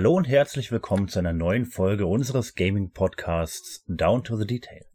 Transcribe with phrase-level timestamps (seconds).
[0.00, 4.86] Hallo und herzlich willkommen zu einer neuen Folge unseres Gaming-Podcasts Down to the Detail.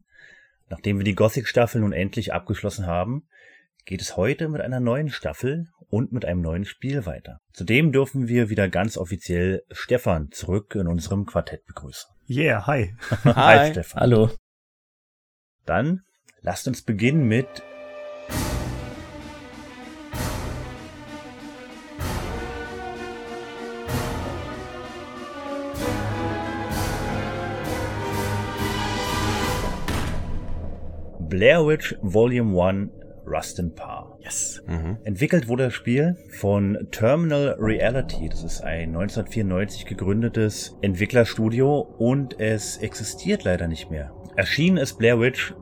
[0.68, 3.28] Nachdem wir die Gothic-Staffel nun endlich abgeschlossen haben,
[3.86, 7.38] geht es heute mit einer neuen Staffel und mit einem neuen Spiel weiter.
[7.54, 12.10] Zudem dürfen wir wieder ganz offiziell Stefan zurück in unserem Quartett begrüßen.
[12.27, 12.96] Yeah, hi.
[13.26, 14.02] hi, hi Stefan.
[14.02, 14.32] Hallo.
[15.68, 16.02] Dann
[16.41, 17.62] lasst uns beginnen mit
[31.35, 32.91] Blair Witch Volume 1
[33.27, 34.17] Rust and Par.
[34.23, 34.63] Yes.
[34.67, 34.99] Mhm.
[35.03, 38.30] Entwickelt wurde das Spiel von Terminal Reality.
[38.30, 44.13] Das ist ein 1994 gegründetes Entwicklerstudio und es existiert leider nicht mehr.
[44.37, 45.54] Erschienen ist Blair Witch,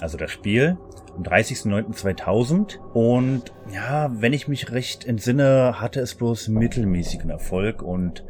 [0.00, 0.78] also das Spiel,
[1.14, 8.24] am 30.09.2000 und ja, wenn ich mich recht entsinne, hatte es bloß mittelmäßigen Erfolg und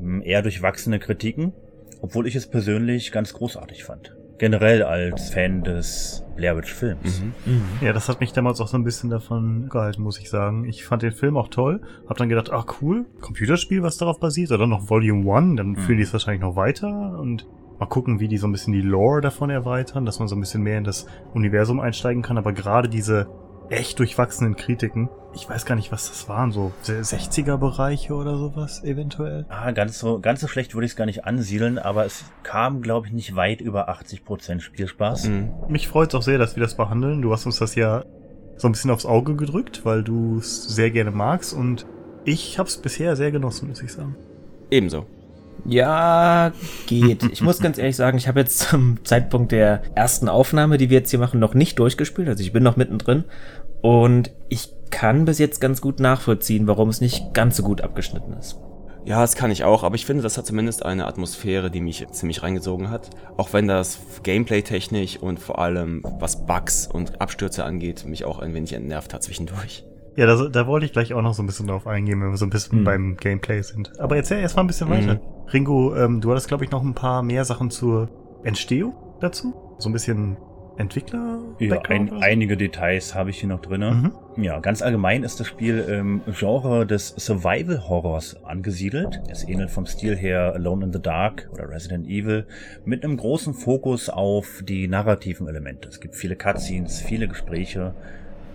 [0.00, 1.52] mh, eher durchwachsene Kritiken,
[2.00, 4.16] obwohl ich es persönlich ganz großartig fand.
[4.38, 7.22] Generell als Fan des Blair Witch Films.
[7.46, 7.62] Mhm.
[7.80, 10.64] Ja, das hat mich damals auch so ein bisschen davon gehalten, muss ich sagen.
[10.64, 11.80] Ich fand den Film auch toll.
[12.08, 15.76] Hab dann gedacht, ach cool, Computerspiel, was darauf basiert, oder noch Volume 1, dann Mhm.
[15.76, 17.46] führen die es wahrscheinlich noch weiter und
[17.78, 20.40] mal gucken, wie die so ein bisschen die Lore davon erweitern, dass man so ein
[20.40, 22.38] bisschen mehr in das Universum einsteigen kann.
[22.38, 23.28] Aber gerade diese
[23.70, 29.46] echt durchwachsenen Kritiken, ich weiß gar nicht, was das waren, so 60er-Bereiche oder sowas eventuell.
[29.48, 32.82] Ah, ganz so, ganz so schlecht würde ich es gar nicht ansiedeln, aber es kam,
[32.82, 35.28] glaube ich, nicht weit über 80% Spielspaß.
[35.28, 35.50] Mhm.
[35.68, 37.22] Mich freut es auch sehr, dass wir das behandeln.
[37.22, 38.04] Du hast uns das ja
[38.56, 41.86] so ein bisschen aufs Auge gedrückt, weil du es sehr gerne magst und
[42.24, 44.14] ich habe es bisher sehr genossen, muss ich sagen.
[44.70, 45.06] Ebenso.
[45.66, 46.52] Ja,
[46.86, 47.22] geht.
[47.32, 50.98] Ich muss ganz ehrlich sagen, ich habe jetzt zum Zeitpunkt der ersten Aufnahme, die wir
[50.98, 52.28] jetzt hier machen, noch nicht durchgespielt.
[52.28, 53.24] Also ich bin noch mittendrin.
[53.84, 58.32] Und ich kann bis jetzt ganz gut nachvollziehen, warum es nicht ganz so gut abgeschnitten
[58.32, 58.58] ist.
[59.04, 62.06] Ja, das kann ich auch, aber ich finde, das hat zumindest eine Atmosphäre, die mich
[62.10, 63.10] ziemlich reingezogen hat.
[63.36, 68.54] Auch wenn das Gameplay-technisch und vor allem was Bugs und Abstürze angeht, mich auch ein
[68.54, 69.84] wenig entnervt hat zwischendurch.
[70.16, 72.38] Ja, da, da wollte ich gleich auch noch so ein bisschen drauf eingehen, wenn wir
[72.38, 72.84] so ein bisschen Hm.
[72.84, 74.00] beim Gameplay sind.
[74.00, 75.20] Aber erzähl erst mal ein bisschen weiter.
[75.52, 78.08] Ringo, ähm, du hattest, glaube ich, noch ein paar mehr Sachen zur
[78.44, 79.52] Entstehung dazu?
[79.76, 80.38] So ein bisschen
[80.76, 81.38] Entwickler?
[81.58, 82.16] Ja, ein, so?
[82.16, 84.12] einige Details habe ich hier noch drinne.
[84.36, 84.42] Mhm.
[84.42, 89.20] Ja, ganz allgemein ist das Spiel im Genre des Survival Horrors angesiedelt.
[89.28, 92.46] Es ähnelt vom Stil her Alone in the Dark oder Resident Evil
[92.84, 95.88] mit einem großen Fokus auf die narrativen Elemente.
[95.88, 97.94] Es gibt viele Cutscenes, viele Gespräche,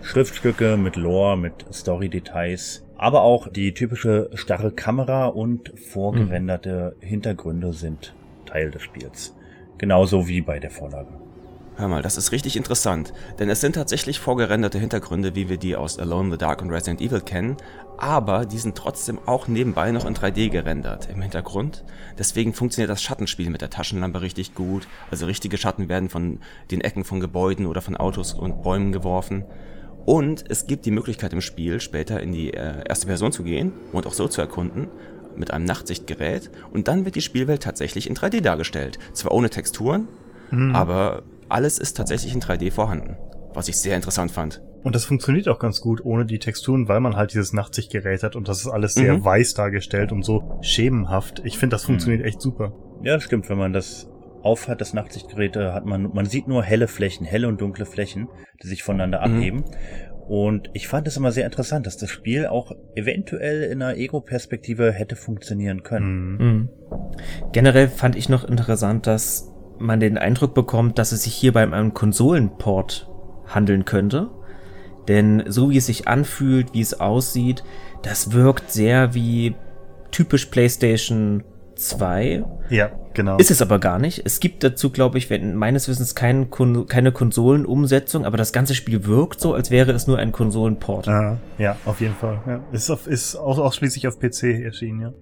[0.01, 8.13] Schriftstücke mit Lore, mit Story-Details, aber auch die typische starre Kamera und vorgerenderte Hintergründe sind
[8.45, 9.35] Teil des Spiels.
[9.77, 11.18] Genauso wie bei der Vorlage.
[11.79, 15.77] Hör mal, das ist richtig interessant, denn es sind tatsächlich vorgerenderte Hintergründe, wie wir die
[15.77, 17.55] aus Alone in the Dark und Resident Evil kennen,
[17.97, 21.85] aber die sind trotzdem auch nebenbei noch in 3D gerendert im Hintergrund.
[22.17, 26.81] Deswegen funktioniert das Schattenspiel mit der Taschenlampe richtig gut, also richtige Schatten werden von den
[26.81, 29.45] Ecken von Gebäuden oder von Autos und Bäumen geworfen.
[30.05, 33.71] Und es gibt die Möglichkeit im Spiel, später in die äh, erste Person zu gehen
[33.93, 34.89] und auch so zu erkunden,
[35.37, 36.51] mit einem Nachtsichtgerät.
[36.73, 38.99] Und dann wird die Spielwelt tatsächlich in 3D dargestellt.
[39.13, 40.09] Zwar ohne Texturen,
[40.73, 43.17] aber alles ist tatsächlich in 3D vorhanden.
[43.53, 44.61] Was ich sehr interessant fand.
[44.83, 48.35] Und das funktioniert auch ganz gut ohne die Texturen, weil man halt dieses Nachtsichtgerät hat
[48.35, 49.25] und das ist alles sehr Mhm.
[49.25, 51.41] weiß dargestellt und so schemenhaft.
[51.43, 52.71] Ich finde, das funktioniert echt super.
[53.03, 53.49] Ja, das stimmt.
[53.49, 54.07] Wenn man das
[54.43, 58.29] aufhat, das Nachtsichtgerät, äh, hat man, man sieht nur helle Flächen, helle und dunkle Flächen,
[58.63, 59.35] die sich voneinander Mhm.
[59.35, 59.63] abheben.
[60.29, 64.91] Und ich fand es immer sehr interessant, dass das Spiel auch eventuell in einer Ego-Perspektive
[64.93, 66.35] hätte funktionieren können.
[66.37, 66.45] Mhm.
[66.47, 66.69] Mhm.
[67.51, 71.73] Generell fand ich noch interessant, dass man den Eindruck bekommt, dass es sich hierbei um
[71.73, 73.09] einen Konsolenport
[73.47, 74.29] handeln könnte.
[75.07, 77.63] Denn so wie es sich anfühlt, wie es aussieht,
[78.03, 79.55] das wirkt sehr wie
[80.11, 81.43] typisch PlayStation
[81.75, 82.43] 2.
[82.69, 83.37] Ja, genau.
[83.37, 84.21] Ist es aber gar nicht.
[84.25, 88.75] Es gibt dazu, glaube ich, wenn, meines Wissens kein, Kon keine Konsolenumsetzung, aber das ganze
[88.75, 91.07] Spiel wirkt so, als wäre es nur ein Konsolenport.
[91.07, 92.41] Ah, ja, auf jeden Fall.
[92.45, 92.59] Ja.
[92.71, 95.13] Ist, auf, ist auch ausschließlich auf PC erschienen, ja.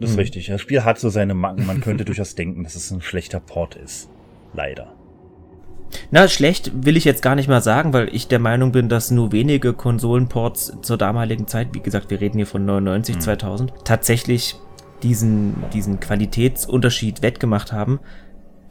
[0.00, 0.20] Das ist Mhm.
[0.20, 0.46] richtig.
[0.46, 1.66] Das Spiel hat so seine Macken.
[1.66, 4.08] Man könnte durchaus denken, dass es ein schlechter Port ist.
[4.54, 4.92] Leider.
[6.12, 9.10] Na, schlecht will ich jetzt gar nicht mal sagen, weil ich der Meinung bin, dass
[9.10, 13.20] nur wenige Konsolenports zur damaligen Zeit, wie gesagt, wir reden hier von 99, Mhm.
[13.20, 14.54] 2000, tatsächlich
[15.02, 17.98] diesen, diesen Qualitätsunterschied wettgemacht haben.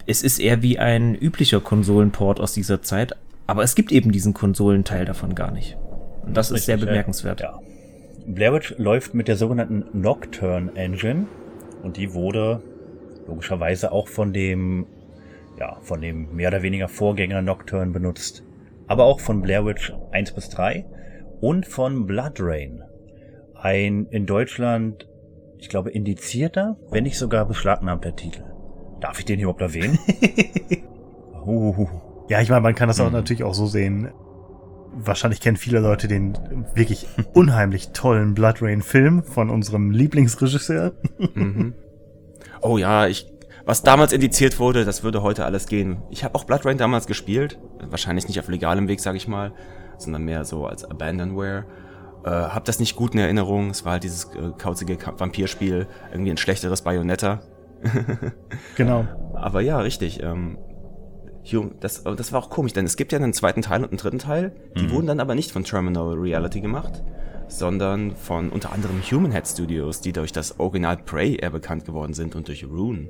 [0.06, 3.16] Es ist eher wie ein üblicher Konsolenport aus dieser Zeit,
[3.48, 5.78] aber es gibt eben diesen Konsolenteil davon gar nicht.
[6.26, 6.92] Und das ist sehr Richtig, ja.
[6.92, 7.42] bemerkenswert.
[7.42, 7.60] Ja.
[8.34, 11.28] Blair Witch läuft mit der sogenannten Nocturne Engine
[11.84, 12.62] und die wurde
[13.28, 14.88] logischerweise auch von dem,
[15.60, 18.44] ja, von dem mehr oder weniger Vorgänger Nocturne benutzt.
[18.88, 20.86] Aber auch von Blair Witch 1 bis 3
[21.42, 22.84] und von Blood Rain.
[23.56, 25.10] Ein in Deutschland
[25.60, 28.44] ich glaube, indizierter, wenn nicht sogar beschlagnahmter Titel.
[29.02, 30.00] Darf ich den hier überhaupt erwähnen?
[31.46, 31.88] uh.
[32.30, 33.14] Ja, ich meine, man kann das auch Mhm.
[33.14, 34.10] natürlich auch so sehen.
[34.94, 36.38] Wahrscheinlich kennen viele Leute den
[36.74, 40.94] wirklich unheimlich tollen Blood Rain Film von unserem Lieblingsregisseur.
[41.36, 41.74] Mhm.
[42.62, 43.28] Oh ja, ich.
[43.66, 45.98] Was damals indiziert wurde, das würde heute alles gehen.
[46.10, 47.60] Ich habe auch Blood Rain damals gespielt.
[47.88, 49.52] Wahrscheinlich nicht auf legalem Weg, sag ich mal,
[50.00, 51.66] sondern mehr so als Abandonware.
[52.26, 53.70] Äh, hab das nicht gut in Erinnerung.
[53.70, 57.42] Es war halt dieses äh, kauzige Ka- Vampirspiel, irgendwie ein schlechteres Bayonetta.
[58.76, 59.06] Genau.
[59.34, 60.22] Aber ja, richtig.
[60.24, 60.58] Ähm,
[61.46, 63.98] Hum- das, das war auch komisch, denn es gibt ja einen zweiten Teil und einen
[63.98, 64.52] dritten Teil.
[64.78, 64.92] Die Mhm.
[64.92, 67.02] wurden dann aber nicht von Terminal Reality gemacht,
[67.48, 72.14] sondern von unter anderem Human Head Studios, die durch das Original Prey eher bekannt geworden
[72.14, 73.08] sind und durch Rune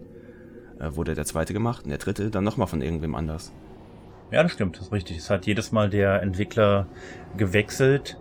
[0.79, 3.51] äh, wurde der zweite gemacht und der dritte dann nochmal von irgendwem anders.
[4.31, 5.17] Ja, das stimmt, das ist richtig.
[5.17, 6.87] Es hat jedes Mal der Entwickler
[7.35, 8.17] gewechselt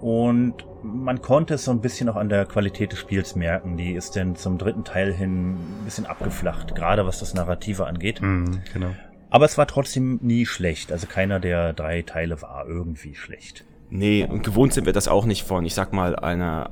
[0.00, 3.76] und man konnte es so ein bisschen auch an der Qualität des Spiels merken.
[3.76, 8.22] Die ist denn zum dritten Teil hin ein bisschen abgeflacht, gerade was das Narrative angeht.
[8.22, 8.90] Mhm, genau.
[9.36, 10.90] Aber es war trotzdem nie schlecht.
[10.90, 13.66] Also keiner der drei Teile war irgendwie schlecht.
[13.90, 16.70] Nee, und gewohnt sind wir das auch nicht von, ich sag mal, einer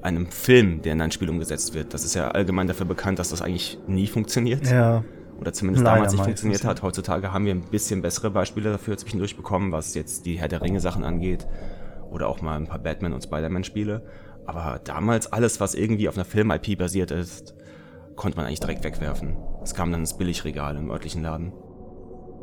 [0.00, 1.92] einem Film, der in ein Spiel umgesetzt wird.
[1.92, 4.66] Das ist ja allgemein dafür bekannt, dass das eigentlich nie funktioniert.
[4.70, 5.04] Ja,
[5.38, 6.80] Oder zumindest Leider damals nicht funktioniert hat.
[6.80, 10.62] Heutzutage haben wir ein bisschen bessere Beispiele dafür zwischendurch bekommen, was jetzt die Herr der
[10.62, 11.46] Ringe Sachen angeht.
[12.10, 14.02] Oder auch mal ein paar Batman- und Spider-Man-Spiele.
[14.46, 17.54] Aber damals alles, was irgendwie auf einer Film-IP basiert ist,
[18.14, 19.36] konnte man eigentlich direkt wegwerfen.
[19.62, 21.52] Es kam dann ins Billigregal im örtlichen Laden.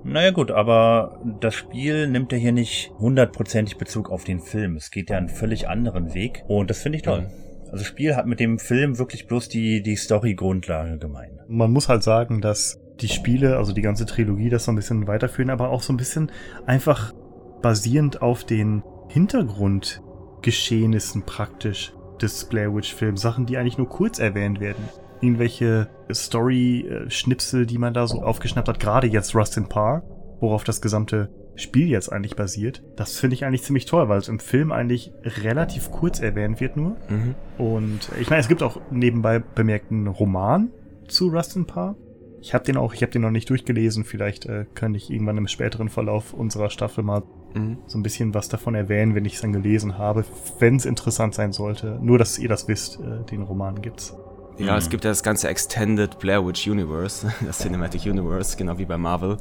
[0.04, 4.76] Naja gut, aber das Spiel nimmt ja hier nicht hundertprozentig Bezug auf den Film.
[4.76, 7.32] Es geht ja einen völlig anderen Weg und das finde ich toll.
[7.66, 11.40] Also das Spiel hat mit dem Film wirklich bloß die, die Story-Grundlage gemein.
[11.48, 15.08] man muss halt sagen, dass die Spiele, also die ganze Trilogie, das so ein bisschen
[15.08, 16.32] weiterführen, aber auch so ein bisschen
[16.66, 17.14] einfach
[17.62, 24.60] basierend auf den Hintergrundgeschehnissen praktisch des Blair Witch Films, Sachen, die eigentlich nur kurz erwähnt
[24.60, 24.84] werden.
[25.24, 30.04] Irgendwelche Story-Schnipsel, die man da so aufgeschnappt hat, gerade jetzt Rust in Par,
[30.40, 32.84] worauf das gesamte Spiel jetzt eigentlich basiert.
[32.96, 36.76] Das finde ich eigentlich ziemlich toll, weil es im Film eigentlich relativ kurz erwähnt wird
[36.76, 36.98] nur.
[37.10, 37.36] Mhm.
[37.58, 40.72] Und ich meine, es gibt auch nebenbei bemerkt einen Roman
[41.08, 41.96] zu Rust in Par.
[42.42, 44.04] Ich habe den auch, ich habe den noch nicht durchgelesen.
[44.04, 47.24] Vielleicht äh, kann ich irgendwann im späteren Verlauf unserer Staffel mal
[47.56, 47.78] Mhm.
[47.86, 50.26] so ein bisschen was davon erwähnen, wenn ich es dann gelesen habe,
[50.58, 52.00] wenn es interessant sein sollte.
[52.02, 54.18] Nur, dass ihr das wisst, äh, den Roman gibt's.
[54.58, 54.78] Ja, Mhm.
[54.78, 58.98] es gibt ja das ganze Extended Blair Witch Universe, das Cinematic Universe, genau wie bei
[58.98, 59.38] Marvel.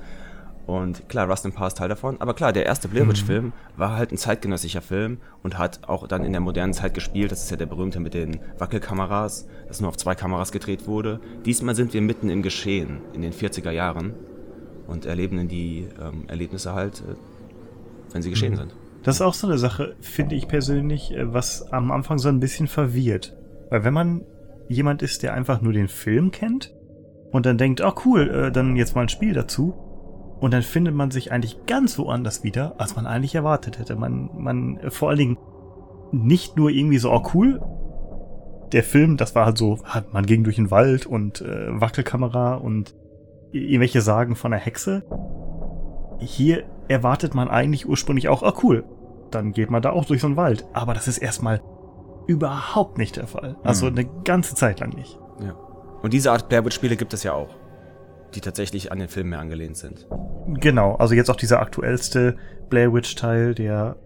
[0.64, 2.20] Und klar, Rust and Par ist Teil davon.
[2.20, 6.06] Aber klar, der erste Blair Witch Film war halt ein zeitgenössischer Film und hat auch
[6.06, 7.32] dann in der modernen Zeit gespielt.
[7.32, 11.20] Das ist ja der berühmte mit den Wackelkameras, das nur auf zwei Kameras gedreht wurde.
[11.44, 14.14] Diesmal sind wir mitten im Geschehen, in den 40er Jahren
[14.86, 17.14] und erleben die ähm, Erlebnisse halt, äh,
[18.12, 18.56] wenn sie geschehen Mhm.
[18.58, 18.74] sind.
[19.02, 22.38] Das ist auch so eine Sache, finde ich persönlich, äh, was am Anfang so ein
[22.38, 23.34] bisschen verwirrt.
[23.68, 24.22] Weil wenn man
[24.68, 26.74] jemand ist, der einfach nur den Film kennt
[27.30, 29.74] und dann denkt, oh cool, äh, dann jetzt mal ein Spiel dazu.
[30.40, 33.96] Und dann findet man sich eigentlich ganz woanders wieder, als man eigentlich erwartet hätte.
[33.96, 35.38] Man, man, äh, vor allen Dingen
[36.10, 37.60] nicht nur irgendwie so, oh cool,
[38.72, 39.78] der Film, das war halt so,
[40.12, 42.94] man ging durch den Wald und äh, Wackelkamera und
[43.52, 45.04] irgendwelche Sagen von einer Hexe.
[46.18, 48.84] Hier erwartet man eigentlich ursprünglich auch, ah cool,
[49.30, 50.66] dann geht man da auch durch so einen Wald.
[50.72, 51.60] Aber das ist erstmal
[52.26, 53.56] überhaupt nicht der Fall.
[53.62, 53.98] Also Hm.
[53.98, 55.18] eine ganze Zeit lang nicht.
[55.40, 55.52] Ja.
[56.02, 57.56] Und diese Art Blair Witch Spiele gibt es ja auch,
[58.34, 60.06] die tatsächlich an den Film mehr angelehnt sind.
[60.60, 62.36] Genau, also jetzt auch dieser aktuellste
[62.68, 63.96] Blair Witch Teil, der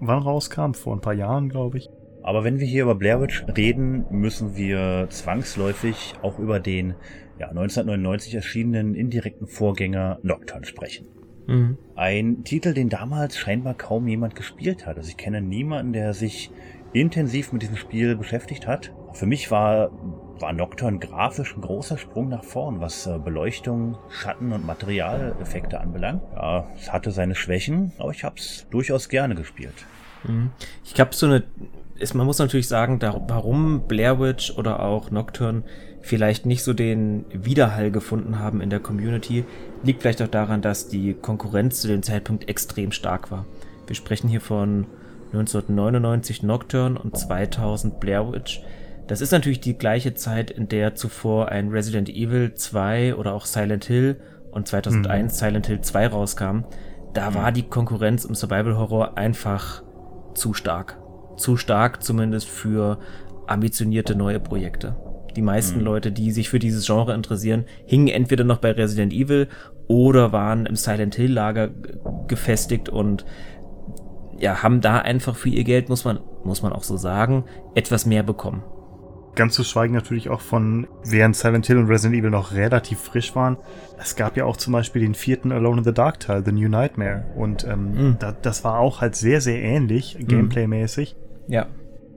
[0.00, 0.72] wann rauskam?
[0.72, 1.88] Vor ein paar Jahren, glaube ich.
[2.22, 6.94] Aber wenn wir hier über Blair Witch reden, müssen wir zwangsläufig auch über den
[7.38, 11.06] ja, 1999 erschienenen indirekten Vorgänger Nocturne sprechen.
[11.46, 11.76] Mhm.
[11.94, 14.96] Ein Titel, den damals scheinbar kaum jemand gespielt hat.
[14.96, 16.50] Also ich kenne niemanden, der sich
[16.94, 18.92] intensiv mit diesem Spiel beschäftigt hat.
[19.12, 19.90] Für mich war,
[20.40, 26.22] war Nocturne grafisch ein großer Sprung nach vorn, was äh, Beleuchtung, Schatten und Materialeffekte anbelangt.
[26.34, 29.74] Ja, es hatte seine Schwächen, aber ich habe es durchaus gerne gespielt.
[30.24, 30.50] Mhm.
[30.84, 31.44] Ich glaube, so eine.
[31.96, 35.62] Ist, man muss natürlich sagen, da, warum Blair Witch oder auch Nocturne
[36.02, 39.44] vielleicht nicht so den Widerhall gefunden haben in der Community,
[39.84, 43.46] liegt vielleicht auch daran, dass die Konkurrenz zu dem Zeitpunkt extrem stark war.
[43.86, 44.86] Wir sprechen hier von
[45.34, 48.62] 1999 Nocturne und 2000 Blair Witch.
[49.06, 53.44] Das ist natürlich die gleiche Zeit, in der zuvor ein Resident Evil 2 oder auch
[53.44, 56.64] Silent Hill und 2001 Silent Hill 2 rauskam.
[57.12, 59.82] Da war die Konkurrenz im Survival Horror einfach
[60.34, 60.98] zu stark.
[61.36, 62.98] Zu stark zumindest für
[63.46, 64.96] ambitionierte neue Projekte.
[65.36, 65.84] Die meisten Mhm.
[65.84, 69.48] Leute, die sich für dieses Genre interessieren, hingen entweder noch bei Resident Evil
[69.86, 71.70] oder waren im Silent Hill Lager
[72.26, 73.24] gefestigt und
[74.38, 78.06] ja, haben da einfach für ihr Geld, muss man, muss man auch so sagen, etwas
[78.06, 78.62] mehr bekommen.
[79.34, 83.34] Ganz zu schweigen natürlich auch von, während Silent Hill und Resident Evil noch relativ frisch
[83.34, 83.56] waren.
[84.00, 86.68] Es gab ja auch zum Beispiel den vierten Alone in the Dark Teil, The New
[86.68, 87.24] Nightmare.
[87.34, 88.16] Und ähm, Mhm.
[88.20, 91.16] da, das war auch halt sehr, sehr ähnlich, Gameplay-mäßig.
[91.48, 91.66] Ja.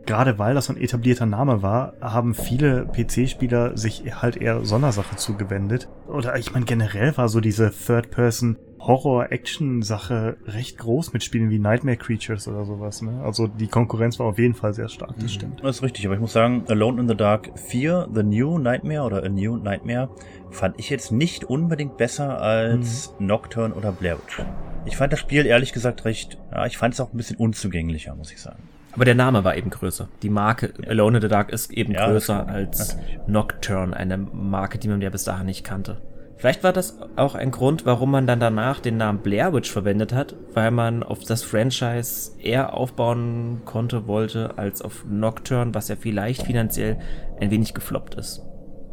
[0.05, 5.15] Gerade weil das so ein etablierter Name war, haben viele PC-Spieler sich halt eher Sondersache
[5.15, 5.89] zugewendet.
[6.07, 11.98] Oder ich meine, generell war so diese Third-Person Horror-Action-Sache recht groß mit Spielen wie Nightmare
[11.98, 13.01] Creatures oder sowas.
[13.01, 13.22] Ne?
[13.24, 15.63] Also die Konkurrenz war auf jeden Fall sehr stark, das stimmt.
[15.63, 19.01] Das ist richtig, aber ich muss sagen, Alone in the Dark 4, The New Nightmare
[19.03, 20.10] oder A New Nightmare,
[20.50, 24.41] fand ich jetzt nicht unbedingt besser als Nocturne oder Blair Witch.
[24.86, 28.15] Ich fand das Spiel ehrlich gesagt recht, ja, ich fand es auch ein bisschen unzugänglicher,
[28.15, 28.63] muss ich sagen.
[28.93, 30.07] Aber der Name war eben größer.
[30.24, 32.98] Die Marke Alone in the Dark ist eben Ja, größer als.
[33.27, 36.01] Nocturne, eine Marke, die man ja bis dahin nicht kannte.
[36.38, 40.13] Vielleicht war das auch ein Grund, warum man dann danach den Namen Blair Witch verwendet
[40.13, 45.96] hat, weil man auf das Franchise eher aufbauen konnte, wollte, als auf Nocturne, was ja
[45.96, 47.00] vielleicht finanziell
[47.39, 48.44] ein wenig gefloppt ist.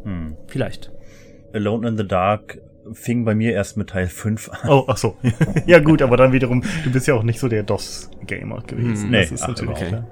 [0.03, 0.37] Hm.
[0.47, 0.91] Vielleicht.
[1.53, 2.59] Alone in the Dark
[2.93, 4.69] fing bei mir erst mit Teil 5 an.
[4.69, 5.15] Oh, ach so.
[5.67, 9.03] ja gut, aber dann wiederum, du bist ja auch nicht so der DOS-Gamer gewesen.
[9.03, 9.87] Hm, nee, das ist ach, natürlich okay.
[9.87, 10.07] klar.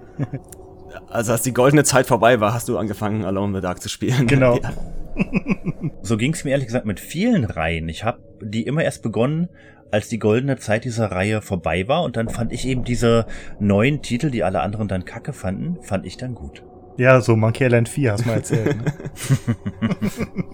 [1.08, 3.90] Also als die goldene Zeit vorbei war, hast du angefangen, Alone in the Dark zu
[3.90, 4.28] spielen.
[4.28, 4.60] Genau.
[4.64, 4.72] Ja.
[6.02, 7.88] So ging es mir ehrlich gesagt mit vielen Reihen.
[7.90, 9.50] Ich habe die immer erst begonnen,
[9.92, 13.26] als die goldene Zeit dieser Reihe vorbei war und dann fand ich eben diese
[13.60, 16.64] neuen Titel, die alle anderen dann kacke fanden, fand ich dann gut.
[16.98, 18.78] Ja, so Monkey Island 4 hast du mal erzählt.
[18.78, 18.86] Ne?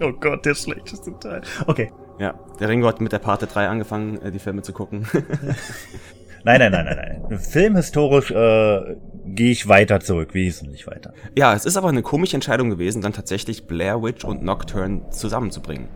[0.02, 1.42] oh Gott, der schlechteste Teil.
[1.66, 1.90] Okay.
[2.18, 5.06] ja, der Ringo hat mit der Parte 3 angefangen, äh, die Filme zu gucken.
[6.44, 7.38] Nein, nein, nein, nein, nein.
[7.38, 11.12] Filmhistorisch äh, gehe ich weiter zurück, wesentlich weiter.
[11.36, 15.88] ja, es ist aber eine komische Entscheidung gewesen, dann tatsächlich Blair Witch und Nocturne zusammenzubringen.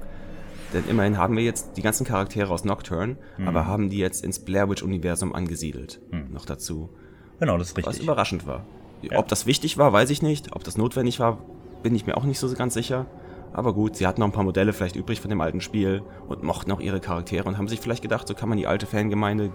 [0.73, 3.17] Denn immerhin haben wir jetzt die ganzen Charaktere aus Nocturne,
[3.47, 6.01] aber haben die jetzt ins Blair Witch-Universum angesiedelt.
[6.33, 6.91] Noch dazu.
[7.39, 8.05] Genau, das ist Was richtig.
[8.05, 8.65] überraschend war.
[9.03, 9.19] Ja.
[9.19, 10.55] Ob das wichtig war, weiß ich nicht.
[10.55, 11.39] Ob das notwendig war,
[11.83, 13.07] bin ich mir auch nicht so ganz sicher.
[13.53, 16.43] Aber gut, sie hatten noch ein paar Modelle vielleicht übrig von dem alten Spiel und
[16.43, 19.51] mochten auch ihre Charaktere und haben sich vielleicht gedacht, so kann man die alte Fangemeinde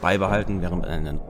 [0.00, 1.20] beibehalten, während man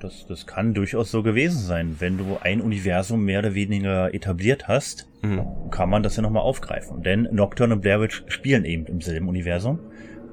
[0.00, 1.96] Das, das kann durchaus so gewesen sein.
[1.98, 5.70] Wenn du ein Universum mehr oder weniger etabliert hast, Mhm.
[5.70, 7.02] kann man das ja nochmal aufgreifen.
[7.02, 9.78] Denn Nocturne und Blair Witch spielen eben im selben Universum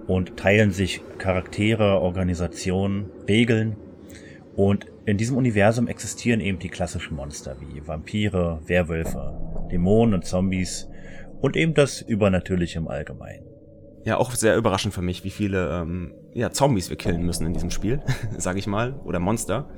[0.08, 3.77] und teilen sich Charaktere, Organisationen, Regeln.
[4.56, 9.34] Und in diesem Universum existieren eben die klassischen Monster wie Vampire, Werwölfe,
[9.72, 10.89] Dämonen und Zombies
[11.39, 13.46] und eben das Übernatürliche im Allgemeinen.
[14.03, 17.53] Ja, auch sehr überraschend für mich, wie viele ähm, ja, Zombies wir killen müssen in
[17.53, 18.01] diesem Spiel,
[18.38, 19.70] sage ich mal, oder Monster.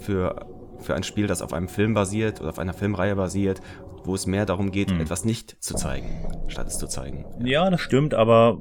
[0.00, 0.46] Für,
[0.78, 3.60] für ein Spiel, das auf einem Film basiert oder auf einer Filmreihe basiert,
[4.04, 5.00] wo es mehr darum geht, Hm.
[5.00, 6.08] etwas nicht zu zeigen,
[6.48, 7.24] statt es zu zeigen.
[7.44, 8.58] Ja, das stimmt, aber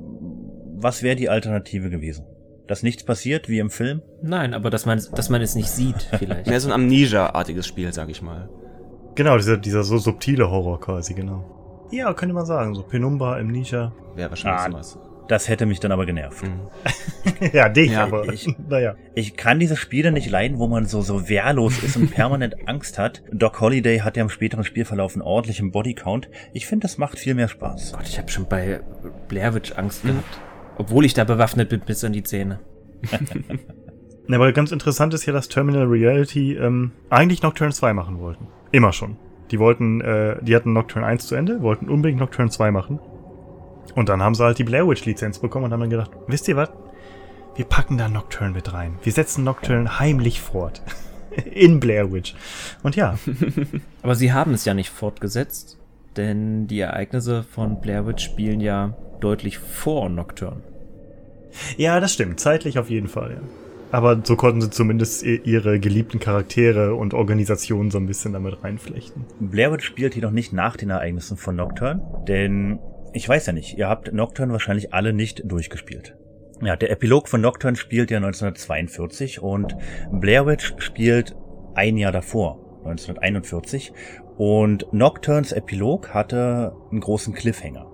[0.80, 2.26] was wäre die Alternative gewesen?
[2.68, 4.02] Dass nichts passiert wie im Film?
[4.22, 6.48] Nein, aber dass man, dass man es nicht sieht, vielleicht.
[6.48, 8.50] Mehr so ein Amnesia-artiges Spiel, sag ich mal.
[9.16, 11.88] Genau, dieser, dieser so subtile Horror quasi, genau.
[11.92, 12.76] Ja, könnte man sagen.
[12.76, 13.94] So Penumbra, Amnesia.
[14.16, 15.00] Wäre wahrscheinlich Ah, sowas.
[15.28, 16.44] Das hätte mich dann aber genervt.
[16.44, 17.50] Mhm.
[17.54, 18.96] ja, dich, Ja, aber ich- naja.
[19.14, 22.98] Ich kann diese Spiele nicht leiden, wo man so, so wehrlos ist und permanent Angst
[22.98, 23.24] hat.
[23.32, 26.30] Doc Holiday hat ja im späteren Spielverlauf einen ordentlichen Bodycount.
[26.54, 27.94] Ich finde, das macht viel mehr Spaß.
[27.94, 28.80] Gott, ich habe schon bei
[29.28, 30.40] Blair Witch Angst gehabt.
[30.78, 32.60] Obwohl ich da bewaffnet bin bis an die Zähne.
[34.28, 38.48] Na, aber ganz interessant ist ja, dass Terminal Reality ähm, eigentlich Nocturne 2 machen wollten.
[38.72, 39.18] Immer schon.
[39.52, 43.00] Die wollten, äh, die hatten Nocturne 1 zu Ende, wollten unbedingt Nocturne 2 machen.
[43.96, 46.48] Und dann haben sie halt die Blair Witch Lizenz bekommen und haben dann gedacht, wisst
[46.48, 46.70] ihr was?
[47.56, 49.00] Wir packen da Nocturne mit rein.
[49.02, 50.84] Wir setzen Nocturne heimlich fort.
[51.52, 52.36] In Blair Witch.
[52.84, 53.18] Und ja,
[54.04, 55.78] Aber sie haben es ja nicht fortgesetzt,
[56.16, 60.62] denn die Ereignisse von Blair Witch spielen ja deutlich vor Nocturne.
[61.78, 62.40] Ja, das stimmt.
[62.40, 63.42] Zeitlich auf jeden Fall, ja.
[63.92, 69.26] Aber so konnten sie zumindest ihre geliebten Charaktere und Organisationen so ein bisschen damit reinflechten.
[69.40, 72.80] Blair Witch spielt jedoch nicht nach den Ereignissen von Nocturne, denn
[73.18, 76.16] ich weiß ja nicht, ihr habt Nocturne wahrscheinlich alle nicht durchgespielt.
[76.62, 79.76] Ja, der Epilog von Nocturne spielt ja 1942 und
[80.12, 81.36] Blair Witch spielt
[81.76, 83.92] ein Jahr davor, 1941.
[84.38, 87.92] Und Nocturnes Epilog hatte einen großen Cliffhanger.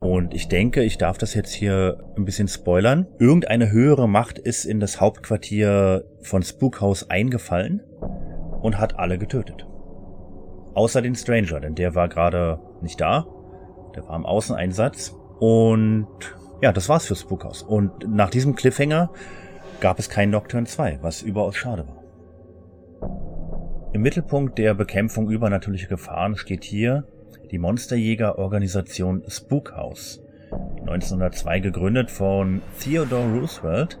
[0.00, 3.06] Und ich denke, ich darf das jetzt hier ein bisschen spoilern.
[3.18, 7.82] Irgendeine höhere Macht ist in das Hauptquartier von Spookhouse eingefallen
[8.60, 9.66] und hat alle getötet.
[10.74, 13.26] Außer den Stranger, denn der war gerade nicht da.
[13.94, 15.16] Der war im Außeneinsatz.
[15.38, 16.08] Und
[16.60, 17.62] ja, das war's für Spookhouse.
[17.62, 19.10] Und nach diesem Cliffhanger
[19.80, 22.04] gab es kein Nocturne 2, was überaus schade war.
[23.92, 27.06] Im Mittelpunkt der Bekämpfung übernatürlicher Gefahren steht hier
[27.50, 30.20] die Monsterjäger-Organisation Spookhouse,
[30.80, 34.00] 1902 gegründet von Theodore Roosevelt,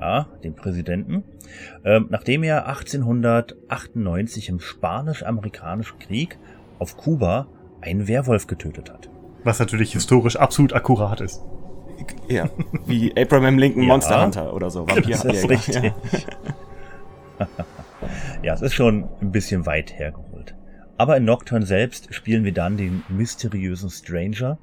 [0.00, 1.24] ja, den Präsidenten,
[1.84, 6.38] ähm, nachdem er 1898 im Spanisch-Amerikanischen Krieg
[6.78, 7.48] auf Kuba
[7.80, 9.10] einen Werwolf getötet hat.
[9.44, 11.42] Was natürlich historisch absolut akkurat ist.
[12.28, 12.48] Ja,
[12.86, 13.88] wie Abraham Lincoln Ja.
[13.88, 14.84] Monster Hunter oder so.
[14.86, 15.48] Das ist Vampirjäger.
[15.50, 15.92] richtig.
[17.38, 17.46] Ja.
[18.42, 20.54] Ja, es ist schon ein bisschen weit hergeholt.
[20.96, 24.58] Aber in Nocturne selbst spielen wir dann den mysteriösen Stranger,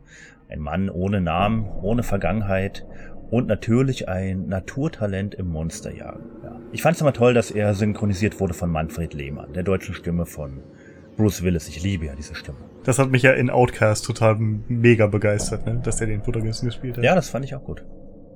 [0.49, 2.85] ein Mann ohne Namen, ohne Vergangenheit
[3.29, 6.21] und natürlich ein Naturtalent im Monsterjagen.
[6.43, 6.59] Ja.
[6.71, 10.25] Ich fand es immer toll, dass er synchronisiert wurde von Manfred Lehmann, der deutschen Stimme
[10.25, 10.61] von
[11.17, 11.67] Bruce Willis.
[11.67, 12.57] Ich liebe ja diese Stimme.
[12.83, 15.79] Das hat mich ja in Outcast total mega begeistert, ne?
[15.83, 17.03] dass er den Protagonisten gespielt hat.
[17.03, 17.83] Ja, das fand ich auch gut.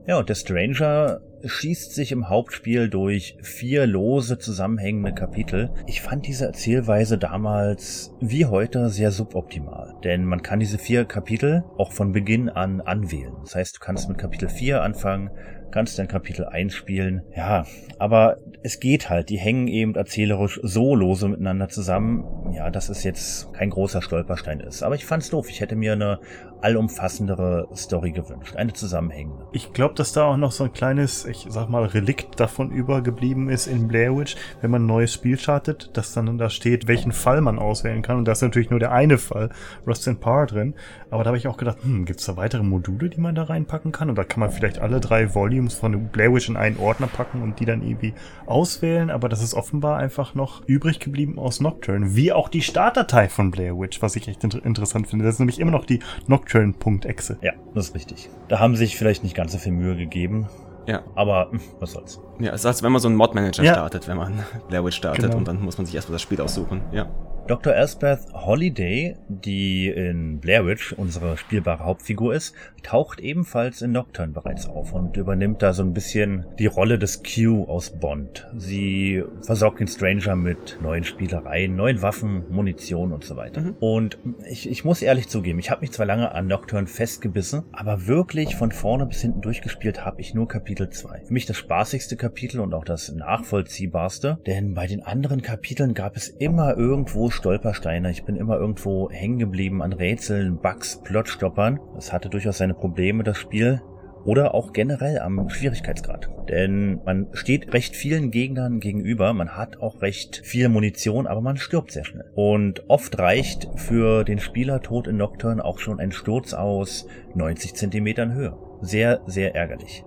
[0.08, 5.72] Ja, und der Stranger schießt sich im Hauptspiel durch vier lose zusammenhängende Kapitel.
[5.88, 11.64] Ich fand diese Erzählweise damals wie heute sehr suboptimal, denn man kann diese vier Kapitel
[11.78, 13.34] auch von Beginn an anwählen.
[13.42, 15.32] Das heißt, du kannst mit Kapitel 4 anfangen,
[15.76, 17.24] kannst dann Kapitel 1 spielen.
[17.36, 17.66] Ja,
[18.00, 22.54] aber es geht halt, die hängen eben erzählerisch so lose miteinander zusammen.
[22.54, 24.84] Ja, dass es jetzt kein großer Stolperstein ist.
[24.84, 25.50] Aber ich fand's doof.
[25.50, 26.20] Ich hätte mir eine
[26.62, 29.46] allumfassendere Story gewünscht, eine zusammenhängende.
[29.52, 33.50] Ich glaube, dass da auch noch so ein kleines, ich sag mal, Relikt davon übergeblieben
[33.50, 37.12] ist in Blair Witch, wenn man ein neues Spiel startet, dass dann da steht, welchen
[37.12, 38.18] Fall man auswählen kann.
[38.18, 39.50] Und da ist natürlich nur der eine Fall,
[39.86, 40.74] Rust and Power drin.
[41.10, 43.92] Aber da habe ich auch gedacht, hm, gibt's da weitere Module, die man da reinpacken
[43.92, 44.10] kann?
[44.10, 47.42] Und da kann man vielleicht alle drei Volumes von Blair Witch in einen Ordner packen
[47.42, 48.14] und die dann irgendwie
[48.46, 49.10] auswählen.
[49.10, 52.16] Aber das ist offenbar einfach noch übrig geblieben aus Nocturne.
[52.16, 55.26] Wie auch die Startdatei von Blair Witch, was ich echt inter interessant finde.
[55.26, 56.00] Das ist nämlich immer noch die
[56.46, 57.38] Nocturne.exe.
[57.42, 58.30] Ja, das ist richtig.
[58.48, 60.48] Da haben sie sich vielleicht nicht ganz so viel Mühe gegeben,
[60.86, 61.02] Ja.
[61.16, 62.20] aber hm, was soll's.
[62.40, 63.74] ja, es ist als wenn man so einen Mod-Manager Ja.
[63.74, 65.38] startet, wenn man Blair Witch startet Genau.
[65.38, 66.82] und dann muss man sich erstmal das Spiel aussuchen.
[66.92, 67.08] Ja.
[67.48, 67.76] Dr.
[67.76, 74.68] Elspeth Holiday, die in Blair Witch unsere spielbare Hauptfigur ist, taucht ebenfalls in Nocturne bereits
[74.68, 78.48] auf und übernimmt da so ein bisschen die Rolle des Q aus Bond.
[78.56, 83.62] Sie versorgt den Stranger mit neuen Spielereien, neuen Waffen, Munition und so weiter.
[83.62, 83.76] Mhm.
[83.80, 84.18] Und
[84.50, 88.56] ich, ich muss ehrlich zugeben, ich habe mich zwar lange an Nocturne festgebissen, aber wirklich
[88.56, 91.26] von vorne bis hinten durchgespielt habe ich nur Kapitel 2.
[91.26, 96.16] Für mich das spaßigste Kapitel und auch das nachvollziehbarste, denn bei den anderen Kapiteln gab
[96.16, 98.10] es immer irgendwo Stolpersteine.
[98.10, 101.80] Ich bin immer irgendwo hängen geblieben an Rätseln, Bugs, Plotstoppern.
[101.94, 103.82] Das hatte durchaus seine Probleme, das Spiel.
[104.24, 106.30] Oder auch generell am Schwierigkeitsgrad.
[106.50, 111.58] Denn man steht recht vielen Gegnern gegenüber, man hat auch recht viel Munition, aber man
[111.58, 112.26] stirbt sehr schnell.
[112.34, 118.34] Und oft reicht für den Spielertod in Nocturne auch schon ein Sturz aus 90 Zentimetern
[118.34, 118.58] Höhe.
[118.82, 120.04] Sehr, sehr ärgerlich.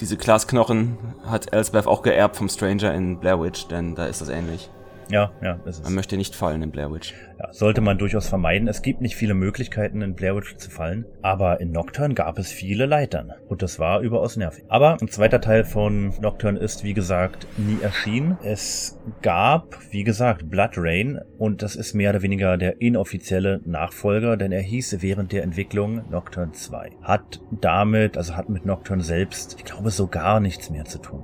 [0.00, 4.28] Diese Glasknochen hat Elsbeth auch geerbt vom Stranger in Blair Witch, denn da ist das
[4.28, 4.70] ähnlich.
[5.12, 7.12] Ja, ja, das ist Man möchte nicht fallen in Blair Witch.
[7.38, 8.66] Ja, sollte man durchaus vermeiden.
[8.66, 12.50] Es gibt nicht viele Möglichkeiten, in Blair Witch zu fallen, aber in Nocturne gab es
[12.50, 14.64] viele Leitern und das war überaus nervig.
[14.68, 18.38] Aber ein zweiter Teil von Nocturne ist, wie gesagt, nie erschienen.
[18.42, 24.38] Es gab, wie gesagt, Blood Rain und das ist mehr oder weniger der inoffizielle Nachfolger,
[24.38, 26.92] denn er hieß während der Entwicklung Nocturne 2.
[27.02, 31.22] Hat damit, also hat mit Nocturne selbst, ich glaube, so gar nichts mehr zu tun.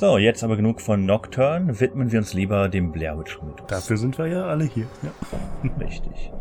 [0.00, 3.66] So, jetzt aber genug von Nocturne, widmen wir uns lieber dem Blair Witch Mythos.
[3.66, 4.86] Dafür sind wir ja alle hier.
[5.02, 5.70] Ja.
[5.78, 6.32] Richtig.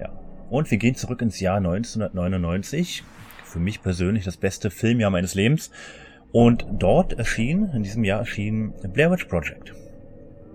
[0.00, 0.08] Ja.
[0.50, 3.04] Und wir gehen zurück ins Jahr 1999.
[3.44, 5.70] Für mich persönlich das beste Filmjahr meines Lebens.
[6.32, 9.72] Und dort erschien, in diesem Jahr erschien Blair Witch Project.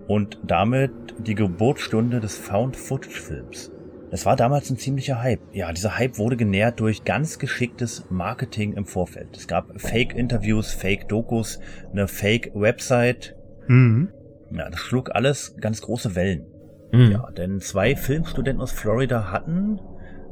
[0.10, 3.71] Und damit die Geburtsstunde des Found-Footage-Films.
[4.12, 5.39] Es war damals ein ziemlicher Hype.
[5.54, 9.38] Ja, dieser Hype wurde genährt durch ganz geschicktes Marketing im Vorfeld.
[9.38, 11.60] Es gab Fake-Interviews, Fake-Dokus,
[11.91, 13.38] eine Fake-Website.
[13.67, 14.10] Mhm.
[14.52, 16.45] Ja, das schlug alles ganz große Wellen.
[16.91, 17.12] Hm.
[17.12, 19.80] Ja, denn zwei Filmstudenten aus Florida hatten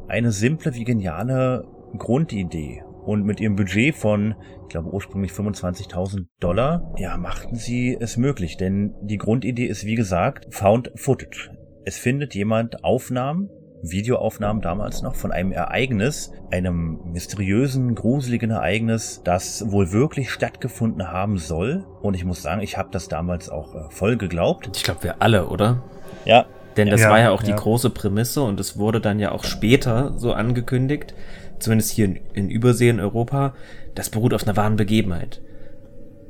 [0.10, 1.66] eine simple wie geniale
[1.98, 2.84] Grundidee.
[3.06, 8.58] Und mit ihrem Budget von, ich glaube ursprünglich 25.000 Dollar, ja, machten sie es möglich.
[8.58, 11.50] Denn die Grundidee ist, wie gesagt, Found Footage.
[11.86, 13.50] Es findet jemand Aufnahmen,
[13.82, 21.38] Videoaufnahmen damals noch von einem Ereignis, einem mysteriösen, gruseligen Ereignis, das wohl wirklich stattgefunden haben
[21.38, 21.86] soll.
[22.02, 24.70] Und ich muss sagen, ich habe das damals auch äh, voll geglaubt.
[24.76, 25.82] Ich glaube, wir alle, oder?
[26.26, 26.46] Ja,
[26.78, 27.56] Denn das Ja, war ja auch die ja.
[27.56, 31.14] große Prämisse und es wurde dann ja auch später so angekündigt,
[31.60, 33.54] zumindest hier in, in Übersee in Europa,
[33.96, 35.42] das beruht auf einer wahren Begebenheit.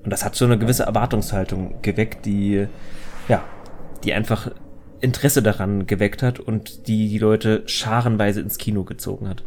[0.03, 2.67] Und das hat so eine gewisse Erwartungshaltung geweckt, die,
[3.27, 3.43] ja,
[4.03, 4.51] die einfach
[5.01, 9.43] Interesse daran geweckt hat und die die Leute scharenweise ins Kino gezogen hat.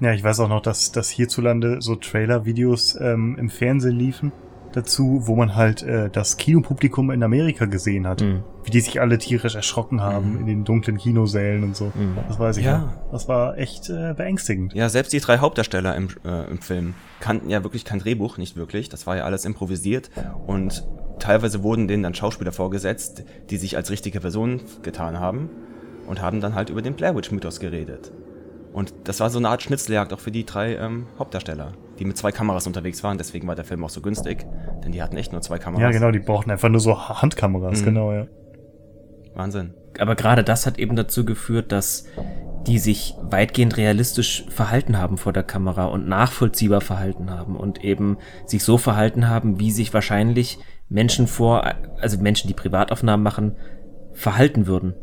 [0.00, 4.32] Ja, ich weiß auch noch, dass, dass hierzulande so Trailer-Videos ähm, im Fernsehen liefen.
[4.74, 8.22] dazu, wo man halt äh, das Kinopublikum in Amerika gesehen hat.
[8.22, 8.42] Mhm.
[8.64, 10.40] Wie die sich alle tierisch erschrocken haben Mhm.
[10.40, 11.92] in den dunklen Kinosälen und so.
[11.94, 12.16] Mhm.
[12.26, 12.72] Das weiß ich Ja.
[12.72, 13.02] ja.
[13.12, 14.72] Das war echt äh, beängstigend.
[14.72, 18.56] Ja, selbst die drei Hauptdarsteller im, äh, im Film kannten ja wirklich kein Drehbuch, nicht
[18.56, 18.88] wirklich.
[18.88, 20.10] Das war ja alles improvisiert
[20.46, 20.82] und
[21.22, 25.48] teilweise wurden denen dann Schauspieler vorgesetzt, die sich als richtige Person getan haben
[26.06, 28.12] und haben dann halt über den Blair Witch Mythos geredet.
[28.72, 32.16] Und das war so eine Art Schnitzeljagd auch für die drei ähm, Hauptdarsteller, die mit
[32.16, 33.18] zwei Kameras unterwegs waren.
[33.18, 34.46] Deswegen war der Film auch so günstig,
[34.82, 35.82] denn die hatten echt nur zwei Kameras.
[35.82, 37.84] Ja, genau, die brauchten einfach nur so Handkameras, Mhm.
[37.84, 38.26] genau, ja.
[39.34, 39.74] Wahnsinn.
[39.98, 42.06] Aber gerade das hat eben dazu geführt, dass
[42.66, 48.18] die sich weitgehend realistisch verhalten haben vor der Kamera und nachvollziehbar verhalten haben und eben
[48.46, 50.58] sich so verhalten haben, wie sich wahrscheinlich
[50.92, 51.64] Menschen vor,
[52.00, 53.56] also Menschen, die Privataufnahmen machen,
[54.12, 54.94] verhalten würden.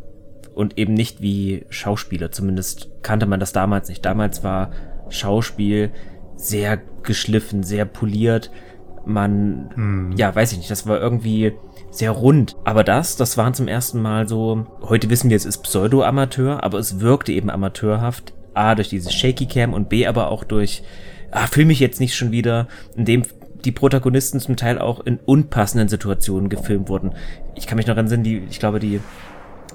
[0.54, 2.32] Und eben nicht wie Schauspieler.
[2.32, 4.06] Zumindest kannte man das damals nicht.
[4.06, 4.71] Damals war
[5.10, 5.91] Schauspiel
[6.36, 8.52] sehr geschliffen, sehr poliert.
[9.06, 10.12] Man, Hm.
[10.17, 11.54] ja, weiß ich nicht, das war irgendwie
[11.91, 12.56] sehr rund.
[12.65, 16.78] Aber das, das waren zum ersten Mal so, heute wissen wir, es ist Pseudo-Amateur, aber
[16.78, 18.34] es wirkte eben amateurhaft.
[18.54, 20.84] A, durch diese Shaky Cam und B, aber auch durch,
[21.32, 23.23] ah, film ich jetzt nicht schon wieder, indem
[23.65, 27.13] die Protagonisten zum Teil auch in unpassenden Situationen gefilmt wurden.
[27.56, 29.00] Ich kann mich noch entsinnen, die, ich glaube, die,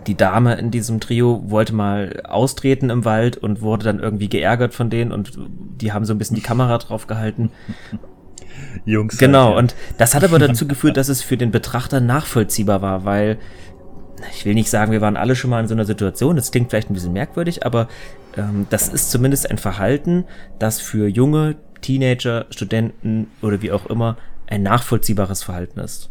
[0.07, 4.75] die Dame in diesem Trio wollte mal austreten im Wald und wurde dann irgendwie geärgert
[4.75, 5.33] von denen und
[5.81, 7.51] die haben so ein bisschen die Kamera drauf gehalten.
[8.85, 9.18] Jungs.
[9.18, 9.59] Genau, halt, ja.
[9.59, 13.38] und das hat aber dazu geführt, dass es für den Betrachter nachvollziehbar war, weil
[14.33, 16.70] ich will nicht sagen, wir waren alle schon mal in so einer Situation, das klingt
[16.70, 17.88] vielleicht ein bisschen merkwürdig, aber
[18.37, 20.25] ähm, das ist zumindest ein Verhalten,
[20.59, 24.16] das für junge Teenager, Studenten oder wie auch immer
[24.47, 26.09] ein nachvollziehbares Verhalten ist.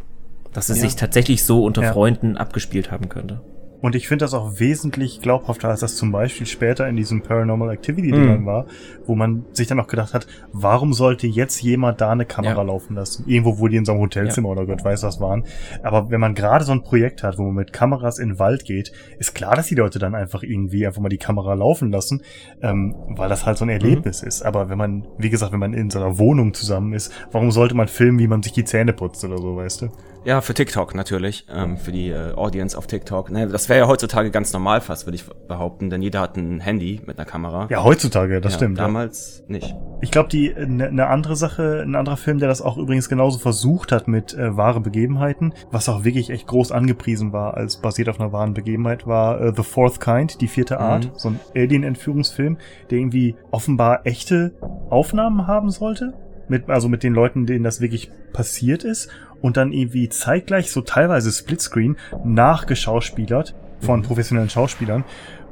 [0.54, 0.84] Dass es Ja.
[0.84, 1.94] sich tatsächlich so unter Ja.
[1.94, 3.42] Freunden abgespielt haben könnte.
[3.84, 7.70] Und ich finde das auch wesentlich glaubhafter, als das zum Beispiel später in diesem Paranormal
[7.70, 8.46] Activity Mhm.
[8.46, 8.66] war,
[9.06, 12.62] wo man sich dann auch gedacht hat, warum sollte jetzt jemand da eine Kamera Ja.
[12.62, 13.26] laufen lassen?
[13.28, 15.44] Irgendwo, wo die in so einem Hotelzimmer oder Gott weiß was waren.
[15.84, 18.64] Aber wenn man gerade so ein Projekt hat, wo man mit Kameras in den Wald
[18.64, 22.22] geht, ist klar, dass die Leute dann einfach irgendwie einfach mal die Kamera laufen lassen,
[22.62, 24.44] ähm, weil das halt so ein Erlebnis ist.
[24.44, 27.76] Aber wenn man, wie gesagt, wenn man in so einer Wohnung zusammen ist, warum sollte
[27.76, 29.90] man filmen, wie man sich die Zähne putzt oder so, weißt du?
[30.26, 33.30] Ja, für TikTok natürlich, ähm, für die äh, Audience auf TikTok.
[33.30, 36.62] Ne, das wäre ja heutzutage ganz normal fast, würde ich behaupten, denn jeder hat ein
[36.62, 37.68] Handy mit einer Kamera.
[37.70, 38.78] Ja, heutzutage, das Ja, stimmt.
[38.78, 38.86] ja.
[38.86, 39.76] Damals nicht.
[40.00, 43.38] Ich glaube, die eine ne andere Sache, ein anderer Film, der das auch übrigens genauso
[43.38, 48.08] versucht hat mit äh, wahre Begebenheiten, was auch wirklich echt groß angepriesen war als basiert
[48.08, 51.12] auf einer wahren Begebenheit, war äh, The Fourth Kind, die vierte Art, Mhm.
[51.18, 52.58] so ein Alien-Entführungsfilm,
[52.90, 54.54] der irgendwie offenbar echte
[54.90, 56.14] Aufnahmen haben sollte,
[56.48, 59.10] mit also mit den Leuten, denen das wirklich passiert ist
[59.44, 65.04] und dann irgendwie zeitgleich so teilweise Splitscreen nachgeschauspielert von professionellen Schauspielern.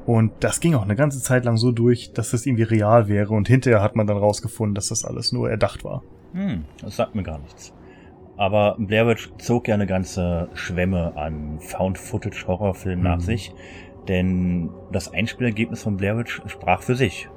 [0.06, 3.34] Und das ging auch eine ganze Zeit lang so durch, dass das irgendwie real wäre.
[3.34, 6.02] Und hinterher hat man dann rausgefunden, dass das alles nur erdacht war.
[6.34, 7.74] Hm, das sagt mir gar nichts.
[8.38, 13.22] Aber Blair Witch zog ja eine ganze Schwemme an Found-Footage-Horrorfilmen nach Mhm.
[13.22, 13.54] sich,
[14.08, 17.28] denn das Einspielergebnis von Blair Witch sprach für sich.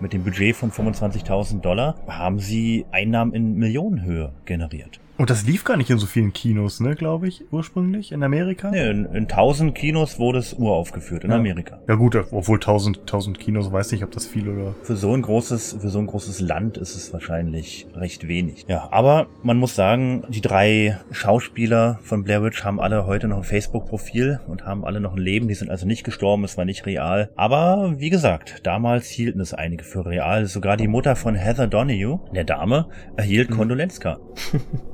[0.00, 4.98] Mit dem Budget von 25.000 Dollar haben sie Einnahmen in Millionenhöhe generiert.
[5.20, 8.70] Und das lief gar nicht in so vielen Kinos, ne, glaube ich, ursprünglich in Amerika.
[8.70, 11.36] Nee, in, in 1000 Kinos wurde es uraufgeführt in Ja.
[11.36, 11.78] Amerika.
[11.86, 14.74] Ja gut, obwohl 1000, 1000 Kinos, weiß nicht, ob das viel oder...
[14.82, 18.64] Für so ein großes, für so ein großes Land ist es wahrscheinlich recht wenig.
[18.66, 23.36] Ja, aber man muss sagen, die drei Schauspieler von Blair Witch haben alle heute noch
[23.36, 25.48] ein Facebook-Profil und haben alle noch ein Leben.
[25.48, 27.30] Die sind also nicht gestorben, es war nicht real.
[27.36, 30.46] Aber wie gesagt, damals hielten es einige für real.
[30.46, 33.56] Sogar die Mutter von Heather Donahue, der Dame, erhielt Mhm.
[33.56, 34.24] Kondolenzkarten.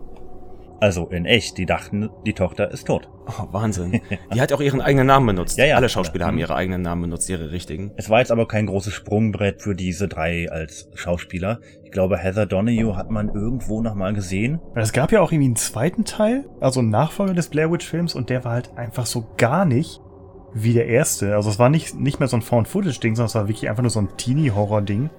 [0.80, 3.08] also in echt, die dachten, die Tochter ist tot.
[3.28, 4.00] Oh, Wahnsinn.
[4.32, 5.56] Die hat auch ihren eigenen Namen benutzt.
[5.58, 5.76] Ja, ja.
[5.76, 6.28] Alle Schauspieler Ja.
[6.28, 7.92] haben ihre eigenen Namen benutzt, ihre richtigen.
[7.96, 11.60] Es war jetzt aber kein großes Sprungbrett für diese drei als Schauspieler.
[11.84, 14.60] Ich glaube, Heather Donahue hat man irgendwo noch mal gesehen.
[14.74, 18.14] Es gab ja auch irgendwie einen zweiten Teil, also einen Nachfolger des Blair Witch Films
[18.14, 20.00] und der war halt einfach so gar nicht
[20.52, 21.34] wie der erste.
[21.34, 23.90] Also es war nicht, nicht mehr so ein Found-Footage-Ding, sondern es war wirklich einfach nur
[23.90, 25.10] so ein Teenie-Horror-Ding.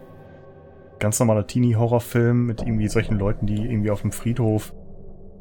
[0.99, 4.73] Ganz normaler Teenie-Horror-Film mit irgendwie solchen Leuten, die irgendwie auf dem Friedhof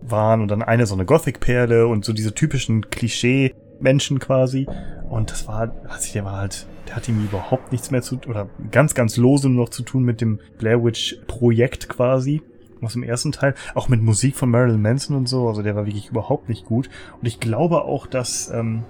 [0.03, 4.67] waren und dann eine so eine Gothic-Perle und so diese typischen Klischee-Menschen quasi.
[5.09, 8.49] Und das war, also der war halt, der hatte irgendwie überhaupt nichts mehr zu, oder
[8.71, 12.43] ganz, ganz lose noch zu tun mit dem Blair Witch-Projekt quasi
[12.83, 15.87] aus dem ersten Teil, auch mit Musik von Marilyn Manson und so, also der war
[15.87, 16.89] wirklich überhaupt nicht gut.
[17.21, 18.85] Und ich glaube auch, dass, ähm,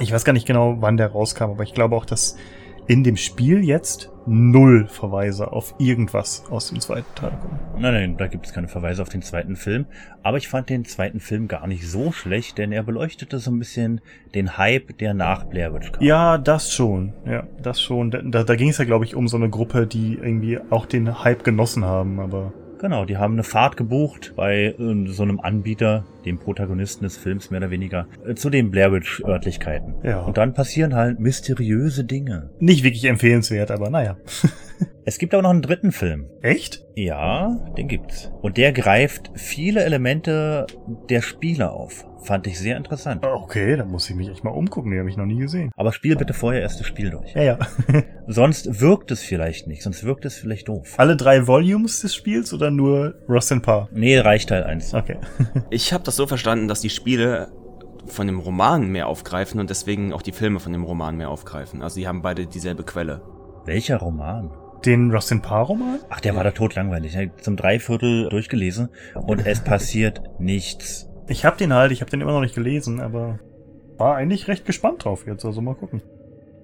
[0.00, 2.36] ich weiß gar nicht genau, wann der rauskam, aber ich glaube auch, dass
[2.86, 7.58] in dem Spiel jetzt null Verweise auf irgendwas aus dem zweiten Teil kommen.
[7.78, 9.86] Nein, nein, da gibt es keine Verweise auf den zweiten Film.
[10.22, 13.58] Aber ich fand den zweiten Film gar nicht so schlecht, denn er beleuchtete so ein
[13.58, 14.00] bisschen
[14.34, 16.02] den Hype, der nach Blair Witch kam.
[16.02, 17.12] Ja, das schon.
[17.26, 18.10] Ja, das schon.
[18.10, 21.24] Da, da, ging es ja, glaube ich, um so eine Gruppe, die irgendwie auch den
[21.24, 26.04] Hype genossen haben, aber Genau, die haben eine Fahrt gebucht bei äh, so einem Anbieter,
[26.24, 29.94] dem Protagonisten des Films mehr oder weniger, äh, zu den Blair Witch Örtlichkeiten.
[30.02, 30.20] Ja.
[30.20, 32.50] Und dann passieren halt mysteriöse Dinge.
[32.58, 34.16] Nicht wirklich empfehlenswert, aber naja.
[35.04, 36.26] Es gibt aber noch einen dritten Film.
[36.42, 36.84] Echt?
[36.94, 38.30] Ja, den gibt's.
[38.40, 40.66] Und der greift viele Elemente
[41.08, 42.06] der Spiele auf.
[42.22, 43.26] Fand ich sehr interessant.
[43.26, 45.72] Okay, da muss ich mich echt mal umgucken, die habe ich noch nie gesehen.
[45.74, 47.34] Aber spiel bitte vorher erst das Spiel durch.
[47.34, 47.58] Ja, ja.
[48.28, 50.94] Sonst wirkt es vielleicht nicht, sonst wirkt es vielleicht doof.
[50.96, 53.88] Alle drei Volumes des Spiels oder nur Ross and Parr?
[53.92, 54.94] Nee, reicht Teil 1.
[54.94, 55.16] Okay.
[55.70, 57.48] Ich habe das so verstanden, dass die Spiele
[58.06, 61.82] von dem Roman mehr aufgreifen und deswegen auch die Filme von dem Roman mehr aufgreifen.
[61.82, 63.22] Also die haben beide dieselbe Quelle.
[63.64, 64.50] Welcher Roman?
[64.84, 66.00] Den and Parr Roman?
[66.10, 67.14] Ach, der war da totlangweilig.
[67.14, 71.08] Ich hab zum Dreiviertel durchgelesen und es passiert nichts.
[71.28, 73.38] Ich hab den halt, ich hab den immer noch nicht gelesen, aber
[73.98, 76.02] war eigentlich recht gespannt drauf jetzt, also mal gucken.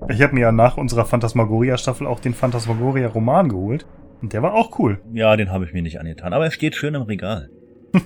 [0.09, 3.87] Ich habe mir ja nach unserer Phantasmagoria-Staffel auch den Phantasmagoria-Roman geholt.
[4.21, 5.01] Und der war auch cool.
[5.13, 7.51] Ja, den habe ich mir nicht angetan, aber er steht schön im Regal.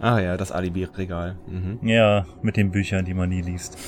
[0.00, 1.36] Ah ja, das Alibi-Regal.
[1.46, 1.78] Mhm.
[1.82, 3.78] Ja, mit den Büchern, die man nie liest.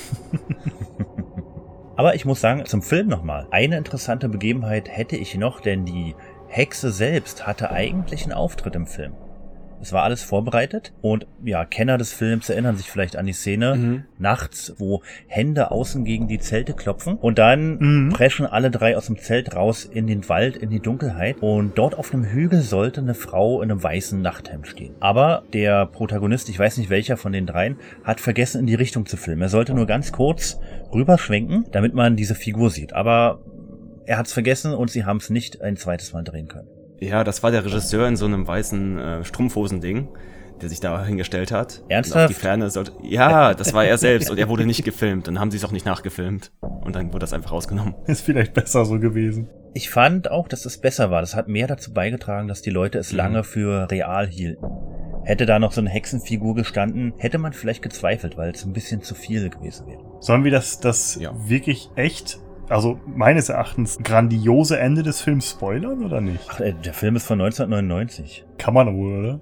[1.95, 3.47] aber ich muss sagen, zum Film nochmal.
[3.51, 6.15] Eine interessante Begebenheit hätte ich noch, denn die
[6.47, 9.13] Hexe selbst hatte eigentlich einen Auftritt im Film.
[9.81, 13.75] Es war alles vorbereitet und ja, Kenner des Films erinnern sich vielleicht an die Szene
[13.75, 14.03] Mhm.
[14.17, 18.09] nachts, wo Hände außen gegen die Zelte klopfen und dann Mhm.
[18.09, 21.95] preschen alle drei aus dem Zelt raus in den Wald, in die Dunkelheit und dort
[21.97, 24.95] auf einem Hügel sollte eine Frau in einem weißen Nachthemd stehen.
[24.99, 29.05] Aber der Protagonist, ich weiß nicht welcher von den dreien, hat vergessen in die Richtung
[29.05, 29.41] zu filmen.
[29.43, 30.59] Er sollte nur ganz kurz
[30.93, 32.93] rüberschwenken, damit man diese Figur sieht.
[32.93, 33.39] Aber
[34.05, 36.67] er hat's vergessen und sie haben es nicht ein zweites Mal drehen können.
[36.99, 40.07] Ja, das war der Regisseur in so einem weißen äh, Strumpfhosending,
[40.61, 41.83] der sich da hingestellt hat.
[41.89, 42.15] Ernsthaft?
[42.15, 42.93] Und auf die Ferne sollte.
[43.03, 45.27] Ja, das war er selbst und er wurde nicht gefilmt.
[45.27, 46.51] Dann haben sie es auch nicht nachgefilmt.
[46.61, 47.95] Und dann wurde das einfach rausgenommen.
[48.07, 49.49] Ist vielleicht besser so gewesen.
[49.73, 51.21] Ich fand auch, dass es besser war.
[51.21, 53.17] Das hat mehr dazu beigetragen, dass die Leute es Mhm.
[53.17, 54.65] lange für real hielten.
[55.23, 59.01] Hätte da noch so eine Hexenfigur gestanden, hätte man vielleicht gezweifelt, weil es ein bisschen
[59.01, 59.99] zu viel gewesen wäre.
[60.21, 61.33] Sollen wir das, das Ja.
[61.47, 66.45] wirklich echt, also meines Erachtens, grandiose Ende des Films spoilern oder nicht?
[66.49, 68.45] Ach, äh, der Film ist von 1999.
[68.57, 69.39] Kann man wohl, oder?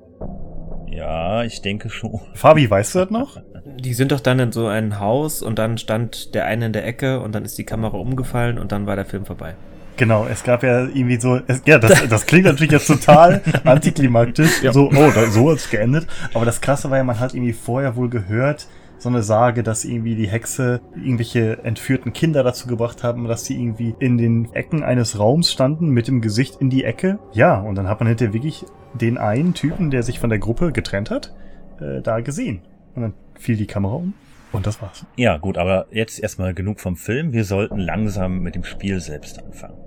[0.92, 2.20] Ja, ich denke schon.
[2.34, 3.38] Fabi, weißt du das noch?
[3.80, 6.86] Die sind doch dann in so ein Haus und dann stand der eine in der
[6.86, 9.56] Ecke und dann ist die Kamera umgefallen und dann war der Film vorbei.
[9.98, 14.62] Genau, es gab ja irgendwie so, es, ja, das, das klingt natürlich jetzt total antiklimaktisch,
[14.72, 16.06] so, oh, da, so hat's geendet.
[16.34, 19.86] Aber das Krasse war ja, man hat irgendwie vorher wohl gehört, so eine Sage, dass
[19.86, 24.84] irgendwie die Hexe irgendwelche entführten Kinder dazu gebracht haben, dass sie irgendwie in den Ecken
[24.84, 27.20] eines Raums standen mit dem Gesicht in die Ecke.
[27.34, 30.72] Ja, und dann hat man hinterher wirklich den einen Typen, der sich von der Gruppe
[30.72, 31.34] getrennt hat,
[31.80, 32.62] äh, da gesehen.
[32.96, 34.14] Und dann fiel die Kamera um
[34.52, 35.06] und das war's.
[35.18, 37.34] Ja, gut, aber jetzt erstmal genug vom Film.
[37.34, 39.78] Wir sollten langsam mit dem Spiel selbst anfangen.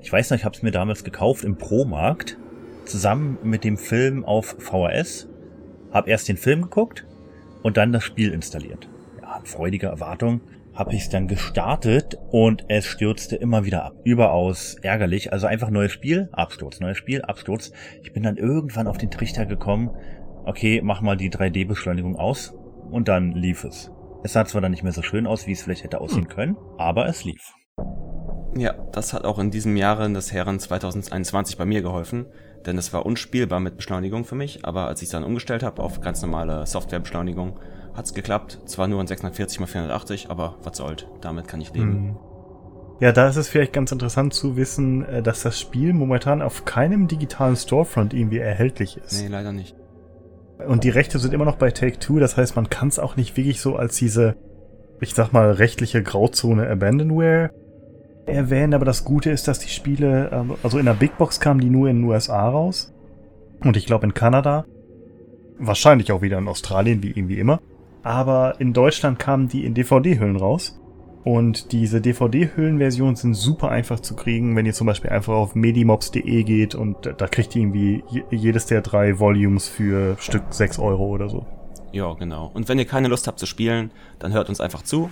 [0.00, 2.38] Ich weiß noch, ich habe es mir damals gekauft im Pro-Markt,
[2.86, 5.28] zusammen mit dem Film auf VHS.
[5.92, 7.06] Hab erst den Film geguckt
[7.62, 8.88] und dann das Spiel installiert.
[9.20, 10.40] Ja, in freudiger Erwartung
[10.74, 13.94] habe ich es dann gestartet und es stürzte immer wieder ab.
[14.04, 15.32] Überaus ärgerlich.
[15.32, 17.72] Also einfach neues Spiel, Absturz, neues Spiel, Absturz.
[18.02, 19.90] Ich bin dann irgendwann auf den Trichter gekommen,
[20.44, 22.54] okay, mach mal die 3D-Beschleunigung aus
[22.90, 23.90] und dann lief es.
[24.22, 26.56] Es sah zwar dann nicht mehr so schön aus, wie es vielleicht hätte aussehen können,
[26.78, 27.54] aber es lief.
[28.56, 32.26] Ja, das hat auch in diesem Jahre des Herren 2021 bei mir geholfen,
[32.66, 36.00] denn es war unspielbar mit Beschleunigung für mich, aber als ich dann umgestellt habe auf
[36.00, 37.58] ganz normale Softwarebeschleunigung,
[37.94, 38.60] hat's geklappt.
[38.66, 41.92] Zwar nur in 640 x 480, aber was soll's, damit kann ich leben.
[41.92, 42.16] Hm.
[43.00, 46.66] Ja, da ist es vielleicht ganz interessant zu wissen, äh, dass das Spiel momentan auf
[46.66, 49.22] keinem digitalen Storefront irgendwie erhältlich ist.
[49.22, 49.74] Nee, leider nicht.
[50.66, 53.36] Und die Rechte sind immer noch bei Take-Two, das heißt, man kann es auch nicht
[53.38, 54.36] wirklich so als diese,
[55.00, 57.50] ich sag mal, rechtliche Grauzone Abandonware
[58.30, 61.60] erwähnen, aber das Gute ist, dass die Spiele, ähm, also in der Big Box kamen
[61.60, 62.92] die nur in den USA raus
[63.64, 64.64] und ich glaube in Kanada,
[65.58, 67.60] wahrscheinlich auch wieder in Australien, wie irgendwie immer,
[68.02, 70.76] aber in Deutschland kamen die in DVD-Hüllen raus.
[71.22, 76.44] Und diese DVD-Hüllenversionen sind super einfach zu kriegen, wenn ihr zum Beispiel einfach auf medimobs.de
[76.44, 81.08] geht und da kriegt ihr irgendwie je- jedes der drei Volumes für Stück 6 Euro
[81.08, 81.44] oder so.
[81.92, 82.50] Ja, genau.
[82.54, 85.10] Und wenn ihr keine Lust habt zu spielen, dann hört uns einfach zu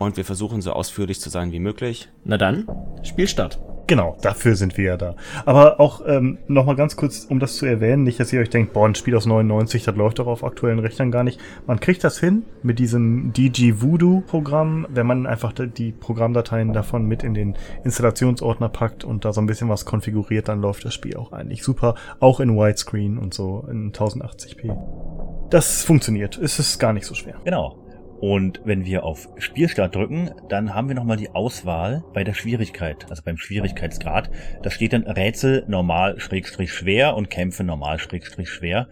[0.00, 2.08] und wir versuchen so ausführlich zu sein wie möglich.
[2.24, 2.66] Na dann,
[3.02, 3.60] Spielstart.
[3.86, 5.16] Genau, dafür sind wir ja da.
[5.44, 8.72] Aber auch ähm, nochmal ganz kurz, um das zu erwähnen, nicht, dass ihr euch denkt,
[8.72, 11.40] boah, ein Spiel aus 99, das läuft doch auf aktuellen Rechnern gar nicht.
[11.66, 17.04] Man kriegt das hin mit diesem DG Voodoo Programm, wenn man einfach die Programmdateien davon
[17.04, 20.94] mit in den Installationsordner packt und da so ein bisschen was konfiguriert, dann läuft das
[20.94, 21.96] Spiel auch eigentlich super.
[22.20, 25.50] Auch in Widescreen und so in 1080p.
[25.50, 26.38] Das funktioniert.
[26.38, 27.34] Es ist gar nicht so schwer.
[27.44, 27.89] Genau.
[28.20, 33.06] Und wenn wir auf Spielstart drücken, dann haben wir nochmal die Auswahl bei der Schwierigkeit,
[33.08, 34.30] also beim Schwierigkeitsgrad.
[34.62, 38.88] Da steht dann Rätsel normal schrägstrich schwer und Kämpfe normal schrägstrich schwer.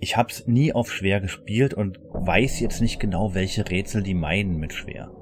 [0.00, 4.14] Ich habe es nie auf schwer gespielt und weiß jetzt nicht genau, welche Rätsel die
[4.14, 5.12] meinen mit schwer.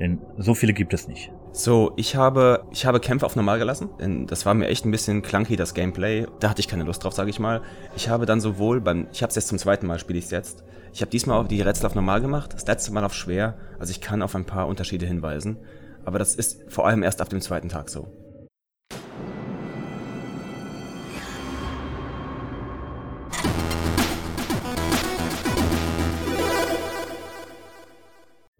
[0.00, 1.30] Denn so viele gibt es nicht.
[1.52, 4.92] So, ich habe, ich habe Kämpfe auf normal gelassen, denn das war mir echt ein
[4.92, 6.26] bisschen clunky, das Gameplay.
[6.38, 7.60] Da hatte ich keine Lust drauf, sage ich mal.
[7.96, 10.30] Ich habe dann sowohl beim, ich habe es jetzt zum zweiten Mal, spiele ich es
[10.30, 10.62] jetzt.
[10.92, 13.56] Ich habe diesmal auch die Rätsel auf normal gemacht, das letzte Mal auf schwer.
[13.78, 15.58] Also ich kann auf ein paar Unterschiede hinweisen.
[16.04, 18.08] Aber das ist vor allem erst auf dem zweiten Tag so.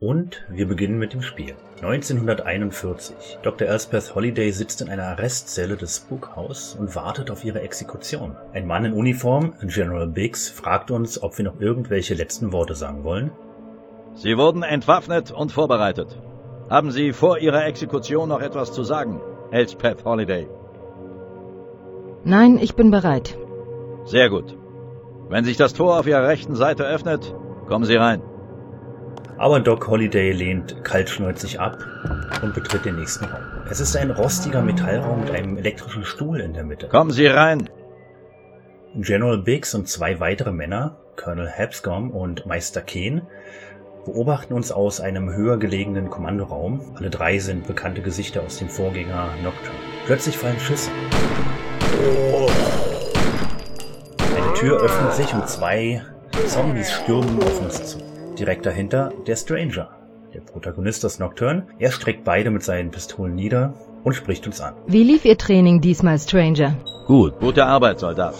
[0.02, 1.54] Und wir beginnen mit dem Spiel.
[1.82, 3.38] 1941.
[3.42, 3.68] Dr.
[3.68, 8.34] Elspeth Holiday sitzt in einer Arrestzelle des Spookhaus und wartet auf ihre Exekution.
[8.54, 13.04] Ein Mann in Uniform, General Biggs, fragt uns, ob wir noch irgendwelche letzten Worte sagen
[13.04, 13.30] wollen.
[14.14, 16.18] Sie wurden entwaffnet und vorbereitet.
[16.70, 20.48] Haben Sie vor Ihrer Exekution noch etwas zu sagen, Elspeth Holiday?
[22.24, 23.36] Nein, ich bin bereit.
[24.06, 24.56] Sehr gut.
[25.28, 27.34] Wenn sich das Tor auf Ihrer rechten Seite öffnet,
[27.68, 28.22] kommen Sie rein.
[29.40, 31.79] Aber Doc Holliday lehnt kaltschnäuzig ab
[32.42, 33.40] und betritt den nächsten Raum.
[33.70, 36.88] Es ist ein rostiger Metallraum mit einem elektrischen Stuhl in der Mitte.
[36.88, 37.70] Kommen Sie rein.
[38.96, 43.22] General Biggs und zwei weitere Männer, Colonel Hapscom und Meister Kane,
[44.05, 46.94] beobachten uns aus einem höher gelegenen Kommandoraum.
[46.96, 49.79] Alle drei sind bekannte Gesichter aus dem Vorgänger Nocturne.
[50.05, 50.90] Plötzlich fallen Schüsse.
[54.37, 56.03] Eine Tür öffnet sich und zwei
[56.46, 58.19] Zombies stürmen auf uns zu.
[58.38, 59.88] Direkt dahinter der Stranger,
[60.34, 61.66] der Protagonist des Nocturne.
[61.78, 64.74] Er streckt beide mit seinen Pistolen nieder und spricht uns an.
[64.86, 66.76] Wie lief Ihr Training diesmal, Stranger?
[67.06, 67.38] Gut.
[67.40, 68.34] Gute Arbeit, Soldat.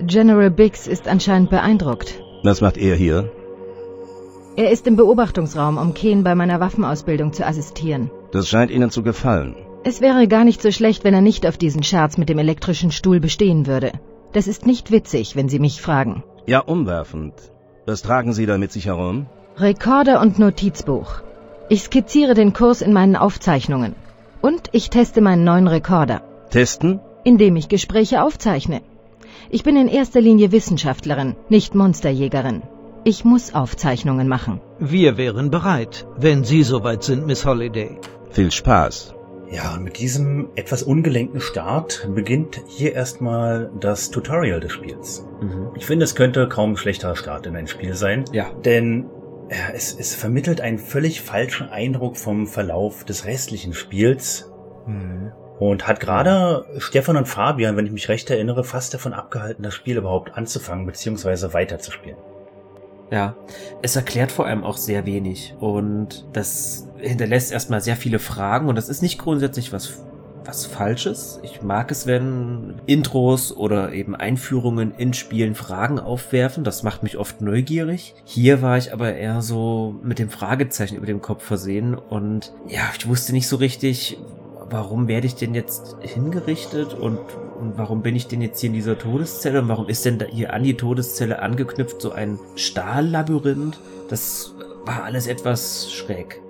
[0.00, 2.20] General Biggs ist anscheinend beeindruckt.
[2.42, 3.30] Was macht er hier?
[4.56, 8.10] Er ist im Beobachtungsraum, um Kane bei meiner Waffenausbildung zu assistieren.
[8.32, 9.54] Das scheint Ihnen zu gefallen.
[9.84, 12.90] Es wäre gar nicht so schlecht, wenn er nicht auf diesen Scherz mit dem elektrischen
[12.90, 13.92] Stuhl bestehen würde.
[14.32, 16.24] Das ist nicht witzig, wenn Sie mich fragen.
[16.46, 17.34] Ja, umwerfend.
[17.88, 19.26] Was tragen Sie da mit sich herum?
[19.56, 21.10] Rekorder und Notizbuch.
[21.70, 23.94] Ich skizziere den Kurs in meinen Aufzeichnungen.
[24.42, 26.20] Und ich teste meinen neuen Rekorder,
[26.50, 27.00] Testen?
[27.24, 28.82] indem ich Gespräche aufzeichne.
[29.48, 32.62] Ich bin in erster Linie Wissenschaftlerin, nicht Monsterjägerin.
[33.04, 34.60] Ich muss Aufzeichnungen machen.
[34.78, 37.90] Wir wären bereit, wenn Sie soweit sind, Miss Holiday.
[38.28, 39.14] Viel Spaß.
[39.50, 45.26] Ja, und mit diesem etwas ungelenken Start beginnt hier erstmal das Tutorial des Spiels.
[45.40, 45.70] Mhm.
[45.74, 48.50] Ich finde, es könnte kaum ein schlechterer Start in ein Spiel sein, Ja.
[48.64, 49.06] denn
[49.50, 54.52] ja, es, es vermittelt einen völlig falschen Eindruck vom Verlauf des restlichen Spiels
[54.84, 55.32] Hm.
[55.58, 59.74] und hat gerade Stefan und Fabian, wenn ich mich recht erinnere, fast davon abgehalten, das
[59.74, 61.52] Spiel überhaupt anzufangen bzw.
[61.54, 62.18] weiterzuspielen.
[63.10, 63.36] Ja,
[63.82, 68.76] es erklärt vor allem auch sehr wenig und das hinterlässt erstmal sehr viele Fragen und
[68.76, 70.00] das ist nicht grundsätzlich was
[70.48, 71.38] was Falsches.
[71.42, 76.64] Ich mag es, wenn Intros oder eben Einführungen in Spielen Fragen aufwerfen.
[76.64, 78.14] Das macht mich oft neugierig.
[78.24, 82.80] Hier war ich aber eher so mit dem Fragezeichen über dem Kopf versehen und ja,
[82.98, 84.16] ich wusste nicht so richtig,
[84.70, 87.20] warum werde ich denn jetzt hingerichtet und,
[87.58, 90.26] und warum bin ich denn jetzt hier in dieser Todeszelle und warum ist denn da
[90.26, 93.78] hier an die Todeszelle angeknüpft so ein Stahllabyrinth?
[94.08, 96.40] Das war alles etwas schräg.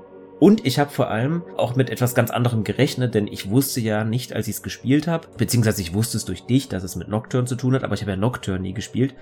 [0.41, 4.05] Und ich habe vor allem auch mit etwas ganz anderem gerechnet, denn ich wusste ja
[4.05, 7.09] nicht, als ich es gespielt habe, beziehungsweise ich wusste es durch dich, dass es mit
[7.09, 9.15] Nocturne zu tun hat, aber ich habe ja Nocturne nie gespielt.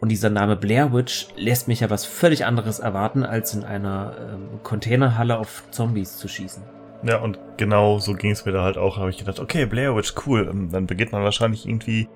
[0.00, 4.16] Und dieser Name Blair Witch lässt mich ja was völlig anderes erwarten, als in einer
[4.18, 6.62] ähm, Containerhalle auf Zombies zu schießen.
[7.06, 8.96] Ja, und genau so ging es mir da halt auch.
[8.96, 10.48] Habe ich gedacht, okay, Blair Witch, cool.
[10.50, 12.08] Ähm, Dann beginnt man wahrscheinlich irgendwie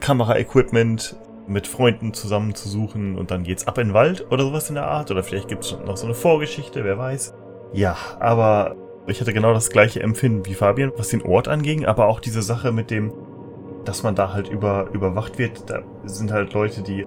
[0.00, 4.68] Kamera-Equipment mit Freunden zusammen zu suchen und dann geht's ab in den Wald oder sowas
[4.68, 5.10] in der Art.
[5.10, 7.34] Oder vielleicht gibt's noch so eine Vorgeschichte, wer weiß.
[7.72, 12.06] Ja, aber ich hatte genau das gleiche Empfinden wie Fabian, was den Ort anging, aber
[12.06, 13.12] auch diese Sache mit dem,
[13.84, 15.68] dass man da halt über, überwacht wird.
[15.68, 17.06] Da sind halt Leute, die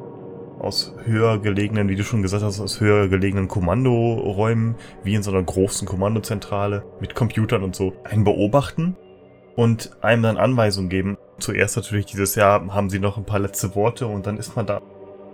[0.60, 5.32] aus höher gelegenen, wie du schon gesagt hast, aus höher gelegenen Kommandoräumen, wie in so
[5.32, 8.96] einer großen Kommandozentrale mit Computern und so, einen beobachten
[9.56, 11.18] und einem dann Anweisungen geben.
[11.40, 14.66] Zuerst natürlich dieses Jahr haben sie noch ein paar letzte Worte und dann ist man
[14.66, 14.82] da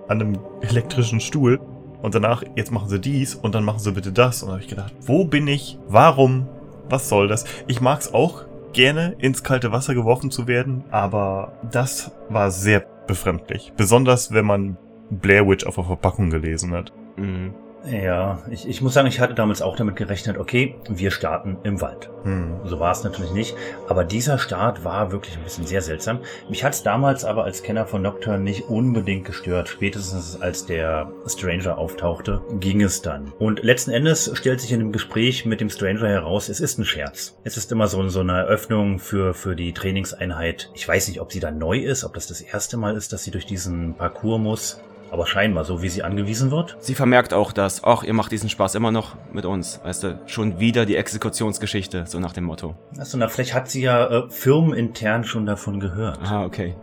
[0.07, 1.59] an einem elektrischen Stuhl
[2.01, 4.43] und danach, jetzt machen sie dies und dann machen sie bitte das.
[4.43, 5.79] Und da habe ich gedacht, wo bin ich?
[5.87, 6.49] Warum?
[6.89, 7.45] Was soll das?
[7.67, 8.43] Ich mag es auch
[8.73, 13.71] gerne, ins kalte Wasser geworfen zu werden, aber das war sehr befremdlich.
[13.77, 14.77] Besonders, wenn man
[15.21, 16.91] Blair Witch auf der Verpackung gelesen hat.
[17.17, 17.53] Mhm.
[17.85, 21.81] Ja, ich, ich muss sagen, ich hatte damals auch damit gerechnet, okay, wir starten im
[21.81, 22.09] Wald.
[22.23, 22.61] Hm.
[22.63, 23.55] So war es natürlich nicht.
[23.89, 26.19] Aber dieser Start war wirklich ein bisschen sehr seltsam.
[26.49, 29.67] Mich hat es damals aber als Kenner von Nocturne nicht unbedingt gestört.
[29.67, 33.33] Spätestens als der Stranger auftauchte, ging es dann.
[33.37, 36.85] Und letzten Endes stellt sich in dem Gespräch mit dem Stranger heraus, es ist ein
[36.85, 37.37] Scherz.
[37.43, 40.71] Es ist immer so, so eine Eröffnung für, für die Trainingseinheit.
[40.73, 43.25] Ich weiß nicht, ob sie da neu ist, ob das das erste Mal ist, dass
[43.25, 44.81] sie durch diesen Parcours muss.
[45.11, 46.75] Aber scheinbar, so wie sie angewiesen wird.
[46.79, 49.79] Sie vermerkt auch, dass, ach, ihr macht diesen Spaß immer noch mit uns.
[49.83, 52.75] Weißt du, schon wieder die Exekutionsgeschichte, so nach dem Motto.
[52.97, 56.19] Achso, na, vielleicht hat sie ja äh, firmenintern schon davon gehört.
[56.23, 56.75] Ah, okay.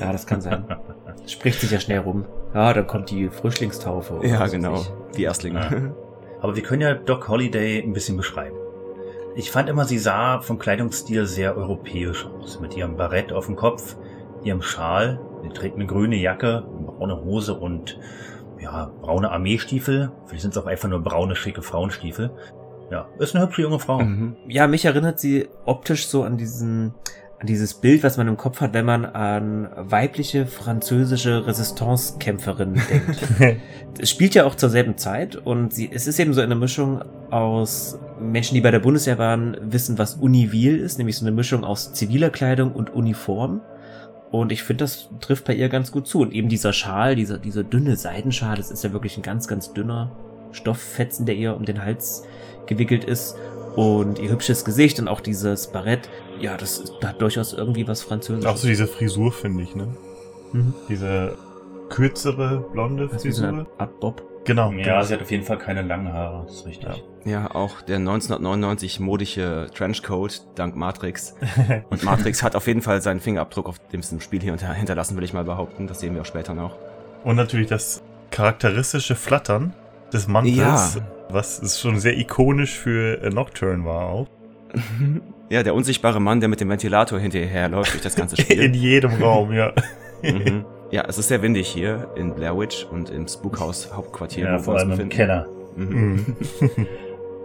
[0.00, 0.64] Ja, das kann sein.
[1.26, 2.24] Spricht sich ja schnell rum.
[2.54, 4.14] Ja, dann kommt die Frischlingstaufe.
[4.14, 4.82] oder Ja, genau.
[5.16, 5.60] Die Erstlinge.
[5.60, 5.94] Ja.
[6.40, 8.56] Aber wir können ja Doc Holliday ein bisschen beschreiben.
[9.34, 12.58] Ich fand immer, sie sah vom Kleidungsstil sehr europäisch aus.
[12.58, 13.96] Mit ihrem Barett auf dem Kopf,
[14.42, 15.20] ihrem Schal.
[15.48, 17.98] Sie trägt eine grüne Jacke, eine braune Hose und
[18.60, 20.10] ja, braune Armeestiefel.
[20.26, 22.30] Vielleicht sind es auch einfach nur braune, schicke Frauenstiefel.
[22.90, 24.00] Ja, ist eine hübsche junge Frau.
[24.00, 24.36] Mhm.
[24.48, 26.94] Ja, mich erinnert sie optisch so an diesen,
[27.40, 33.60] an dieses Bild, was man im Kopf hat, wenn man an weibliche französische Resistance-Kämpferinnen denkt.
[33.98, 37.02] es spielt ja auch zur selben Zeit und sie, es ist eben so eine Mischung
[37.30, 41.64] aus Menschen, die bei der Bundeswehr waren, wissen, was Univil ist, nämlich so eine Mischung
[41.64, 43.60] aus ziviler Kleidung und Uniform.
[44.40, 46.20] Und ich finde, das trifft bei ihr ganz gut zu.
[46.20, 49.72] Und eben dieser Schal, dieser, dieser dünne Seidenschal, das ist ja wirklich ein ganz, ganz
[49.72, 50.12] dünner
[50.52, 52.24] Stofffetzen, der ihr um den Hals
[52.66, 53.36] gewickelt ist.
[53.74, 56.08] Und ihr hübsches Gesicht und auch dieses Barett,
[56.40, 58.50] ja, das hat durchaus irgendwie was Französisches.
[58.50, 59.88] Auch so diese Frisur, finde ich, ne?
[60.52, 60.74] Mhm.
[60.88, 61.36] Diese
[61.90, 63.58] kürzere, blonde Das ist wie so Frisur.
[63.58, 64.22] eine Art Bob.
[64.46, 64.70] Genau.
[64.72, 65.02] Ja, genau.
[65.02, 67.04] sie hat auf jeden Fall keine langen Haare, das ist richtig.
[67.24, 71.34] Ja, auch der 1999 modische Trenchcoat dank Matrix.
[71.90, 75.24] Und Matrix hat auf jeden Fall seinen Fingerabdruck auf dem Spiel hier hinter- hinterlassen, will
[75.24, 75.86] ich mal behaupten.
[75.86, 76.76] Das sehen wir auch später noch.
[77.24, 79.72] Und natürlich das charakteristische Flattern
[80.12, 80.56] des Mantels,
[80.96, 81.02] Ja.
[81.28, 84.26] was schon sehr ikonisch für äh, Nocturne war auch.
[85.48, 88.74] Ja, der unsichtbare Mann, der mit dem Ventilator hinterher läuft durch das ganze In Spiel.
[88.74, 89.72] jedem Raum, ja.
[90.22, 90.64] mhm.
[90.90, 94.76] Ja, es ist sehr windig hier in Blair Witch und im Spookhaus Hauptquartier, Ja, vor
[94.76, 95.08] allem im.
[95.08, 95.46] Keller.
[95.76, 96.36] Mhm.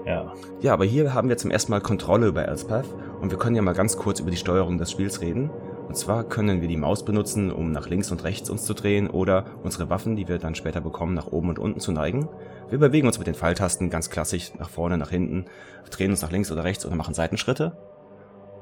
[0.05, 0.33] Ja.
[0.61, 2.85] Ja, aber hier haben wir zum ersten Mal Kontrolle über Elspeth
[3.21, 5.51] und wir können ja mal ganz kurz über die Steuerung des Spiels reden.
[5.87, 9.09] Und zwar können wir die Maus benutzen, um nach links und rechts uns zu drehen
[9.09, 12.27] oder unsere Waffen, die wir dann später bekommen, nach oben und unten zu neigen.
[12.69, 15.45] Wir bewegen uns mit den Pfeiltasten ganz klassisch nach vorne, nach hinten,
[15.91, 17.77] drehen uns nach links oder rechts oder machen Seitenschritte.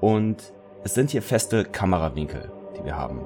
[0.01, 0.37] Und
[0.83, 3.21] es sind hier feste Kamerawinkel, die wir haben.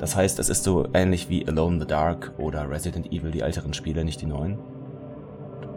[0.00, 3.40] Das heißt, es ist so ähnlich wie Alone in the Dark oder Resident Evil, die
[3.40, 4.58] älteren Spiele, nicht die neuen.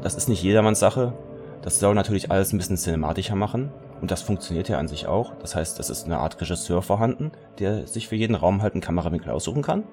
[0.01, 1.13] Das ist nicht jedermanns Sache.
[1.61, 3.69] Das soll natürlich alles ein bisschen cinematischer machen.
[3.99, 5.33] Und das funktioniert ja an sich auch.
[5.41, 8.81] Das heißt, es ist eine Art Regisseur vorhanden, der sich für jeden Raum halt einen
[8.81, 9.83] Kamerawinkel aussuchen kann.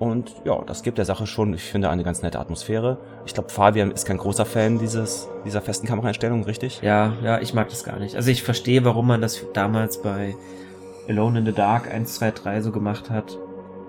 [0.00, 2.98] Und ja, das gibt der Sache schon, ich finde, eine ganz nette Atmosphäre.
[3.24, 6.80] Ich glaube, Fabian ist kein großer Fan dieses, dieser festen Kameraeinstellung, richtig?
[6.82, 8.16] Ja, ja, ich mag das gar nicht.
[8.16, 10.34] Also ich verstehe, warum man das damals bei
[11.10, 13.36] Alone in the Dark 1, 2, 3 so gemacht hat.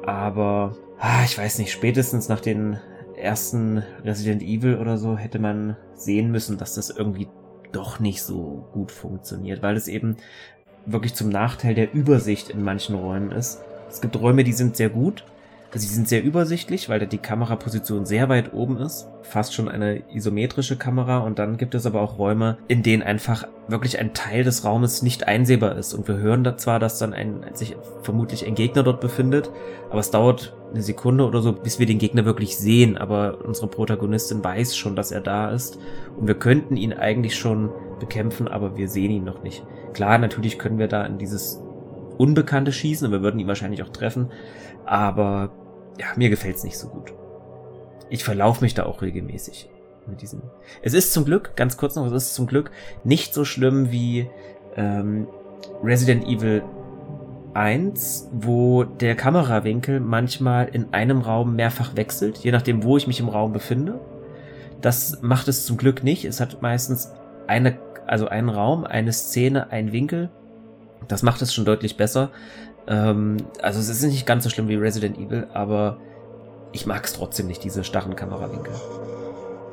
[0.05, 2.79] Aber, ah, ich weiß nicht, spätestens nach den
[3.15, 7.27] ersten Resident Evil oder so hätte man sehen müssen, dass das irgendwie
[7.71, 10.17] doch nicht so gut funktioniert, weil es eben
[10.87, 13.61] wirklich zum Nachteil der Übersicht in manchen Räumen ist.
[13.87, 15.23] Es gibt Räume, die sind sehr gut.
[15.73, 19.07] Sie sind sehr übersichtlich, weil da die Kameraposition sehr weit oben ist.
[19.21, 21.19] Fast schon eine isometrische Kamera.
[21.19, 25.01] Und dann gibt es aber auch Räume, in denen einfach wirklich ein Teil des Raumes
[25.01, 25.93] nicht einsehbar ist.
[25.93, 29.49] Und wir hören da zwar, dass dann ein, sich vermutlich ein Gegner dort befindet,
[29.89, 32.97] aber es dauert eine Sekunde oder so, bis wir den Gegner wirklich sehen.
[32.97, 35.79] Aber unsere Protagonistin weiß schon, dass er da ist.
[36.17, 39.63] Und wir könnten ihn eigentlich schon bekämpfen, aber wir sehen ihn noch nicht.
[39.93, 41.61] Klar, natürlich können wir da in dieses
[42.17, 44.29] Unbekannte schießen und wir würden ihn wahrscheinlich auch treffen.
[44.85, 45.51] Aber
[46.01, 47.13] ja, mir gefällt's nicht so gut.
[48.09, 49.69] Ich verlaufe mich da auch regelmäßig
[50.07, 50.41] mit diesem.
[50.81, 52.71] Es ist zum Glück, ganz kurz noch, es ist zum Glück
[53.03, 54.27] nicht so schlimm wie
[54.75, 55.27] ähm,
[55.83, 56.63] Resident Evil
[57.53, 63.19] 1, wo der Kamerawinkel manchmal in einem Raum mehrfach wechselt, je nachdem, wo ich mich
[63.19, 63.99] im Raum befinde.
[64.81, 66.25] Das macht es zum Glück nicht.
[66.25, 67.11] Es hat meistens
[67.45, 67.77] eine,
[68.07, 70.31] also einen Raum, eine Szene, einen Winkel.
[71.07, 72.31] Das macht es schon deutlich besser.
[72.87, 75.97] Ähm, also es ist nicht ganz so schlimm wie Resident Evil, aber
[76.71, 78.73] ich mag es trotzdem nicht, diese starren Kamerawinkel.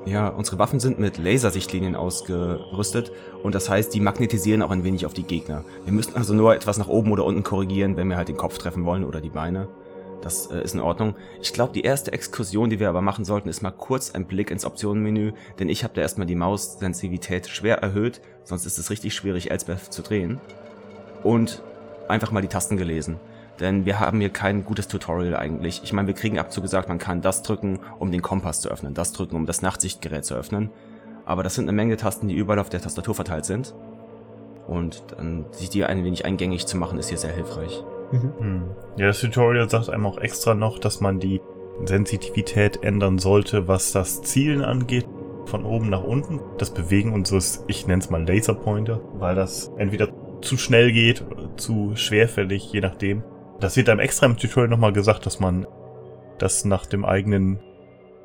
[0.07, 5.05] Ja, unsere Waffen sind mit Lasersichtlinien ausgerüstet und das heißt, die magnetisieren auch ein wenig
[5.05, 5.65] auf die Gegner.
[5.85, 8.59] Wir müssen also nur etwas nach oben oder unten korrigieren, wenn wir halt den Kopf
[8.59, 9.69] treffen wollen oder die Beine.
[10.23, 11.15] Das äh, ist in Ordnung.
[11.41, 14.51] Ich glaube, die erste Exkursion, die wir aber machen sollten, ist mal kurz ein Blick
[14.51, 19.15] ins Optionenmenü, denn ich habe da erstmal die Maussensitivität schwer erhöht, sonst ist es richtig
[19.15, 20.41] schwierig, Elsbeth zu drehen.
[21.23, 21.63] Und
[22.11, 23.19] einfach mal die Tasten gelesen.
[23.61, 25.81] Denn wir haben hier kein gutes Tutorial eigentlich.
[25.83, 29.13] Ich meine, wir kriegen abzugesagt, man kann das drücken, um den Kompass zu öffnen, das
[29.13, 30.71] drücken, um das Nachtsichtgerät zu öffnen.
[31.25, 33.75] Aber das sind eine Menge Tasten, die überall auf der Tastatur verteilt sind.
[34.67, 37.83] Und dann sich die ein wenig eingängig zu machen, ist hier sehr hilfreich.
[38.11, 38.71] Hm.
[38.97, 41.41] Ja, das Tutorial sagt einem auch extra noch, dass man die
[41.85, 45.07] Sensitivität ändern sollte, was das Zielen angeht.
[45.47, 46.41] Von oben nach unten.
[46.59, 50.09] Das Bewegen unseres, ich nenne es mal Laserpointer, weil das entweder
[50.41, 51.25] zu schnell geht,
[51.57, 53.23] zu schwerfällig, je nachdem.
[53.61, 55.67] Das wird einem extra im Tutorial nochmal gesagt, dass man
[56.39, 57.59] das nach dem eigenen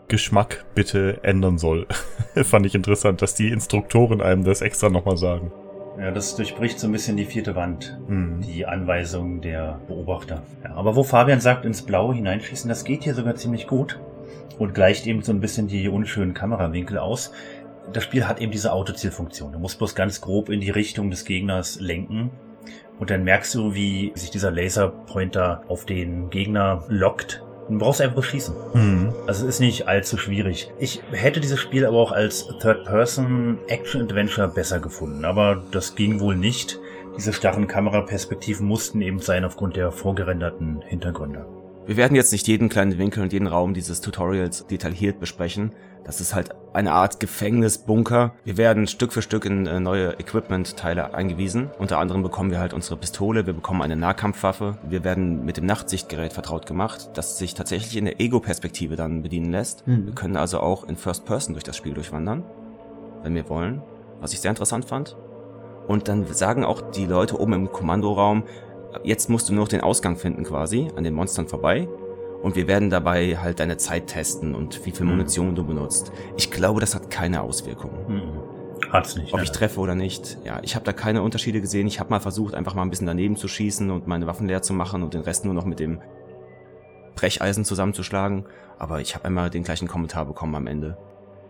[0.08, 1.88] Geschmack bitte ändern soll.
[2.44, 5.52] Fand ich interessant, dass die Instruktoren einem das extra nochmal sagen.
[5.98, 8.42] Ja, das durchbricht so ein bisschen die vierte Wand, Hm.
[8.42, 10.42] die Anweisung der Beobachter.
[10.64, 14.00] Ja, aber wo Fabian sagt, ins Blaue hineinschießen, das geht hier sogar ziemlich gut
[14.58, 17.32] und gleicht eben so ein bisschen die unschönen Kamerawinkel aus.
[17.92, 19.52] Das Spiel hat eben diese Autozielfunktion.
[19.52, 22.32] Du musst bloß ganz grob in die Richtung des Gegners lenken
[23.00, 27.44] und dann merkst du, wie sich dieser Laserpointer auf den Gegner lockt.
[27.70, 28.56] Du brauchst einfach schießen.
[28.74, 29.14] Hm.
[29.26, 30.72] Also es ist nicht allzu schwierig.
[30.80, 36.80] Ich hätte dieses Spiel aber auch als Third-Person-Action-Adventure besser gefunden, aber das ging wohl nicht.
[37.18, 41.46] Diese starren Kameraperspektiven mussten eben sein aufgrund der vorgerenderten Hintergründe.
[41.86, 45.74] Wir werden jetzt nicht jeden kleinen Winkel und jeden Raum dieses Tutorials detailliert besprechen.
[46.06, 48.34] Das ist halt eine Art Gefängnisbunker.
[48.44, 51.70] Wir werden Stück für Stück in äh, neue Equipment-Teile eingewiesen.
[51.78, 54.78] Unter anderem bekommen wir halt unsere Pistole, wir bekommen eine Nahkampfwaffe.
[54.88, 59.52] Wir werden mit dem Nachtsichtgerät vertraut gemacht, das sich tatsächlich in der Ego-Perspektive dann bedienen
[59.52, 59.88] lässt.
[59.88, 60.08] Mhm.
[60.08, 62.44] Wir können also auch in First Person durch das Spiel durchwandern,
[63.22, 63.82] wenn wir wollen.
[64.20, 65.16] Was ich sehr interessant fand.
[65.88, 68.44] Und dann sagen auch die Leute oben im Kommandoraum,
[69.04, 71.88] jetzt musst du nur noch den Ausgang finden quasi, an den Monstern vorbei.
[72.44, 75.14] Und wir werden dabei halt deine Zeit testen und wie viel Mhm.
[75.14, 76.12] Munition du benutzt.
[76.38, 77.96] Ich glaube, das hat keine Auswirkungen.
[78.08, 78.92] Mhm.
[78.92, 79.30] Hat's nicht.
[79.34, 80.38] Ob nein, ich treffe oder nicht.
[80.44, 81.88] Ja, ich habe da keine Unterschiede gesehen.
[81.88, 84.62] Ich habe mal versucht, einfach mal ein bisschen daneben zu schießen und meine Waffen leer
[84.62, 86.02] zu machen und den Rest nur noch mit dem
[87.16, 88.46] Brecheisen zusammenzuschlagen.
[88.78, 90.98] Aber ich habe einmal den gleichen Kommentar bekommen am Ende.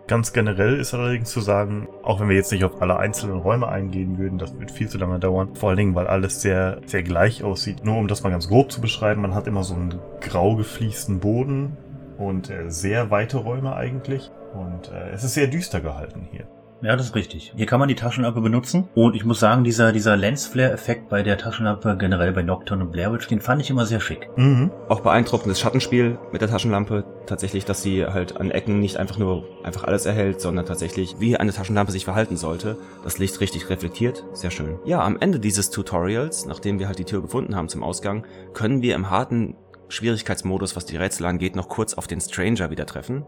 [0.06, 3.70] Ganz generell ist allerdings zu sagen, auch wenn wir jetzt nicht auf alle einzelnen Räume
[3.70, 5.56] eingehen würden, das wird viel zu lange dauern.
[5.56, 7.86] Vor allen Dingen, weil alles sehr, sehr gleich aussieht.
[7.86, 11.20] Nur um das mal ganz grob zu beschreiben, man hat immer so einen grau gefliesten
[11.20, 11.78] Boden
[12.18, 14.30] und äh, sehr weite Räume eigentlich.
[14.54, 16.46] Und äh, es ist sehr düster gehalten hier.
[16.84, 17.54] Ja, das ist richtig.
[17.56, 18.90] Hier kann man die Taschenlampe benutzen.
[18.94, 23.14] Und ich muss sagen, dieser, dieser Lensflare-Effekt bei der Taschenlampe, generell bei Nocturne und Blair
[23.14, 24.28] Witch, den fand ich immer sehr schick.
[24.36, 24.70] Mhm.
[24.90, 27.06] Auch beeindruckendes Schattenspiel mit der Taschenlampe.
[27.26, 31.38] Tatsächlich, dass sie halt an Ecken nicht einfach nur einfach alles erhält, sondern tatsächlich, wie
[31.38, 32.76] eine Taschenlampe sich verhalten sollte.
[33.06, 34.26] Das Licht richtig reflektiert.
[34.34, 34.78] Sehr schön.
[34.84, 38.82] Ja, am Ende dieses Tutorials, nachdem wir halt die Tür gefunden haben zum Ausgang, können
[38.82, 39.56] wir im harten
[39.88, 43.24] Schwierigkeitsmodus, was die Rätsel angeht, noch kurz auf den Stranger wieder treffen.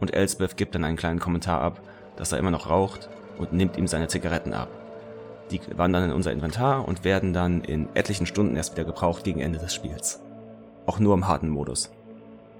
[0.00, 1.82] Und Elsbeth gibt dann einen kleinen Kommentar ab,
[2.16, 3.08] dass er immer noch raucht
[3.38, 4.68] und nimmt ihm seine Zigaretten ab.
[5.50, 9.40] Die wandern in unser Inventar und werden dann in etlichen Stunden erst wieder gebraucht gegen
[9.40, 10.20] Ende des Spiels.
[10.86, 11.90] Auch nur im harten Modus.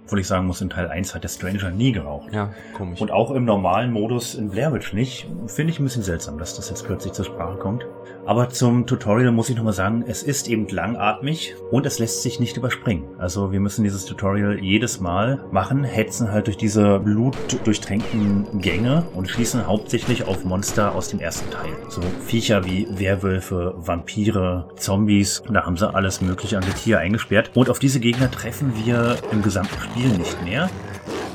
[0.06, 2.32] Obwohl ich sagen muss, in Teil 1 hat der Stranger nie geraucht.
[2.32, 3.00] Ja, komisch.
[3.00, 5.26] Und auch im normalen Modus in Blair Witch nicht.
[5.48, 7.84] Finde ich ein bisschen seltsam, dass das jetzt plötzlich zur Sprache kommt.
[8.24, 12.38] Aber zum Tutorial muss ich nochmal sagen, es ist eben langatmig und es lässt sich
[12.38, 13.04] nicht überspringen.
[13.18, 19.28] Also wir müssen dieses Tutorial jedes Mal machen, hetzen halt durch diese blutdurchtränkten Gänge und
[19.28, 21.70] schießen hauptsächlich auf Monster aus dem ersten Teil.
[21.88, 25.42] So Viecher wie Werwölfe, Vampire, Zombies.
[25.48, 27.50] Da haben sie alles mögliche an Getier eingesperrt.
[27.54, 30.70] Und auf diese Gegner treffen wir im gesamten Spiel nicht mehr.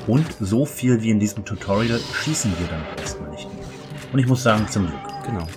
[0.08, 3.66] Und so viel wie in diesem Tutorial schießen wir dann erstmal nicht mehr.
[4.14, 5.00] Und ich muss sagen, zum Glück.
[5.26, 5.48] Genau.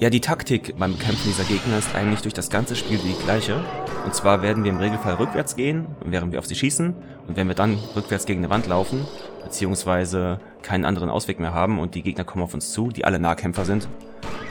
[0.00, 3.64] Ja, die Taktik beim Bekämpfen dieser Gegner ist eigentlich durch das ganze Spiel die gleiche.
[4.04, 6.94] Und zwar werden wir im Regelfall rückwärts gehen, während wir auf sie schießen.
[7.26, 9.04] Und wenn wir dann rückwärts gegen eine Wand laufen,
[9.42, 13.18] beziehungsweise keinen anderen Ausweg mehr haben und die Gegner kommen auf uns zu, die alle
[13.18, 13.88] Nahkämpfer sind,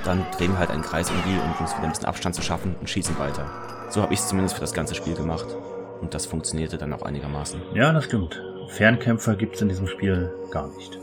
[0.03, 2.41] dann drehen wir halt einen Kreis um die, um uns wieder ein bisschen Abstand zu
[2.41, 3.45] schaffen und schießen weiter.
[3.89, 5.47] So habe ich es zumindest für das ganze Spiel gemacht.
[6.01, 7.61] Und das funktionierte dann auch einigermaßen.
[7.73, 8.41] Ja, das stimmt.
[8.69, 10.99] Fernkämpfer gibt's in diesem Spiel gar nicht.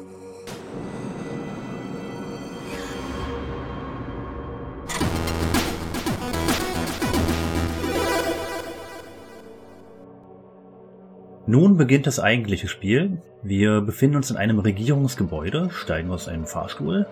[11.47, 13.19] Nun beginnt das eigentliche Spiel.
[13.43, 17.07] Wir befinden uns in einem Regierungsgebäude, steigen aus einem Fahrstuhl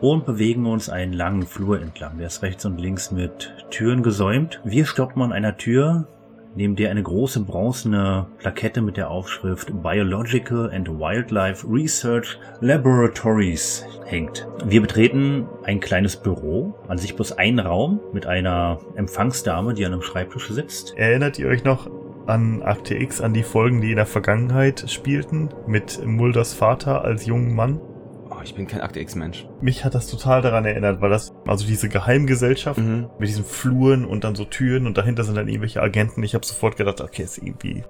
[0.00, 2.16] und bewegen uns einen langen Flur entlang.
[2.16, 4.60] Der ist rechts und links mit Türen gesäumt.
[4.64, 6.08] Wir stoppen an einer Tür,
[6.54, 14.46] neben der eine große bronzene Plakette mit der Aufschrift Biological and Wildlife Research Laboratories hängt.
[14.64, 19.92] Wir betreten ein kleines Büro, an sich bloß ein Raum mit einer Empfangsdame, die an
[19.92, 20.96] einem Schreibtisch sitzt.
[20.96, 21.90] Erinnert ihr euch noch
[22.26, 27.26] an Akte X, an die Folgen, die in der Vergangenheit spielten, mit Mulders Vater als
[27.26, 27.80] jungen Mann?
[28.44, 29.46] Ich bin kein Akte X-Mensch.
[29.60, 33.08] Mich hat das total daran erinnert, weil das, also diese Geheimgesellschaft Mhm.
[33.18, 36.22] mit diesen Fluren und dann so Türen und dahinter sind dann irgendwelche Agenten.
[36.22, 37.84] Ich habe sofort gedacht, okay, ist irgendwie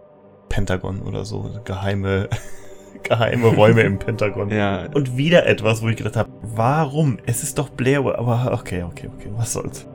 [0.49, 1.51] Pentagon oder so.
[1.65, 2.29] Geheime,
[3.03, 4.51] geheime Räume im Pentagon.
[4.51, 7.19] Ja, Und wieder etwas, wo ich gedacht habe, warum?
[7.27, 9.87] Es ist doch Blair, aber okay, okay, okay, was soll's.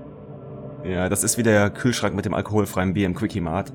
[0.83, 3.71] ja, das ist wie der Kühlschrank mit dem alkoholfreien Bier im Quickie Mart.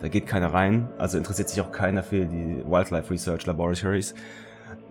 [0.00, 4.14] Da geht keiner rein, also interessiert sich auch keiner für die Wildlife Research Laboratories.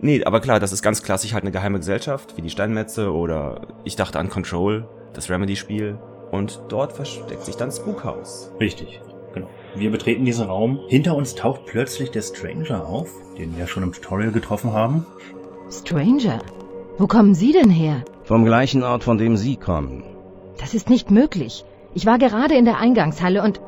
[0.04, 3.68] Nee, aber klar, das ist ganz klassisch halt eine geheime Gesellschaft, wie die Steinmetze oder
[3.84, 5.96] ich dachte an Control, das Remedy-Spiel.
[6.32, 8.50] Und dort versteckt sich dann Spookhaus.
[8.58, 9.00] Richtig,
[9.32, 9.48] genau.
[9.76, 10.80] Wir betreten diesen Raum.
[10.88, 15.06] Hinter uns taucht plötzlich der Stranger auf, den wir schon im Tutorial getroffen haben.
[15.70, 16.40] Stranger?
[16.98, 18.02] Wo kommen Sie denn her?
[18.24, 20.02] Vom gleichen Ort, von dem Sie kommen.
[20.58, 21.64] Das ist nicht möglich.
[21.94, 23.60] Ich war gerade in der Eingangshalle und...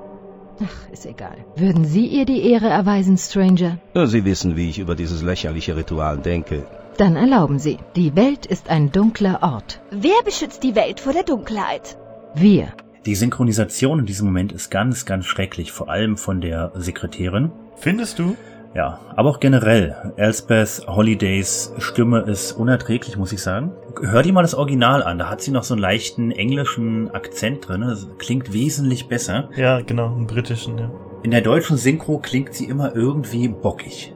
[0.62, 1.36] Ach, ist egal.
[1.56, 3.78] Würden Sie ihr die Ehre erweisen, Stranger?
[3.94, 6.66] Sie wissen, wie ich über dieses lächerliche Ritual denke.
[6.96, 7.78] Dann erlauben Sie.
[7.96, 9.80] Die Welt ist ein dunkler Ort.
[9.90, 11.96] Wer beschützt die Welt vor der Dunkelheit?
[12.34, 12.68] Wir.
[13.04, 17.50] Die Synchronisation in diesem Moment ist ganz, ganz schrecklich, vor allem von der Sekretärin.
[17.76, 18.36] Findest du?
[18.74, 20.12] Ja, aber auch generell.
[20.16, 23.72] Elspeth Holidays Stimme ist unerträglich, muss ich sagen.
[24.02, 27.68] Hör dir mal das Original an, da hat sie noch so einen leichten englischen Akzent
[27.68, 27.82] drin.
[27.82, 29.50] Das klingt wesentlich besser.
[29.56, 30.90] Ja, genau, einen britischen, ja.
[31.22, 34.12] In der deutschen Synchro klingt sie immer irgendwie bockig.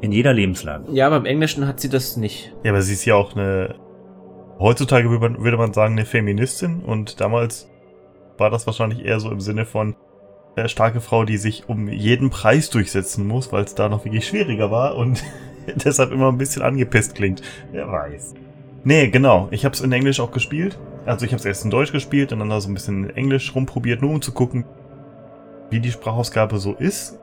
[0.00, 0.92] In jeder Lebenslage.
[0.92, 2.52] Ja, aber im Englischen hat sie das nicht.
[2.64, 3.76] Ja, aber sie ist ja auch eine.
[4.58, 7.68] Heutzutage würde man, würde man sagen, eine Feministin und damals
[8.38, 9.96] war das wahrscheinlich eher so im Sinne von
[10.56, 14.26] äh, starke Frau, die sich um jeden Preis durchsetzen muss, weil es da noch wirklich
[14.26, 15.22] schwieriger war und
[15.84, 17.42] deshalb immer ein bisschen angepisst klingt.
[17.72, 18.34] Wer weiß.
[18.84, 19.48] Nee, genau.
[19.50, 20.78] Ich habe es in Englisch auch gespielt.
[21.06, 23.16] Also ich habe es erst in Deutsch gespielt und dann da so ein bisschen in
[23.16, 24.64] Englisch rumprobiert, nur um zu gucken,
[25.70, 27.18] wie die Sprachausgabe so ist.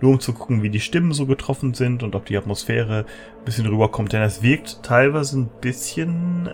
[0.00, 3.06] Nur um zu gucken, wie die Stimmen so getroffen sind und ob die Atmosphäre
[3.38, 4.12] ein bisschen rüberkommt.
[4.12, 6.50] Denn es wirkt teilweise ein bisschen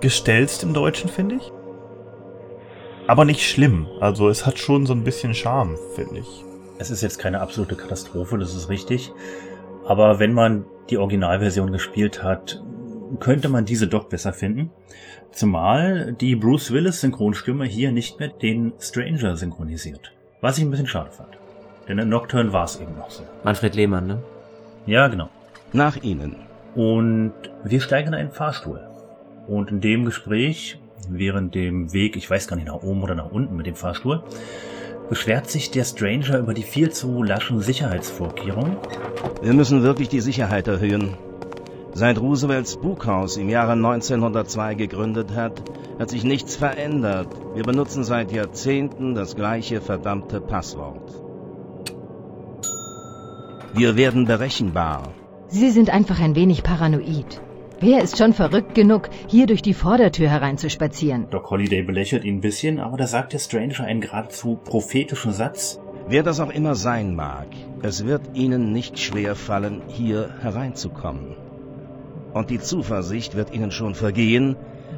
[0.00, 1.52] gestelzt im Deutschen, finde ich.
[3.06, 3.86] Aber nicht schlimm.
[4.00, 6.44] Also es hat schon so ein bisschen Charme, finde ich.
[6.78, 9.12] Es ist jetzt keine absolute Katastrophe, das ist richtig.
[9.90, 12.62] Aber wenn man die Originalversion gespielt hat,
[13.18, 14.70] könnte man diese doch besser finden.
[15.32, 20.12] Zumal die Bruce Willis Synchronstimme hier nicht mehr den Stranger synchronisiert.
[20.40, 21.30] Was ich ein bisschen schade fand.
[21.88, 23.24] Denn in Nocturne war es eben noch so.
[23.42, 24.22] Manfred Lehmann, ne?
[24.86, 25.28] Ja, genau.
[25.72, 26.36] Nach Ihnen.
[26.76, 27.32] Und
[27.64, 28.86] wir steigen in einen Fahrstuhl.
[29.48, 30.78] Und in dem Gespräch,
[31.08, 34.22] während dem Weg, ich weiß gar nicht, nach oben oder nach unten mit dem Fahrstuhl,
[35.10, 38.76] beschwert sich der Stranger über die viel zu laschen Sicherheitsvorkehrungen.
[39.42, 41.16] Wir müssen wirklich die Sicherheit erhöhen.
[41.92, 45.60] Seit Roosevelts Spukhaus im Jahre 1902 gegründet hat,
[45.98, 47.26] hat sich nichts verändert.
[47.54, 51.10] Wir benutzen seit Jahrzehnten das gleiche verdammte Passwort.
[53.74, 55.12] Wir werden berechenbar.
[55.48, 57.40] Sie sind einfach ein wenig paranoid.
[57.82, 61.30] Wer ist schon verrückt genug, hier durch die Vordertür hereinzuspazieren?
[61.30, 65.80] Doc Holliday belächelt ihn ein bisschen, aber da sagt der Stranger einen geradezu prophetischen Satz.
[66.06, 67.46] Wer das auch immer sein mag,
[67.80, 71.36] es wird Ihnen nicht schwer fallen, hier hereinzukommen.
[72.34, 74.56] Und die Zuversicht wird Ihnen schon vergehen,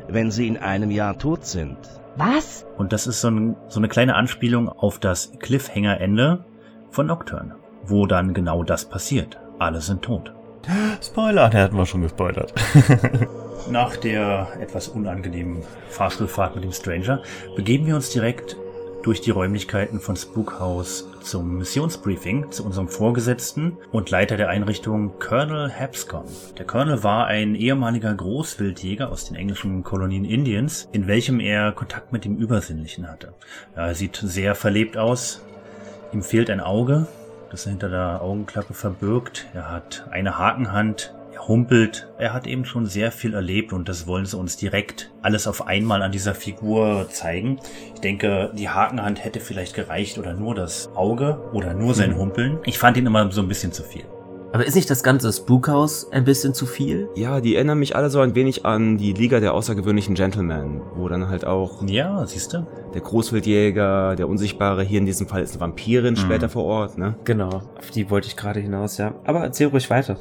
[0.08, 1.78] wenn Sie in einem Jahr tot sind.
[2.16, 2.66] Was?
[2.78, 6.44] Und das ist so, ein, so eine kleine Anspielung auf das Cliffhanger-Ende
[6.90, 7.54] von Nocturne,
[7.84, 9.38] wo dann genau das passiert.
[9.60, 10.34] Alle sind tot.
[11.02, 12.54] Spoiler, der hatten wir schon gespoilert.
[13.70, 17.22] Nach der etwas unangenehmen Fahrstuhlfahrt mit dem Stranger
[17.56, 18.56] begeben wir uns direkt
[19.02, 25.72] durch die Räumlichkeiten von Spookhouse zum Missionsbriefing zu unserem Vorgesetzten und Leiter der Einrichtung Colonel
[25.72, 26.24] Hapscom.
[26.58, 32.12] Der Colonel war ein ehemaliger Großwildjäger aus den englischen Kolonien Indiens, in welchem er Kontakt
[32.12, 33.34] mit dem Übersinnlichen hatte.
[33.74, 35.42] Er sieht sehr verlebt aus.
[36.12, 37.06] Ihm fehlt ein Auge,
[37.52, 39.46] das er hinter der Augenklappe verbirgt.
[39.52, 42.08] Er hat eine Hakenhand, er humpelt.
[42.18, 45.66] Er hat eben schon sehr viel erlebt und das wollen sie uns direkt alles auf
[45.66, 47.58] einmal an dieser Figur zeigen.
[47.94, 52.58] Ich denke, die Hakenhand hätte vielleicht gereicht oder nur das Auge oder nur sein Humpeln.
[52.64, 54.04] Ich fand ihn immer so ein bisschen zu viel.
[54.52, 57.08] Aber ist nicht das ganze Spookhaus ein bisschen zu viel?
[57.14, 61.08] Ja, die erinnern mich alle so ein wenig an die Liga der außergewöhnlichen Gentlemen, wo
[61.08, 62.66] dann halt auch Ja, siehst du?
[62.92, 67.14] der Großwildjäger, der Unsichtbare, hier in diesem Fall ist eine Vampirin später vor Ort, ne?
[67.24, 67.48] Genau,
[67.78, 69.14] auf die wollte ich gerade hinaus, ja.
[69.24, 70.18] Aber erzähl ruhig weiter.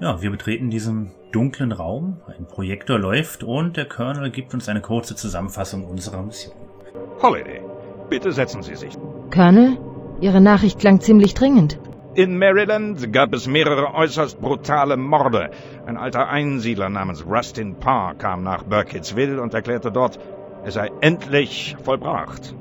[0.00, 2.18] Ja, wir betreten diesen dunklen Raum.
[2.28, 6.54] Ein Projektor läuft und der Colonel gibt uns eine kurze Zusammenfassung unserer Mission.
[7.20, 7.60] Holiday,
[8.08, 8.94] bitte setzen Sie sich.
[9.34, 9.76] Colonel,
[10.20, 11.80] Ihre Nachricht klang ziemlich dringend.
[12.14, 15.50] In Maryland gab es mehrere äußerst brutale Morde.
[15.86, 20.18] Ein alter Einsiedler namens Rustin Parr kam nach Burkittsville und erklärte dort,
[20.64, 22.54] es sei endlich vollbracht.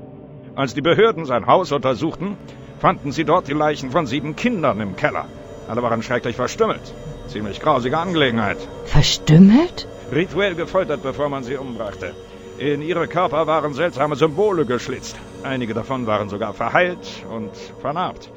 [0.56, 2.38] Als die Behörden sein Haus untersuchten,
[2.80, 5.26] fanden sie dort die Leichen von sieben Kindern im Keller.
[5.68, 6.94] Alle waren schrecklich verstümmelt.
[7.28, 8.58] Ziemlich grausige Angelegenheit.
[8.86, 9.88] Verstümmelt?
[10.12, 12.14] Rituell gefoltert, bevor man sie umbrachte.
[12.58, 15.16] In ihre Körper waren seltsame Symbole geschlitzt.
[15.44, 18.32] Einige davon waren sogar verheilt und vernarbt.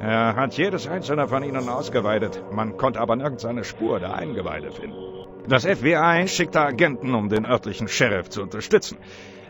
[0.00, 2.42] Er hat jedes einzelne von ihnen ausgeweidet.
[2.52, 4.96] Man konnte aber nirgends eine Spur der Eingeweide finden.
[5.48, 8.98] Das FBI schickte Agenten, um den örtlichen Sheriff zu unterstützen.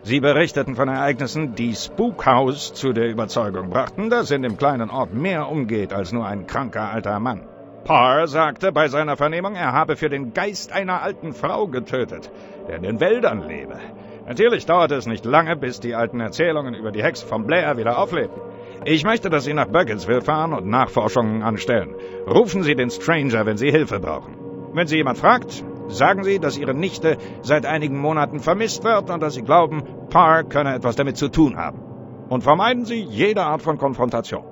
[0.02, 5.12] Sie berichteten von Ereignissen, die Spookhouse zu der Überzeugung brachten, dass in dem kleinen Ort
[5.12, 7.40] mehr umgeht als nur ein kranker alter Mann.
[7.84, 12.30] Parr sagte bei seiner Vernehmung, er habe für den Geist einer alten Frau getötet,
[12.68, 13.78] der in den Wäldern lebe.
[14.26, 17.98] Natürlich dauerte es nicht lange, bis die alten Erzählungen über die Hexe von Blair wieder
[17.98, 18.42] auflebten.
[18.88, 21.96] Ich möchte, dass Sie nach Burkittsville fahren und Nachforschungen anstellen.
[22.28, 24.36] Rufen Sie den Stranger, wenn Sie Hilfe brauchen.
[24.74, 29.20] Wenn Sie jemand fragt, sagen Sie, dass Ihre Nichte seit einigen Monaten vermisst wird und
[29.20, 31.80] dass Sie glauben, Parr könne etwas damit zu tun haben.
[32.28, 34.44] Und vermeiden Sie jede Art von Konfrontation.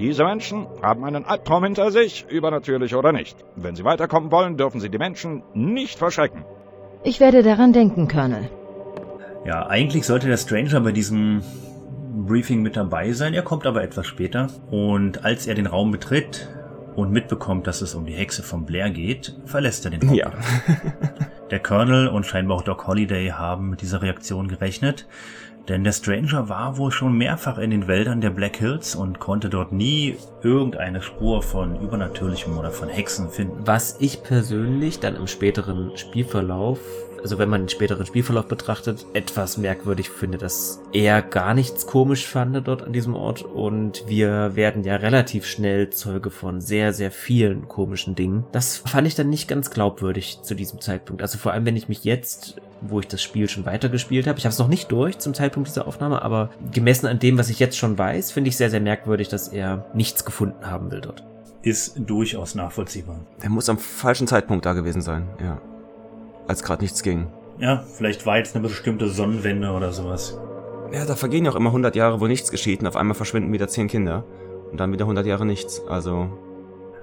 [0.00, 3.36] Diese Menschen haben einen Albtraum hinter sich, übernatürlich oder nicht.
[3.54, 6.44] Wenn Sie weiterkommen wollen, dürfen Sie die Menschen nicht verschrecken.
[7.04, 8.50] Ich werde daran denken, Colonel.
[9.44, 11.42] Ja, eigentlich sollte der Stranger bei diesem
[12.26, 13.34] Briefing mit dabei sein.
[13.34, 14.48] Er kommt aber etwas später.
[14.70, 16.48] Und als er den Raum betritt
[16.96, 20.14] und mitbekommt, dass es um die Hexe von Blair geht, verlässt er den Raum.
[20.14, 20.32] Ja.
[21.50, 25.08] Der Colonel und scheinbar auch Doc Holliday haben mit dieser Reaktion gerechnet.
[25.68, 29.50] Denn der Stranger war wohl schon mehrfach in den Wäldern der Black Hills und konnte
[29.50, 33.66] dort nie irgendeine Spur von Übernatürlichem oder von Hexen finden.
[33.66, 36.80] Was ich persönlich dann im späteren Spielverlauf,
[37.22, 42.26] also wenn man den späteren Spielverlauf betrachtet, etwas merkwürdig finde, dass er gar nichts komisch
[42.26, 47.10] fand dort an diesem Ort und wir werden ja relativ schnell Zeuge von sehr, sehr
[47.10, 48.44] vielen komischen Dingen.
[48.52, 51.22] Das fand ich dann nicht ganz glaubwürdig zu diesem Zeitpunkt.
[51.22, 54.38] Also vor allem, wenn ich mich jetzt wo ich das Spiel schon weitergespielt habe.
[54.38, 57.50] Ich habe es noch nicht durch zum Zeitpunkt dieser Aufnahme, aber gemessen an dem, was
[57.50, 61.00] ich jetzt schon weiß, finde ich sehr, sehr merkwürdig, dass er nichts gefunden haben will
[61.00, 61.24] dort.
[61.62, 63.20] Ist durchaus nachvollziehbar.
[63.42, 65.60] Er muss am falschen Zeitpunkt da gewesen sein, ja.
[66.50, 67.28] Als gerade nichts ging.
[67.60, 70.36] Ja, vielleicht war jetzt eine bestimmte Sonnenwende oder sowas.
[70.92, 73.52] Ja, da vergehen ja auch immer 100 Jahre, wo nichts geschieht und auf einmal verschwinden
[73.52, 74.24] wieder 10 Kinder.
[74.72, 75.80] Und dann wieder 100 Jahre nichts.
[75.86, 76.28] Also,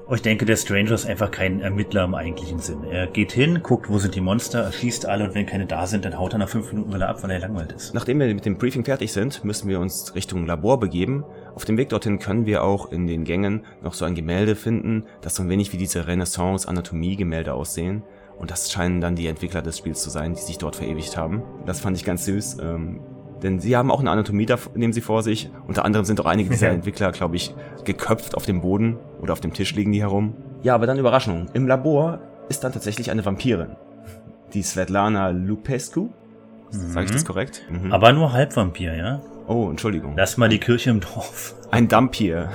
[0.06, 2.84] Aber ich denke, der Stranger ist einfach kein Ermittler im eigentlichen Sinn.
[2.84, 6.04] Er geht hin, guckt, wo sind die Monster, erschießt alle und wenn keine da sind,
[6.04, 7.94] dann haut er nach fünf Minuten wieder ab, weil er langweilt ist.
[7.94, 11.24] Nachdem wir mit dem Briefing fertig sind, müssen wir uns Richtung Labor begeben.
[11.56, 15.06] Auf dem Weg dorthin können wir auch in den Gängen noch so ein Gemälde finden,
[15.22, 18.04] das so ein wenig wie diese Renaissance-Anatomie-Gemälde aussehen.
[18.38, 21.42] Und das scheinen dann die Entwickler des Spiels zu sein, die sich dort verewigt haben.
[21.66, 22.58] Das fand ich ganz süß.
[22.62, 23.00] Ähm,
[23.42, 25.50] denn sie haben auch eine Anatomie, da nehmen sie vor sich.
[25.68, 26.70] Unter anderem sind auch einige dieser.
[26.78, 30.36] Entwickler, glaube ich, geköpft auf dem Boden oder auf dem Tisch liegen die herum.
[30.64, 31.48] Ja, aber dann Überraschung.
[31.54, 32.20] Im Labor
[32.50, 33.76] ist dann tatsächlich eine Vampirin.
[34.54, 36.10] Die Svetlana Lupescu.
[36.70, 37.64] Sag ich das korrekt?
[37.70, 37.94] Mhm.
[37.94, 39.22] Aber nur Halbvampir, ja?
[39.48, 40.14] oh, Entschuldigung.
[40.18, 41.56] Lass mal die Kirche im Dorf.
[41.72, 42.50] Ein Dampir.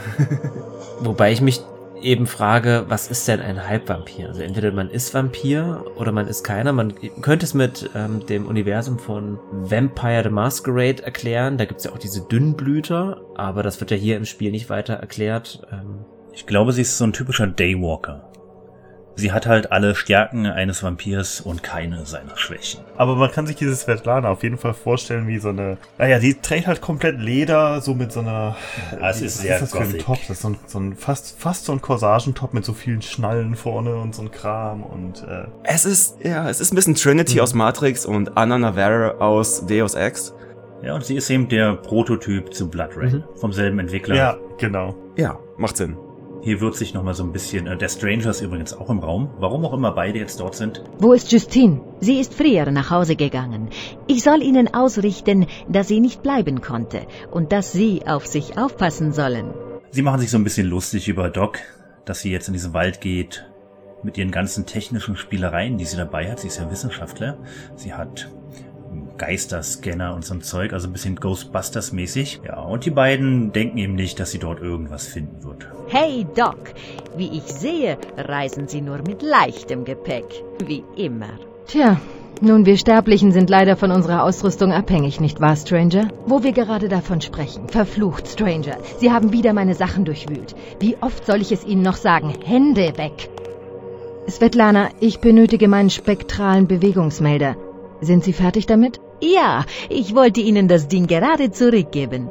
[1.01, 1.62] Wobei ich mich
[2.03, 4.28] eben frage, was ist denn ein Halbvampir?
[4.28, 6.72] Also entweder man ist Vampir oder man ist keiner.
[6.72, 11.59] Man könnte es mit ähm, dem Universum von Vampire the Masquerade erklären.
[11.59, 14.94] Da gibt's ja auch diese Dünnblüter, aber das wird ja hier im Spiel nicht weiter
[14.94, 15.62] erklärt.
[15.72, 18.28] Ähm, Ich glaube, sie ist so ein typischer Daywalker.
[19.14, 22.80] Sie hat halt alle Stärken eines Vampirs und keine seiner Schwächen.
[22.96, 25.76] Aber man kann sich diese Svetlana auf jeden Fall vorstellen wie so eine.
[25.98, 28.56] Naja, die trägt halt komplett Leder, so mit so einer.
[28.98, 30.04] Ja, es wie- ist was sehr das für ein gothic.
[30.04, 30.18] Top?
[30.28, 33.54] Das ist so ein, so ein fast, fast so ein Corsagentop mit so vielen Schnallen
[33.54, 37.40] vorne und so ein Kram und äh, Es ist, ja, es ist ein bisschen Trinity
[37.40, 40.34] aus Matrix und Anna Navarre aus Deus Ex.
[40.82, 43.12] Ja, und sie ist eben der Prototyp zu Blood Rain.
[43.16, 43.24] Mhm.
[43.36, 44.14] Vom selben Entwickler.
[44.16, 44.94] ja, genau.
[45.16, 45.96] Ja, macht Sinn.
[46.45, 49.30] Hier wird sich nochmal so ein bisschen, äh, der Stranger ist übrigens auch im Raum.
[49.38, 50.82] Warum auch immer beide jetzt dort sind.
[50.99, 51.80] Wo ist Justine?
[52.01, 53.68] Sie ist früher nach Hause gegangen.
[54.09, 59.12] Ich soll Ihnen ausrichten, dass sie nicht bleiben konnte und dass Sie auf sich aufpassen
[59.12, 59.55] sollen.
[59.93, 61.61] Sie machen sich so ein bisschen lustig über Doc,
[62.07, 63.47] dass sie jetzt in diesen Wald geht.
[64.03, 66.40] Mit ihren ganzen technischen Spielereien, die sie dabei hat.
[66.40, 67.38] Sie ist ja Wissenschaftler.
[67.76, 68.32] Sie hat
[69.23, 72.41] Geisterscanner und so ein Zeug, also ein bisschen Ghostbusters-mäßig.
[72.45, 75.68] Ja, und die beiden denken eben nicht, dass sie dort irgendwas finden wird.
[75.87, 76.59] Hey Doc,
[77.16, 80.25] wie ich sehe, reisen Sie nur mit leichtem Gepäck,
[80.66, 81.39] wie immer.
[81.68, 82.01] Tja,
[82.41, 86.09] nun, wir Sterblichen sind leider von unserer Ausrüstung abhängig, nicht wahr, Stranger?
[86.27, 87.68] Wo wir gerade davon sprechen.
[87.68, 88.79] Verflucht, Stranger.
[88.99, 90.57] Sie haben wieder meine Sachen durchwühlt.
[90.81, 92.35] Wie oft soll ich es Ihnen noch sagen?
[92.45, 93.31] Hände weg!
[94.29, 97.55] Svetlana, ich benötige meinen spektralen Bewegungsmelder.
[98.01, 99.01] Sind Sie fertig damit?
[99.23, 102.29] Ja, ich wollte Ihnen das Ding gerade zurückgeben.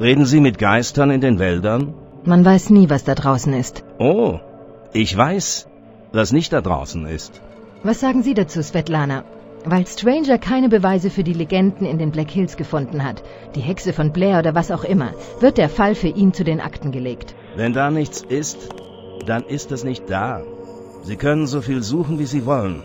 [0.00, 1.94] Reden Sie mit Geistern in den Wäldern?
[2.24, 3.84] Man weiß nie, was da draußen ist.
[3.98, 4.38] Oh,
[4.94, 5.66] ich weiß,
[6.12, 7.42] was nicht da draußen ist.
[7.82, 9.24] Was sagen Sie dazu, Svetlana?
[9.66, 13.22] Weil Stranger keine Beweise für die Legenden in den Black Hills gefunden hat,
[13.54, 15.10] die Hexe von Blair oder was auch immer,
[15.40, 17.34] wird der Fall für ihn zu den Akten gelegt.
[17.56, 18.68] Wenn da nichts ist,
[19.26, 20.42] dann ist es nicht da.
[21.02, 22.82] Sie können so viel suchen, wie Sie wollen.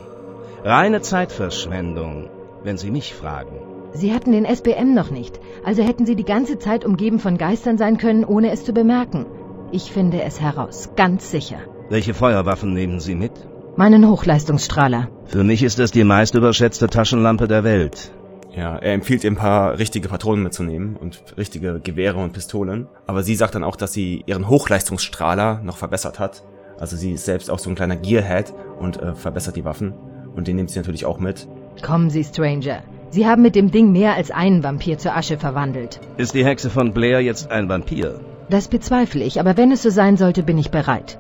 [0.64, 2.30] Reine Zeitverschwendung,
[2.64, 3.60] wenn Sie mich fragen.
[3.94, 7.78] Sie hatten den SBM noch nicht, also hätten Sie die ganze Zeit umgeben von Geistern
[7.78, 9.26] sein können, ohne es zu bemerken.
[9.72, 11.58] Ich finde es heraus, ganz sicher.
[11.90, 13.32] Welche Feuerwaffen nehmen Sie mit?
[13.76, 15.10] Meinen Hochleistungsstrahler.
[15.26, 18.12] Für mich ist es die meist überschätzte Taschenlampe der Welt.
[18.56, 22.88] Ja, er empfiehlt ihr ein paar richtige Patronen mitzunehmen und richtige Gewehre und Pistolen.
[23.06, 26.44] Aber sie sagt dann auch, dass sie ihren Hochleistungsstrahler noch verbessert hat.
[26.80, 29.94] Also sie ist selbst auch so ein kleiner Gearhead und äh, verbessert die Waffen.
[30.36, 31.48] Und den nimmt sie natürlich auch mit.
[31.82, 32.84] Kommen Sie, Stranger.
[33.12, 36.00] Sie haben mit dem Ding mehr als einen Vampir zur Asche verwandelt.
[36.18, 38.20] Ist die Hexe von Blair jetzt ein Vampir?
[38.50, 41.20] Das bezweifle ich, aber wenn es so sein sollte, bin ich bereit.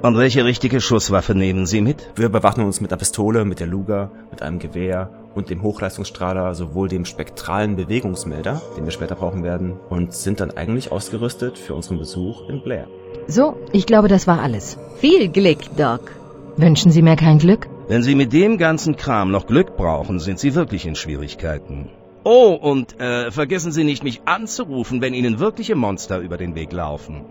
[0.00, 2.08] Und welche richtige Schusswaffe nehmen Sie mit?
[2.14, 6.54] Wir bewaffnen uns mit einer Pistole, mit der Luger, mit einem Gewehr und dem Hochleistungsstrahler,
[6.54, 11.74] sowohl dem spektralen Bewegungsmelder, den wir später brauchen werden, und sind dann eigentlich ausgerüstet für
[11.74, 12.86] unseren Besuch in Blair.
[13.26, 14.78] So, ich glaube, das war alles.
[14.98, 16.12] Viel Glück, Doc.
[16.58, 17.68] Wünschen Sie mir kein Glück?
[17.86, 21.88] Wenn Sie mit dem ganzen Kram noch Glück brauchen, sind Sie wirklich in Schwierigkeiten.
[22.24, 26.72] Oh, und äh, vergessen Sie nicht, mich anzurufen, wenn Ihnen wirkliche Monster über den Weg
[26.72, 27.26] laufen.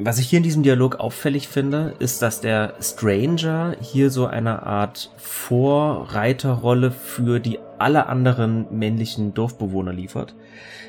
[0.00, 4.64] Was ich hier in diesem Dialog auffällig finde, ist, dass der Stranger hier so eine
[4.64, 10.34] Art Vorreiterrolle für die alle anderen männlichen Dorfbewohner liefert.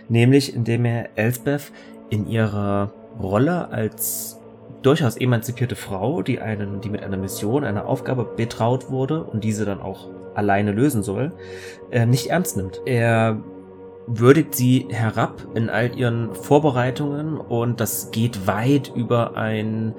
[0.09, 1.71] Nämlich indem er Elsbeth
[2.09, 4.36] in ihrer Rolle als
[4.87, 9.65] durchaus emanzipierte Frau, die einen, die mit einer Mission, einer Aufgabe betraut wurde und diese
[9.65, 11.33] dann auch alleine lösen soll,
[11.91, 12.81] äh, nicht ernst nimmt.
[12.85, 13.37] Er
[14.07, 19.93] würdigt sie herab in all ihren Vorbereitungen und das geht weit über ein,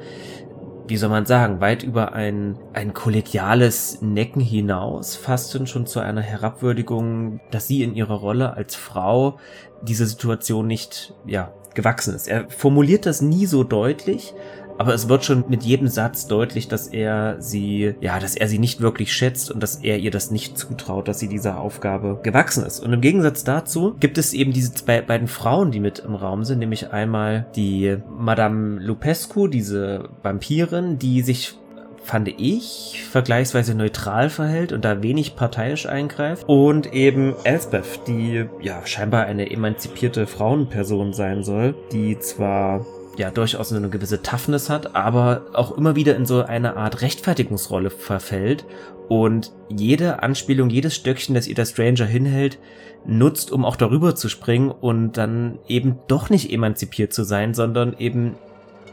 [0.87, 6.23] wie soll man sagen, weit über ein, ein kollegiales Necken hinaus, fast schon zu einer
[6.23, 9.39] Herabwürdigung, dass sie in ihrer Rolle als Frau
[9.83, 12.27] diese Situation nicht, ja, gewachsen ist.
[12.27, 14.35] Er formuliert das nie so deutlich,
[14.79, 18.61] aber es wird schon mit jedem Satz deutlich, dass er sie, ja, dass er sie
[18.61, 22.65] nicht wirklich schätzt und dass er ihr das nicht zutraut, dass sie dieser Aufgabe gewachsen
[22.65, 22.81] ist.
[22.81, 26.45] Und im Gegensatz dazu gibt es eben diese zwei beiden Frauen, die mit im Raum
[26.45, 31.57] sind, nämlich einmal die Madame Lupescu, diese Vampirin, die sich
[32.05, 36.49] fand ich, vergleichsweise neutral verhält und da wenig parteiisch eingreift.
[36.49, 42.87] Und eben Elsbeth, die ja scheinbar eine emanzipierte Frauenperson sein soll, die zwar
[43.19, 47.91] ja durchaus eine gewisse Toughness hat, aber auch immer wieder in so eine Art Rechtfertigungsrolle
[47.91, 48.65] verfällt
[49.09, 52.59] und jede Anspielung, jedes Stöckchen, das ihr der Stranger hinhält,
[53.07, 57.97] nutzt, um auch darüber zu springen und dann eben doch nicht emanzipiert zu sein, sondern
[57.99, 58.35] eben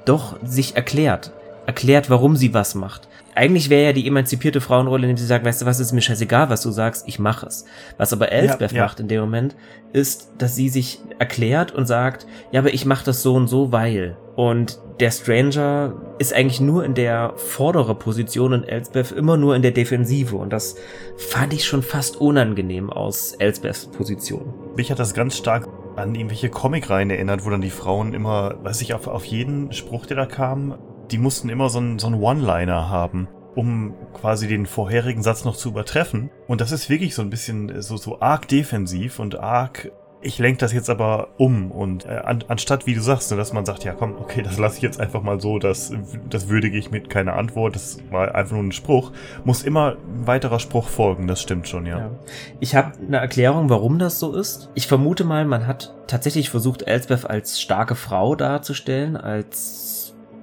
[0.05, 1.31] doch sich erklärt.
[1.65, 5.61] Erklärt, warum sie was macht eigentlich wäre ja die emanzipierte Frauenrolle, indem sie sagt, weißt
[5.61, 7.65] du was, ist mir scheißegal, was du sagst, ich mache es.
[7.97, 8.83] Was aber Elsbeth ja, ja.
[8.83, 9.55] macht in dem Moment,
[9.91, 13.71] ist, dass sie sich erklärt und sagt, ja, aber ich mache das so und so,
[13.73, 14.17] weil.
[14.35, 19.61] Und der Stranger ist eigentlich nur in der vordere Position und Elsbeth immer nur in
[19.61, 20.37] der Defensive.
[20.37, 20.75] Und das
[21.17, 24.53] fand ich schon fast unangenehm aus Elsbeths Position.
[24.77, 25.67] Mich hat das ganz stark
[25.97, 30.05] an irgendwelche Comicreihen erinnert, wo dann die Frauen immer, weiß ich, auf, auf jeden Spruch,
[30.05, 30.77] der da kam,
[31.11, 35.55] die mussten immer so einen, so einen One-Liner haben, um quasi den vorherigen Satz noch
[35.55, 36.29] zu übertreffen.
[36.47, 39.91] Und das ist wirklich so ein bisschen so, so arg defensiv und arg
[40.25, 43.63] ich lenke das jetzt aber um und äh, an, anstatt, wie du sagst, dass man
[43.63, 45.93] sagt, ja komm, okay, das lasse ich jetzt einfach mal so, das,
[46.27, 49.11] das würdige ich mit keiner Antwort, das war einfach nur ein Spruch,
[49.43, 51.99] muss immer ein weiterer Spruch folgen, das stimmt schon, ja.
[51.99, 52.11] ja.
[52.59, 54.71] Ich habe eine Erklärung, warum das so ist.
[54.73, 59.94] Ich vermute mal, man hat tatsächlich versucht, Elsbeth als starke Frau darzustellen, als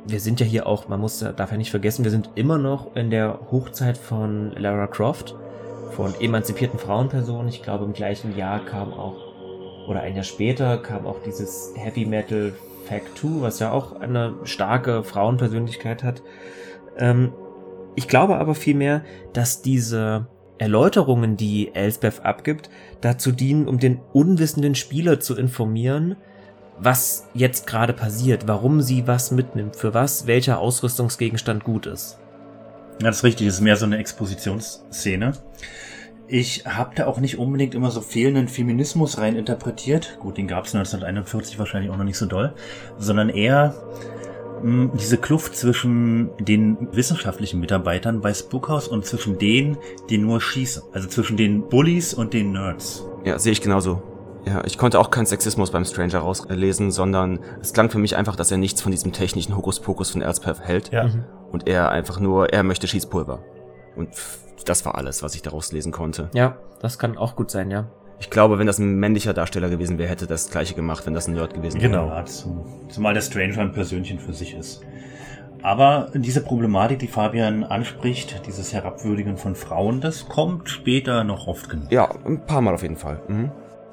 [0.06, 2.96] wir sind ja hier auch, man muss, darf ja nicht vergessen, wir sind immer noch
[2.96, 5.34] in der Hochzeit von Lara Croft,
[5.92, 7.48] von emanzipierten Frauenpersonen.
[7.48, 9.16] Ich glaube, im gleichen Jahr kam auch,
[9.88, 12.52] oder ein Jahr später kam auch dieses Heavy Metal
[12.86, 16.22] Fact 2, was ja auch eine starke Frauenpersönlichkeit hat.
[16.98, 17.32] Ähm,
[17.94, 20.26] ich glaube aber vielmehr, dass diese
[20.58, 26.16] Erläuterungen, die Elsbeth abgibt, dazu dienen, um den unwissenden Spieler zu informieren,
[26.82, 32.18] was jetzt gerade passiert, warum sie was mitnimmt, für was welcher Ausrüstungsgegenstand gut ist.
[33.00, 35.32] Ja, das ist richtig, das ist mehr so eine Expositionsszene.
[36.28, 40.16] Ich habe da auch nicht unbedingt immer so fehlenden Feminismus rein interpretiert.
[40.20, 42.54] Gut, den gab es 1941 wahrscheinlich auch noch nicht so doll,
[42.98, 43.74] sondern eher
[44.62, 49.76] mh, hm, diese Kluft zwischen den wissenschaftlichen Mitarbeitern bei Spookhouse und zwischen denen,
[50.08, 50.82] die nur schießen.
[50.92, 53.04] Also zwischen den Bullies und den Nerds.
[53.24, 54.11] Ja, sehe ich genauso.
[54.44, 58.34] Ja, ich konnte auch keinen Sexismus beim Stranger rauslesen, sondern es klang für mich einfach,
[58.34, 60.92] dass er nichts von diesem technischen Hokuspokus von Elspeth hält.
[60.92, 61.04] Ja.
[61.04, 61.24] Mhm.
[61.52, 63.40] Und er einfach nur, er möchte Schießpulver.
[63.94, 64.08] Und
[64.64, 66.28] das war alles, was ich daraus lesen konnte.
[66.34, 67.86] Ja, das kann auch gut sein, ja.
[68.18, 71.26] Ich glaube, wenn das ein männlicher Darsteller gewesen wäre, hätte das gleiche gemacht, wenn das
[71.26, 71.90] ein Nerd gewesen wäre.
[71.90, 72.24] Genau,
[72.88, 74.82] zumal der Stranger ein Persönchen für sich ist.
[75.62, 81.68] Aber diese Problematik, die Fabian anspricht, dieses Herabwürdigen von Frauen, das kommt später noch oft
[81.68, 81.90] genug.
[81.90, 83.20] Ja, ein paar Mal auf jeden Fall.
[83.28, 83.50] Mhm.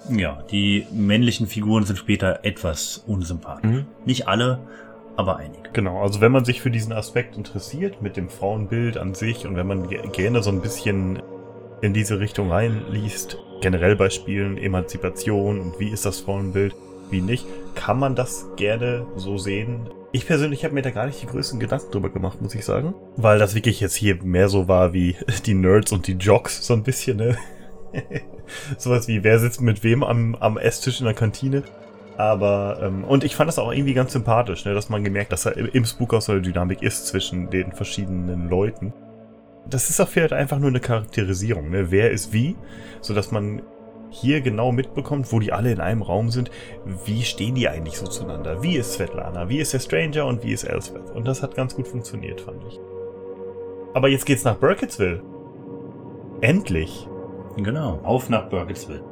[0.09, 3.69] Ja, die männlichen Figuren sind später etwas unsympathisch.
[3.69, 3.85] Mhm.
[4.05, 4.59] Nicht alle,
[5.15, 5.69] aber einige.
[5.73, 9.55] Genau, also wenn man sich für diesen Aspekt interessiert, mit dem Frauenbild an sich und
[9.55, 11.21] wenn man gerne so ein bisschen
[11.81, 16.75] in diese Richtung reinliest, generell bei Spielen, Emanzipation und wie ist das Frauenbild,
[17.09, 17.45] wie nicht,
[17.75, 19.89] kann man das gerne so sehen.
[20.11, 22.93] Ich persönlich habe mir da gar nicht die größten Gedanken drüber gemacht, muss ich sagen.
[23.15, 26.73] Weil das wirklich jetzt hier mehr so war wie die Nerds und die Jocks, so
[26.73, 27.37] ein bisschen, ne?
[28.77, 31.63] Sowas wie, wer sitzt mit wem am, am Esstisch in der Kantine.
[32.17, 35.43] Aber, ähm, und ich fand das auch irgendwie ganz sympathisch, ne, dass man gemerkt, dass
[35.43, 38.93] da im Spookhaus so eine Dynamik ist zwischen den verschiedenen Leuten.
[39.69, 41.91] Das ist auch vielleicht einfach nur eine Charakterisierung, ne?
[41.91, 42.55] Wer ist wie,
[43.01, 43.61] so dass man
[44.09, 46.49] hier genau mitbekommt, wo die alle in einem Raum sind,
[47.05, 48.61] wie stehen die eigentlich so zueinander?
[48.63, 49.49] Wie ist Svetlana?
[49.49, 51.11] Wie ist der Stranger und wie ist Elspeth?
[51.11, 52.79] Und das hat ganz gut funktioniert, fand ich.
[53.93, 55.21] Aber jetzt geht's nach Burkittsville.
[56.41, 57.08] Endlich.
[57.63, 59.03] Genau, auf nach Burkittsville.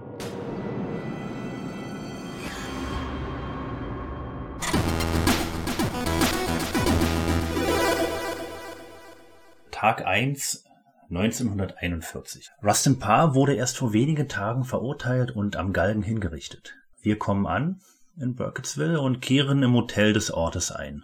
[9.71, 10.63] Tag 1
[11.09, 12.49] 1941.
[12.63, 16.75] Rustin Parr wurde erst vor wenigen Tagen verurteilt und am Galgen hingerichtet.
[17.01, 17.81] Wir kommen an
[18.17, 21.03] in Burkittsville und kehren im Hotel des Ortes ein.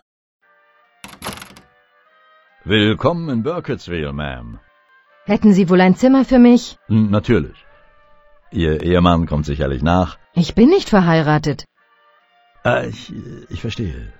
[2.63, 4.59] Willkommen in Burkittsville, Ma'am.
[5.25, 6.77] Hätten Sie wohl ein Zimmer für mich?
[6.87, 7.57] Natürlich.
[8.51, 10.17] Ihr Ehemann kommt sicherlich nach.
[10.33, 11.65] Ich bin nicht verheiratet.
[12.63, 13.13] Ah, ich,
[13.49, 14.11] ich verstehe.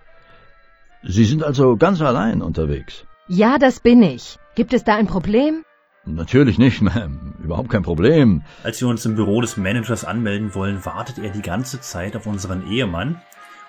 [1.04, 3.06] Sie sind also ganz allein unterwegs.
[3.28, 4.38] Ja, das bin ich.
[4.56, 5.64] Gibt es da ein Problem?
[6.06, 7.34] Natürlich nicht, Ma'am.
[7.44, 8.44] Überhaupt kein Problem.
[8.64, 12.26] Als wir uns im Büro des Managers anmelden wollen, wartet er die ganze Zeit auf
[12.26, 13.22] unseren Ehemann.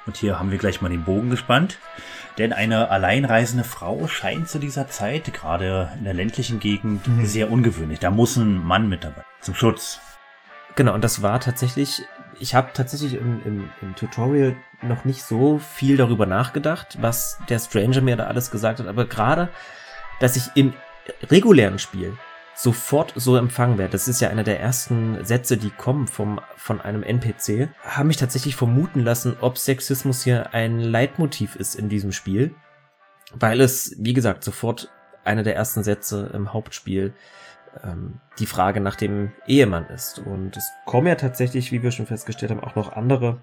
[0.06, 1.78] Und hier haben wir gleich mal den Bogen gespannt.
[2.38, 7.24] Denn eine alleinreisende Frau scheint zu dieser Zeit, gerade in der ländlichen Gegend, mhm.
[7.24, 8.00] sehr ungewöhnlich.
[8.00, 9.24] Da muss ein Mann mit dabei.
[9.40, 10.00] Zum Schutz.
[10.74, 12.02] Genau, und das war tatsächlich,
[12.40, 17.60] ich habe tatsächlich im, im, im Tutorial noch nicht so viel darüber nachgedacht, was der
[17.60, 18.88] Stranger mir da alles gesagt hat.
[18.88, 19.48] Aber gerade,
[20.18, 20.74] dass ich im
[21.30, 22.16] regulären Spiel
[22.54, 26.80] sofort so empfangen werde, das ist ja einer der ersten Sätze, die kommen vom, von
[26.80, 32.12] einem NPC, haben mich tatsächlich vermuten lassen, ob Sexismus hier ein Leitmotiv ist in diesem
[32.12, 32.54] Spiel,
[33.34, 34.90] weil es, wie gesagt, sofort
[35.24, 37.14] einer der ersten Sätze im Hauptspiel
[37.82, 40.18] ähm, die Frage nach dem Ehemann ist.
[40.18, 43.40] Und es kommen ja tatsächlich, wie wir schon festgestellt haben, auch noch andere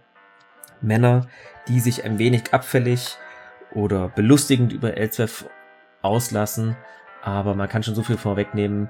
[0.79, 1.27] Männer,
[1.67, 3.17] die sich ein wenig abfällig
[3.73, 5.45] oder belustigend über Elsbeth
[6.01, 6.75] auslassen
[7.21, 8.89] aber man kann schon so viel vorwegnehmen.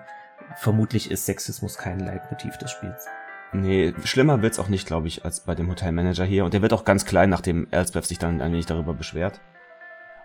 [0.57, 3.07] Vermutlich ist Sexismus kein Leitmotiv des Spiels.
[3.53, 6.45] Nee, schlimmer wird's auch nicht, glaube ich, als bei dem Hotelmanager hier.
[6.45, 9.41] Und der wird auch ganz klein, nachdem Elsbeth sich dann ein wenig darüber beschwert.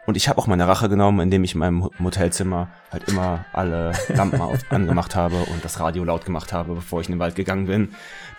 [0.07, 3.93] Und ich habe auch meine Rache genommen, indem ich in meinem Motelzimmer halt immer alle
[4.09, 4.41] Lampen
[4.71, 7.89] angemacht habe und das Radio laut gemacht habe, bevor ich in den Wald gegangen bin.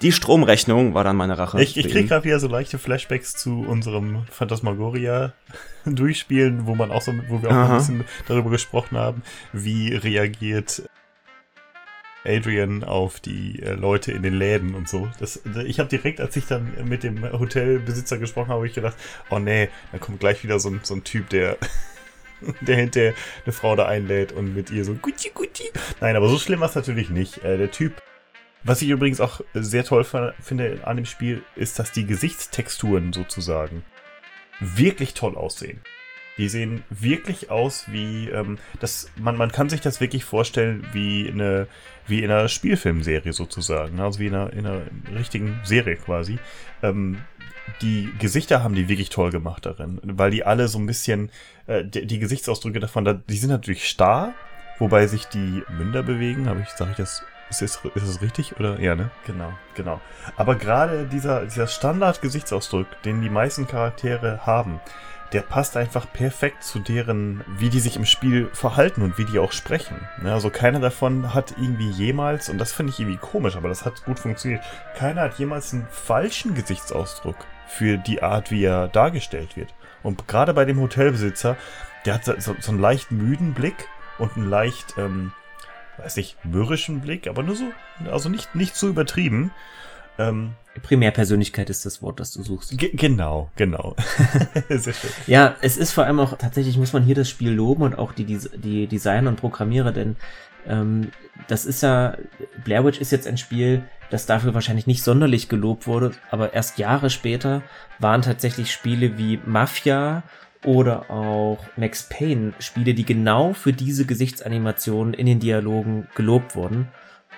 [0.02, 1.62] Die Stromrechnung war dann meine Rache.
[1.62, 5.34] Ich, ich krieg gerade wieder so leichte Flashbacks zu unserem Phantasmagoria
[5.86, 7.72] durchspielen, wo man auch so, wo wir auch Aha.
[7.72, 10.84] ein bisschen darüber gesprochen haben, wie reagiert
[12.28, 15.10] Adrian auf die äh, Leute in den Läden und so.
[15.20, 18.98] Das, ich habe direkt, als ich dann mit dem Hotelbesitzer gesprochen habe, ich gedacht,
[19.30, 21.58] oh nee, da kommt gleich wieder so, so ein Typ, der
[22.62, 23.14] der hinterher
[23.46, 25.64] eine Frau da einlädt und mit ihr so Gucci Gucci.
[26.02, 27.44] Nein, aber so schlimm war es natürlich nicht.
[27.44, 28.02] Äh, der Typ,
[28.64, 30.06] was ich übrigens auch sehr toll
[30.42, 33.84] finde an dem Spiel, ist, dass die Gesichtstexturen sozusagen
[34.60, 35.82] wirklich toll aussehen.
[36.38, 41.30] Die sehen wirklich aus wie, ähm, das, man, man kann sich das wirklich vorstellen wie
[41.30, 41.68] eine,
[42.06, 44.82] wie in einer Spielfilmserie sozusagen, also wie in einer, in einer
[45.16, 46.40] richtigen Serie quasi.
[46.84, 47.18] Ähm,
[47.82, 51.30] die Gesichter haben die wirklich toll gemacht darin, weil die alle so ein bisschen,
[51.66, 54.34] äh, die, die Gesichtsausdrücke davon, da, die sind natürlich starr,
[54.80, 58.60] wobei sich die Münder bewegen, habe ich, sage ich das ist das, ist das richtig
[58.60, 58.80] oder?
[58.80, 59.10] Ja, ne?
[59.26, 60.02] Genau, genau.
[60.36, 64.82] Aber gerade dieser, dieser Standard-Gesichtsausdruck, den die meisten Charaktere haben,
[65.34, 69.40] der passt einfach perfekt zu deren, wie die sich im Spiel verhalten und wie die
[69.40, 69.98] auch sprechen.
[70.24, 74.06] Also keiner davon hat irgendwie jemals, und das finde ich irgendwie komisch, aber das hat
[74.06, 74.64] gut funktioniert,
[74.96, 77.36] keiner hat jemals einen falschen Gesichtsausdruck
[77.68, 79.74] für die Art, wie er dargestellt wird.
[80.02, 81.58] Und gerade bei dem Hotelbesitzer,
[82.06, 85.34] der hat so, so einen leicht müden Blick und einen leicht, ähm,
[85.98, 87.66] weiß nicht, mürrischen Blick, aber nur so,
[88.10, 89.52] also nicht, nicht so übertrieben.
[90.18, 90.54] Ähm,
[90.84, 92.78] Primärpersönlichkeit ist das Wort, das du suchst.
[92.78, 93.96] Ge genau, genau.
[94.70, 95.10] Sehr schön.
[95.26, 98.14] Ja, es ist vor allem auch, tatsächlich muss man hier das Spiel loben und auch
[98.14, 100.16] die, die, die Designer und Programmierer, denn
[100.68, 101.12] ähm,
[101.48, 102.18] das ist ja,
[102.64, 106.78] Blair Witch ist jetzt ein Spiel, das dafür wahrscheinlich nicht sonderlich gelobt wurde, aber erst
[106.78, 107.62] Jahre später
[108.00, 110.24] waren tatsächlich Spiele wie Mafia
[110.66, 116.88] oder auch Max Payne Spiele, die genau für diese Gesichtsanimationen in den Dialogen gelobt wurden.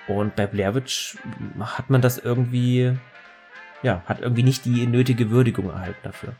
[0.08, 1.16] Und bei Blair Witch
[1.60, 2.96] hat man das irgendwie,
[3.82, 6.34] ja, hat irgendwie nicht die nötige Würdigung erhalten dafür.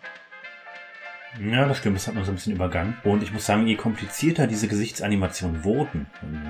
[1.38, 2.96] Ja, das stimmt, das hat man so ein bisschen übergangen.
[3.04, 6.06] Und ich muss sagen, je komplizierter diese Gesichtsanimationen wurden,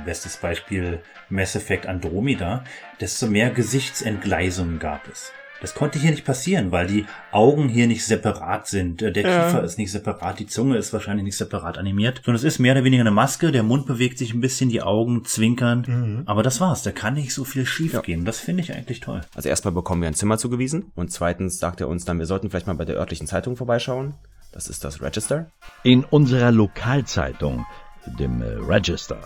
[0.07, 2.65] bestes Beispiel Mass Effect Andromeda,
[2.99, 5.33] desto mehr Gesichtsentgleisungen gab es.
[5.61, 9.03] Das konnte hier nicht passieren, weil die Augen hier nicht separat sind.
[9.03, 9.45] Der ja.
[9.45, 12.73] Kiefer ist nicht separat, die Zunge ist wahrscheinlich nicht separat animiert, sondern es ist mehr
[12.73, 15.85] oder weniger eine Maske, der Mund bewegt sich ein bisschen, die Augen zwinkern.
[15.87, 16.23] Mhm.
[16.27, 18.01] Aber das war's, da kann nicht so viel schief ja.
[18.01, 18.25] gehen.
[18.25, 19.21] Das finde ich eigentlich toll.
[19.35, 22.49] Also erstmal bekommen wir ein Zimmer zugewiesen und zweitens sagt er uns dann, wir sollten
[22.49, 24.15] vielleicht mal bei der örtlichen Zeitung vorbeischauen.
[24.53, 25.51] Das ist das Register.
[25.85, 27.67] In unserer Lokalzeitung,
[28.19, 29.21] dem äh, Register,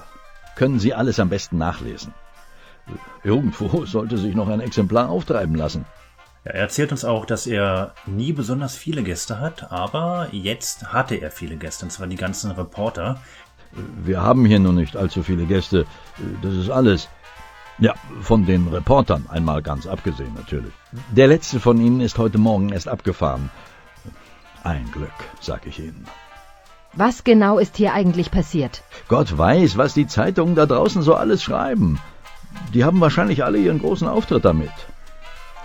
[0.57, 2.13] können Sie alles am besten nachlesen.
[3.23, 5.87] Irgendwo sollte sich noch ein Exemplar auftreiben lassen.
[6.45, 11.15] Ja, er erzählt uns auch, dass er nie besonders viele Gäste hat, aber jetzt hatte
[11.15, 13.21] er viele Gäste, und zwar die ganzen Reporter.
[14.05, 15.87] Wir haben hier nur nicht allzu viele Gäste,
[16.43, 17.09] das ist alles.
[17.79, 20.73] Ja, von den Reportern einmal ganz abgesehen natürlich.
[21.11, 23.51] Der letzte von ihnen ist heute Morgen erst abgefahren.
[24.63, 26.07] Ein Glück, sag ich Ihnen.
[26.93, 28.85] Was genau ist hier eigentlich passiert?
[29.09, 31.99] Gott weiß, was die Zeitungen da draußen so alles schreiben.
[32.73, 34.71] Die haben wahrscheinlich alle ihren großen Auftritt damit.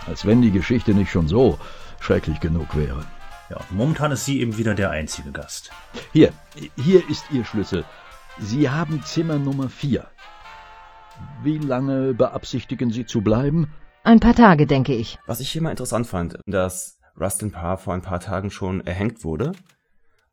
[0.09, 1.59] Als wenn die Geschichte nicht schon so
[1.99, 3.05] schrecklich genug wäre.
[3.51, 5.69] Ja, momentan ist sie eben wieder der einzige Gast.
[6.11, 6.33] Hier,
[6.75, 7.85] hier ist Ihr Schlüssel.
[8.39, 10.07] Sie haben Zimmer Nummer 4.
[11.43, 13.71] Wie lange beabsichtigen Sie zu bleiben?
[14.03, 15.19] Ein paar Tage, denke ich.
[15.27, 19.23] Was ich hier mal interessant fand, dass Rustin Parr vor ein paar Tagen schon erhängt
[19.23, 19.51] wurde.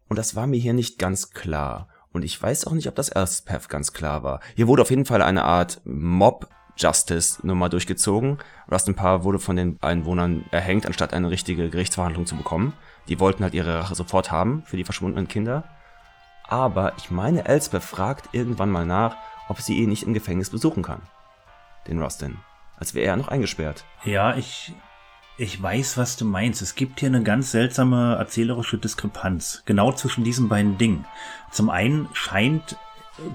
[0.08, 1.88] Und das war mir hier nicht ganz klar.
[2.12, 4.40] Und ich weiß auch nicht, ob das Elspeth ganz klar war.
[4.54, 8.38] Hier wurde auf jeden Fall eine Art Mob Justice Nummer durchgezogen.
[8.70, 12.72] Rustin Parr wurde von den Einwohnern erhängt, anstatt eine richtige Gerichtsverhandlung zu bekommen.
[13.08, 15.64] Die wollten halt ihre Rache sofort haben für die verschwundenen Kinder.
[16.48, 19.16] Aber ich meine, Elspeth fragt irgendwann mal nach,
[19.48, 21.02] ob sie ihn nicht im Gefängnis besuchen kann.
[21.88, 22.36] Den Rustin.
[22.78, 23.84] Als wäre er noch eingesperrt.
[24.04, 24.74] Ja, ich
[25.38, 26.62] ich weiß, was du meinst.
[26.62, 29.62] Es gibt hier eine ganz seltsame erzählerische Diskrepanz.
[29.66, 31.04] Genau zwischen diesen beiden Dingen.
[31.50, 32.76] Zum einen scheint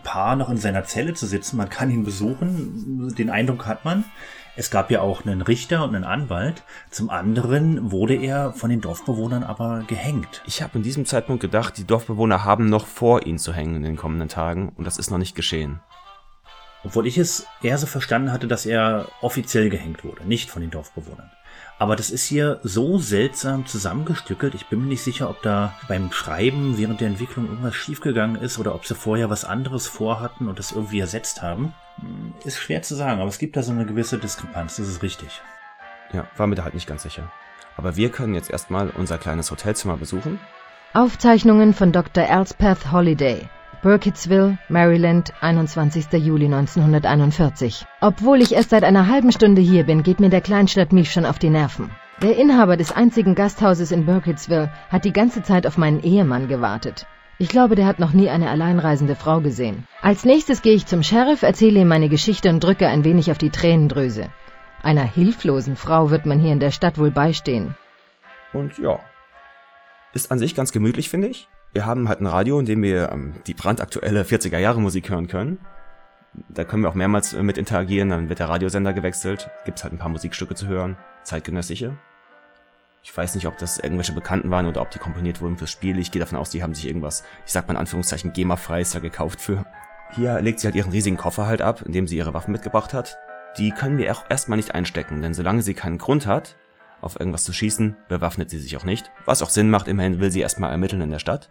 [0.03, 1.57] Paar noch in seiner Zelle zu sitzen.
[1.57, 3.13] Man kann ihn besuchen.
[3.15, 4.05] Den Eindruck hat man.
[4.55, 6.63] Es gab ja auch einen Richter und einen Anwalt.
[6.89, 10.43] Zum anderen wurde er von den Dorfbewohnern aber gehängt.
[10.45, 13.83] Ich habe in diesem Zeitpunkt gedacht, die Dorfbewohner haben noch vor, ihn zu hängen in
[13.83, 14.69] den kommenden Tagen.
[14.69, 15.79] Und das ist noch nicht geschehen.
[16.83, 20.71] Obwohl ich es eher so verstanden hatte, dass er offiziell gehängt wurde, nicht von den
[20.71, 21.31] Dorfbewohnern.
[21.81, 24.53] Aber das ist hier so seltsam zusammengestückelt.
[24.53, 28.59] Ich bin mir nicht sicher, ob da beim Schreiben während der Entwicklung irgendwas schiefgegangen ist
[28.59, 31.73] oder ob sie vorher was anderes vorhatten und das irgendwie ersetzt haben.
[31.99, 35.01] Hm, ist schwer zu sagen, aber es gibt da so eine gewisse Diskrepanz, das ist
[35.01, 35.41] richtig.
[36.13, 37.31] Ja, war mir da halt nicht ganz sicher.
[37.75, 40.39] Aber wir können jetzt erstmal unser kleines Hotelzimmer besuchen.
[40.93, 42.25] Aufzeichnungen von Dr.
[42.25, 43.49] Elspeth Holiday.
[43.83, 46.13] Burkittsville, Maryland, 21.
[46.13, 47.87] Juli 1941.
[47.99, 51.39] Obwohl ich erst seit einer halben Stunde hier bin, geht mir der Kleinstadtmief schon auf
[51.39, 51.89] die Nerven.
[52.21, 57.07] Der Inhaber des einzigen Gasthauses in Burkittsville hat die ganze Zeit auf meinen Ehemann gewartet.
[57.39, 59.87] Ich glaube, der hat noch nie eine alleinreisende Frau gesehen.
[60.03, 63.39] Als nächstes gehe ich zum Sheriff, erzähle ihm meine Geschichte und drücke ein wenig auf
[63.39, 64.29] die Tränendrüse.
[64.83, 67.73] Einer hilflosen Frau wird man hier in der Stadt wohl beistehen.
[68.53, 68.99] Und ja.
[70.13, 73.11] Ist an sich ganz gemütlich, finde ich wir haben halt ein Radio, in dem wir
[73.11, 75.59] ähm, die brandaktuelle 40er Jahre Musik hören können.
[76.49, 79.93] Da können wir auch mehrmals äh, mit interagieren, dann wird der Radiosender gewechselt, gibt's halt
[79.93, 81.97] ein paar Musikstücke zu hören, zeitgenössische.
[83.03, 85.97] Ich weiß nicht, ob das irgendwelche Bekannten waren oder ob die komponiert wurden fürs Spiel.
[85.97, 88.99] Ich gehe davon aus, die haben sich irgendwas, ich sag mal in Anführungszeichen, GEMA-freies da
[88.99, 89.65] gekauft für.
[90.15, 92.93] Hier legt sie halt ihren riesigen Koffer halt ab, in dem sie ihre Waffen mitgebracht
[92.93, 93.17] hat.
[93.57, 96.57] Die können wir auch erstmal nicht einstecken, denn solange sie keinen Grund hat,
[97.01, 99.11] auf irgendwas zu schießen, bewaffnet sie sich auch nicht.
[99.25, 101.49] Was auch Sinn macht, immerhin will sie erstmal ermitteln in der Stadt.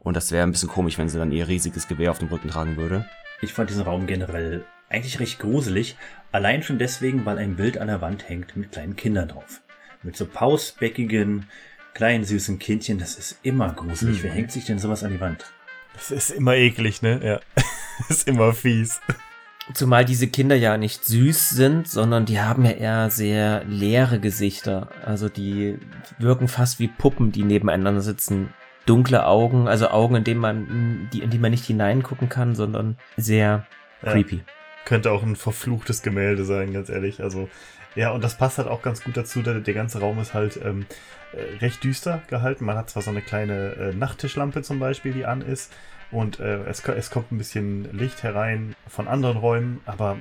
[0.00, 2.48] Und das wäre ein bisschen komisch, wenn sie dann ihr riesiges Gewehr auf dem Rücken
[2.48, 3.04] tragen würde.
[3.40, 5.96] Ich fand diesen Raum generell eigentlich recht gruselig.
[6.32, 9.60] Allein schon deswegen, weil ein Bild an der Wand hängt mit kleinen Kindern drauf.
[10.02, 11.46] Mit so pausbäckigen,
[11.94, 12.98] kleinen süßen Kindchen.
[12.98, 14.18] Das ist immer gruselig.
[14.18, 14.22] Mhm.
[14.22, 15.52] Wer hängt sich denn sowas an die Wand?
[15.94, 17.20] Das ist immer eklig, ne?
[17.24, 17.40] Ja.
[18.08, 19.00] das ist immer fies.
[19.74, 24.88] Zumal diese Kinder ja nicht süß sind, sondern die haben ja eher sehr leere Gesichter.
[25.04, 25.78] Also die
[26.18, 28.54] wirken fast wie Puppen, die nebeneinander sitzen
[28.88, 32.96] dunkle Augen, also Augen, in denen man, die, in die man nicht hineingucken kann, sondern
[33.16, 33.66] sehr
[34.02, 34.12] ja.
[34.12, 34.40] creepy.
[34.84, 37.22] Könnte auch ein verfluchtes Gemälde sein, ganz ehrlich.
[37.22, 37.48] Also,
[37.94, 40.58] ja, und das passt halt auch ganz gut dazu, der, der ganze Raum ist halt
[40.64, 40.86] ähm,
[41.32, 42.64] äh, recht düster gehalten.
[42.64, 45.72] Man hat zwar so eine kleine äh, Nachttischlampe zum Beispiel, die an ist,
[46.10, 50.16] und äh, es, es kommt ein bisschen Licht herein von anderen Räumen, aber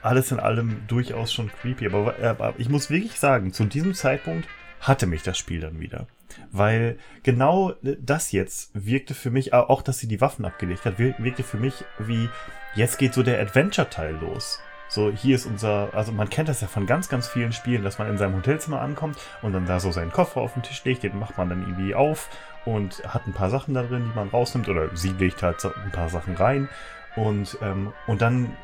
[0.00, 1.86] alles in allem durchaus schon creepy.
[1.86, 4.48] Aber, aber ich muss wirklich sagen, zu diesem Zeitpunkt
[4.80, 6.06] hatte mich das Spiel dann wieder.
[6.52, 11.42] Weil genau das jetzt wirkte für mich, auch dass sie die Waffen abgelegt hat, wirkte
[11.42, 12.28] für mich wie,
[12.74, 14.60] jetzt geht so der Adventure-Teil los.
[14.88, 17.98] So, hier ist unser, also man kennt das ja von ganz, ganz vielen Spielen, dass
[17.98, 21.02] man in seinem Hotelzimmer ankommt und dann da so seinen Koffer auf den Tisch legt,
[21.02, 22.28] den macht man dann irgendwie auf
[22.64, 25.90] und hat ein paar Sachen da drin, die man rausnimmt oder sie legt halt ein
[25.90, 26.68] paar Sachen rein
[27.16, 28.56] und, ähm, und dann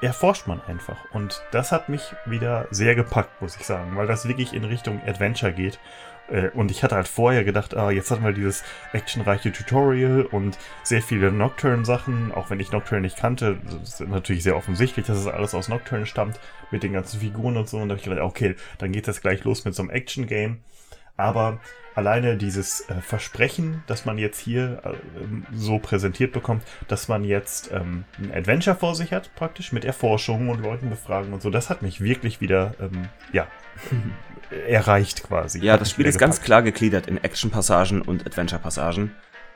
[0.00, 0.98] erforscht man einfach.
[1.12, 5.00] Und das hat mich wieder sehr gepackt, muss ich sagen, weil das wirklich in Richtung
[5.06, 5.78] Adventure geht.
[6.28, 10.58] Äh, und ich hatte halt vorher gedacht, ah, jetzt hatten wir dieses actionreiche Tutorial und
[10.82, 15.18] sehr viele Nocturne-Sachen, auch wenn ich Nocturne nicht kannte, das ist natürlich sehr offensichtlich, dass
[15.18, 16.40] es alles aus Nocturne stammt,
[16.70, 17.78] mit den ganzen Figuren und so.
[17.78, 20.60] Und da ich gedacht, okay, dann geht das gleich los mit so einem Action-Game.
[21.16, 21.60] Aber
[21.94, 24.94] alleine dieses äh, Versprechen, dass man jetzt hier äh,
[25.54, 30.48] so präsentiert bekommt, dass man jetzt ähm, ein Adventure vor sich hat, praktisch mit Erforschungen
[30.48, 33.46] und Leuten befragen und so, das hat mich wirklich wieder, ähm, ja,
[34.68, 35.60] erreicht quasi.
[35.60, 36.36] Ja, das Spiel ist gepackt.
[36.36, 39.12] ganz klar gegliedert in Action-Passagen und Adventure-Passagen.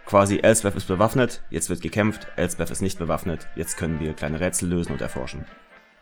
[0.07, 4.41] Quasi Elsbeth ist bewaffnet, jetzt wird gekämpft, Elsbeth ist nicht bewaffnet, jetzt können wir kleine
[4.41, 5.45] Rätsel lösen und erforschen.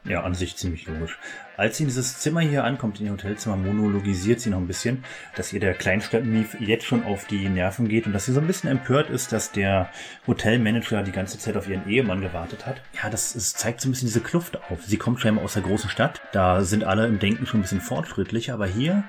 [0.08, 1.18] Ja, an sich ziemlich logisch.
[1.56, 5.04] Als sie in dieses Zimmer hier ankommt, in ihr Hotelzimmer, monologisiert sie noch ein bisschen,
[5.34, 8.46] dass ihr der Kleinstadtmief jetzt schon auf die Nerven geht und dass sie so ein
[8.46, 9.90] bisschen empört ist, dass der
[10.26, 12.82] Hotelmanager die ganze Zeit auf ihren Ehemann gewartet hat.
[13.02, 14.84] Ja, das, das zeigt so ein bisschen diese Kluft auf.
[14.84, 16.20] Sie kommt scheinbar aus der großen Stadt.
[16.32, 19.04] Da sind alle im Denken schon ein bisschen fortschrittlicher, aber hier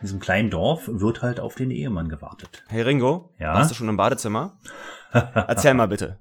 [0.00, 2.62] in diesem kleinen Dorf wird halt auf den Ehemann gewartet.
[2.68, 3.52] Hey Ringo, ja?
[3.52, 4.56] warst du schon im Badezimmer?
[5.12, 6.18] Erzähl mal bitte.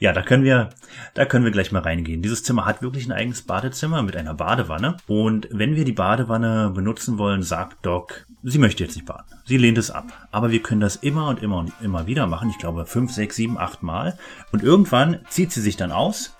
[0.00, 0.70] Ja, da können wir,
[1.14, 2.22] da können wir gleich mal reingehen.
[2.22, 4.96] Dieses Zimmer hat wirklich ein eigenes Badezimmer mit einer Badewanne.
[5.06, 9.26] Und wenn wir die Badewanne benutzen wollen, sagt Doc, sie möchte jetzt nicht baden.
[9.44, 10.28] Sie lehnt es ab.
[10.30, 12.50] Aber wir können das immer und immer und immer wieder machen.
[12.50, 14.18] Ich glaube fünf, sechs, sieben, acht Mal.
[14.52, 16.36] Und irgendwann zieht sie sich dann aus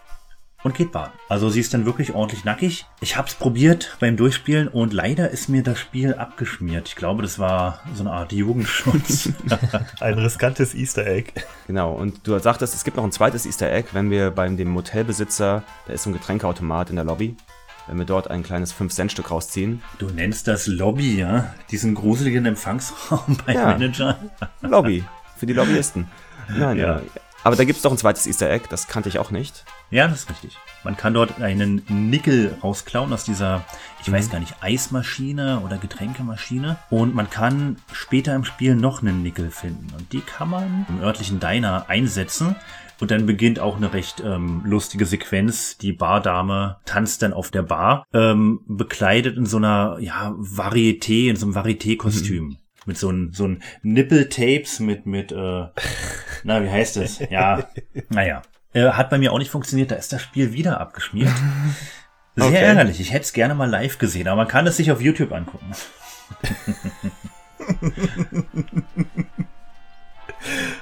[0.63, 1.13] und geht baden.
[1.29, 2.87] Also sie ist dann wirklich ordentlich nackig.
[3.01, 6.89] Ich habe es probiert beim Durchspielen und leider ist mir das Spiel abgeschmiert.
[6.89, 9.31] Ich glaube, das war so eine Art Jugendschutz.
[10.01, 11.33] ein riskantes Easter Egg.
[11.67, 14.69] Genau, und du sagtest, es gibt noch ein zweites Easter Egg, wenn wir beim dem
[14.69, 17.37] Motelbesitzer, da ist so ein Getränkeautomat in der Lobby,
[17.89, 19.83] wenn wir dort ein kleines 5-Cent-Stück rausziehen.
[19.99, 21.53] Du nennst das Lobby, ja?
[21.71, 24.19] Diesen gruseligen Empfangsraum bei ja, Manager.
[24.61, 25.05] Lobby,
[25.37, 26.09] für die Lobbyisten.
[26.49, 26.99] Nein, ja.
[26.99, 27.03] Äh,
[27.45, 29.65] aber da gibt es doch ein zweites Easter Egg, das kannte ich auch nicht.
[29.93, 30.57] Ja, das ist richtig.
[30.85, 33.63] Man kann dort einen Nickel rausklauen aus dieser,
[34.01, 36.79] ich weiß gar nicht, Eismaschine oder Getränkemaschine.
[36.89, 39.89] Und man kann später im Spiel noch einen Nickel finden.
[39.95, 42.57] Und die kann man im örtlichen Diner einsetzen.
[43.01, 45.77] Und dann beginnt auch eine recht ähm, lustige Sequenz.
[45.77, 51.37] Die Bardame tanzt dann auf der Bar, ähm, bekleidet in so einer ja, Varieté, in
[51.37, 52.45] so einem Varieté-Kostüm.
[52.45, 55.37] Mhm mit so ein so ein Nippeltapes mit mit äh,
[56.43, 57.69] na wie heißt es ja
[58.09, 58.43] naja
[58.73, 61.33] äh, hat bei mir auch nicht funktioniert da ist das Spiel wieder abgeschmiert.
[62.37, 62.57] Sehr okay.
[62.57, 65.33] ärgerlich ich hätte es gerne mal live gesehen aber man kann es sich auf YouTube
[65.33, 65.73] angucken.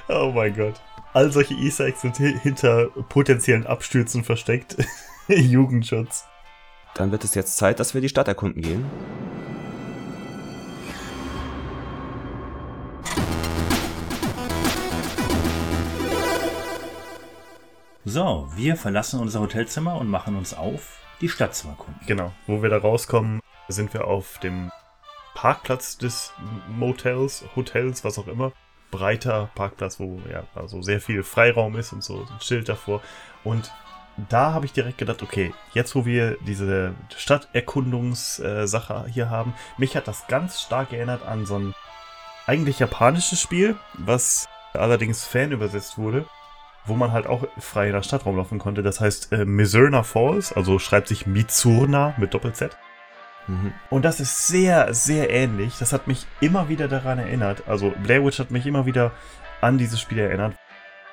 [0.07, 0.75] Oh mein Gott.
[1.13, 4.77] All solche Easter Eggs sind hinter potenziellen Abstürzen versteckt.
[5.27, 6.25] Jugendschutz.
[6.95, 8.85] Dann wird es jetzt Zeit dass wir die Stadt erkunden gehen
[18.03, 21.99] So, wir verlassen unser Hotelzimmer und machen uns auf, die Stadt zu erkunden.
[22.07, 24.71] Genau, wo wir da rauskommen, sind wir auf dem
[25.35, 26.33] Parkplatz des
[26.67, 28.53] Motels, Hotels, was auch immer.
[28.89, 33.01] Breiter Parkplatz, wo ja also sehr viel Freiraum ist und so ein Schild davor.
[33.43, 33.71] Und
[34.29, 40.07] da habe ich direkt gedacht, okay, jetzt wo wir diese Stadterkundungssache hier haben, mich hat
[40.07, 41.75] das ganz stark erinnert an so ein
[42.47, 46.25] eigentlich japanisches Spiel, was allerdings Fan übersetzt wurde
[46.85, 48.83] wo man halt auch frei in der Stadt rumlaufen konnte.
[48.83, 52.77] Das heißt äh, Mizurna Falls, also schreibt sich Mizurna mit Doppel-Z.
[53.47, 53.73] Mhm.
[53.89, 55.77] Und das ist sehr, sehr ähnlich.
[55.79, 57.63] Das hat mich immer wieder daran erinnert.
[57.67, 59.11] Also Blair Witch hat mich immer wieder
[59.61, 60.55] an dieses Spiel erinnert,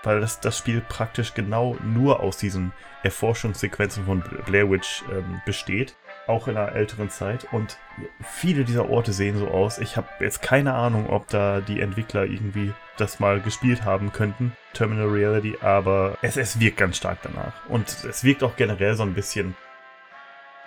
[0.03, 2.73] weil das, das Spiel praktisch genau nur aus diesen
[3.03, 5.97] Erforschungssequenzen von Blair Witch ähm, besteht
[6.29, 7.47] auch in einer älteren Zeit.
[7.53, 7.79] Und
[8.21, 9.79] viele dieser Orte sehen so aus.
[9.79, 14.53] Ich habe jetzt keine Ahnung, ob da die Entwickler irgendwie das mal gespielt haben könnten,
[14.75, 17.53] Terminal Reality, aber es, es wirkt ganz stark danach.
[17.69, 19.57] Und es wirkt auch generell so ein bisschen.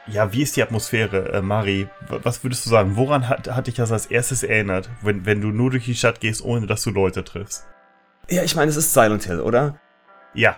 [0.07, 1.87] Ja, wie ist die Atmosphäre, äh, Mari?
[2.07, 2.95] Was würdest du sagen?
[2.95, 6.19] Woran hat, hat dich das als erstes erinnert, wenn, wenn du nur durch die Stadt
[6.19, 7.67] gehst, ohne dass du Leute triffst?
[8.29, 9.79] Ja, ich meine, es ist Silent Hill, oder?
[10.33, 10.57] Ja.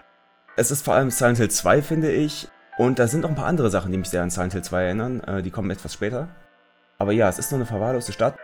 [0.56, 2.48] Es ist vor allem Silent Hill 2, finde ich.
[2.78, 4.84] Und da sind noch ein paar andere Sachen, die mich sehr an Silent Hill 2
[4.84, 5.20] erinnern.
[5.22, 6.30] Äh, die kommen etwas später.
[6.98, 8.36] Aber ja, es ist nur eine verwahrloste Stadt.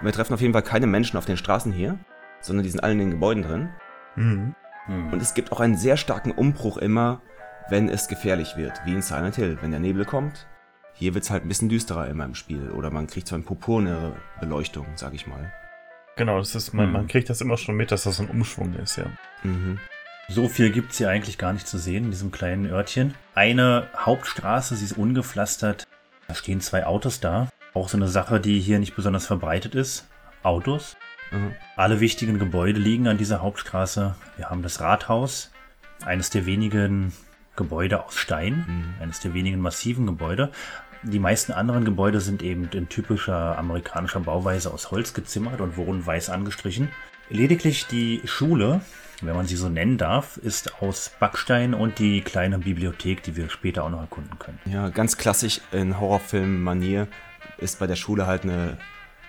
[0.00, 1.98] Wir treffen auf jeden Fall keine Menschen auf den Straßen hier,
[2.40, 3.68] sondern die sind alle in den Gebäuden drin.
[4.16, 4.54] Mhm.
[4.88, 5.12] Mhm.
[5.12, 7.20] Und es gibt auch einen sehr starken Umbruch immer,
[7.68, 9.58] wenn es gefährlich wird, wie in Silent Hill.
[9.60, 10.46] Wenn der Nebel kommt,
[10.94, 12.70] hier wird es halt ein bisschen düsterer immer im Spiel.
[12.70, 15.52] Oder man kriegt so eine purpurne Beleuchtung, sag ich mal.
[16.16, 16.92] Genau, das ist, man, Hm.
[16.92, 19.04] man kriegt das immer schon mit, dass das so ein Umschwung ist, ja.
[19.42, 19.78] Mhm.
[20.28, 23.14] So viel gibt's hier eigentlich gar nicht zu sehen in diesem kleinen Örtchen.
[23.34, 25.86] Eine Hauptstraße, sie ist ungepflastert.
[26.26, 27.48] Da stehen zwei Autos da.
[27.74, 30.08] Auch so eine Sache, die hier nicht besonders verbreitet ist.
[30.42, 30.96] Autos.
[31.30, 31.52] Mhm.
[31.76, 34.16] Alle wichtigen Gebäude liegen an dieser Hauptstraße.
[34.36, 35.52] Wir haben das Rathaus,
[36.04, 37.12] eines der wenigen
[37.54, 39.02] Gebäude aus Stein, Mhm.
[39.02, 40.50] eines der wenigen massiven Gebäude.
[41.02, 46.04] Die meisten anderen Gebäude sind eben in typischer amerikanischer Bauweise aus Holz gezimmert und wurden
[46.04, 46.88] weiß angestrichen.
[47.30, 48.80] Lediglich die Schule,
[49.22, 53.48] wenn man sie so nennen darf, ist aus Backstein und die kleine Bibliothek, die wir
[53.48, 54.58] später auch noch erkunden können.
[54.66, 57.08] Ja, ganz klassisch in Horrorfilm-Manier
[57.58, 58.76] ist bei der Schule halt eine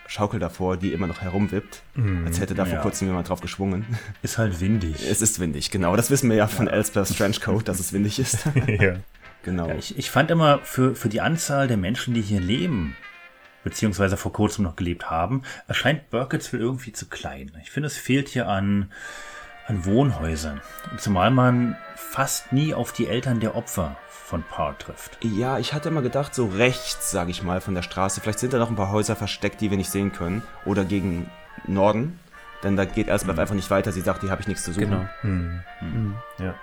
[0.07, 1.83] Schaukel davor, die immer noch herumwippt,
[2.25, 2.81] als hätte da vor ja.
[2.81, 3.85] kurzem jemand drauf geschwungen.
[4.21, 5.05] Ist halt windig.
[5.09, 5.95] Es ist windig, genau.
[5.95, 8.45] Das wissen wir ja von Elspeth's Trenchcoat, dass es windig ist.
[8.67, 8.95] ja.
[9.43, 9.67] genau.
[9.67, 12.95] Ja, ich, ich fand immer, für, für die Anzahl der Menschen, die hier leben,
[13.65, 17.51] beziehungsweise vor kurzem noch gelebt haben, erscheint Burkittsville irgendwie zu klein.
[17.61, 18.91] Ich finde, es fehlt hier an,
[19.67, 20.61] an Wohnhäusern.
[20.97, 25.17] Zumal man fast nie auf die Eltern der Opfer von Parr trifft.
[25.23, 28.21] Ja, ich hatte immer gedacht, so rechts, sage ich mal, von der Straße.
[28.21, 30.43] Vielleicht sind da noch ein paar Häuser versteckt, die wir nicht sehen können.
[30.65, 31.29] Oder gegen
[31.65, 32.19] Norden.
[32.63, 33.91] Denn da geht Elspeth einfach nicht weiter.
[33.91, 34.89] Sie sagt, hier habe ich nichts zu suchen.
[34.89, 35.05] Genau.
[35.21, 35.61] Hm.
[35.81, 36.15] Mhm.
[36.39, 36.55] Ja.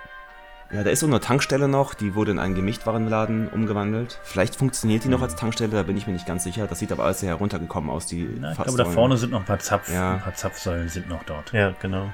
[0.71, 4.19] Ja, da ist so eine Tankstelle noch, die wurde in einen Gemischtwarenladen umgewandelt.
[4.23, 6.65] Vielleicht funktioniert die noch als Tankstelle, da bin ich mir nicht ganz sicher.
[6.65, 9.41] Das sieht aber alles sehr heruntergekommen aus, die Na, ich glaube, da vorne sind noch
[9.41, 10.15] ein paar Zapf, Ja.
[10.15, 11.53] ein paar Zapfsäulen sind noch dort.
[11.53, 12.11] ja, genau.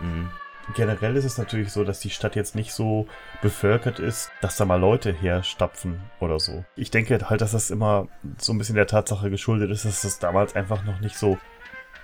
[0.00, 0.30] Mhm.
[0.76, 3.08] Generell ist es natürlich so, dass die Stadt jetzt nicht so
[3.42, 6.64] bevölkert ist, dass da mal Leute herstapfen oder so.
[6.76, 8.06] Ich denke halt, dass das immer
[8.38, 11.36] so ein bisschen der Tatsache geschuldet ist, dass das damals einfach noch nicht so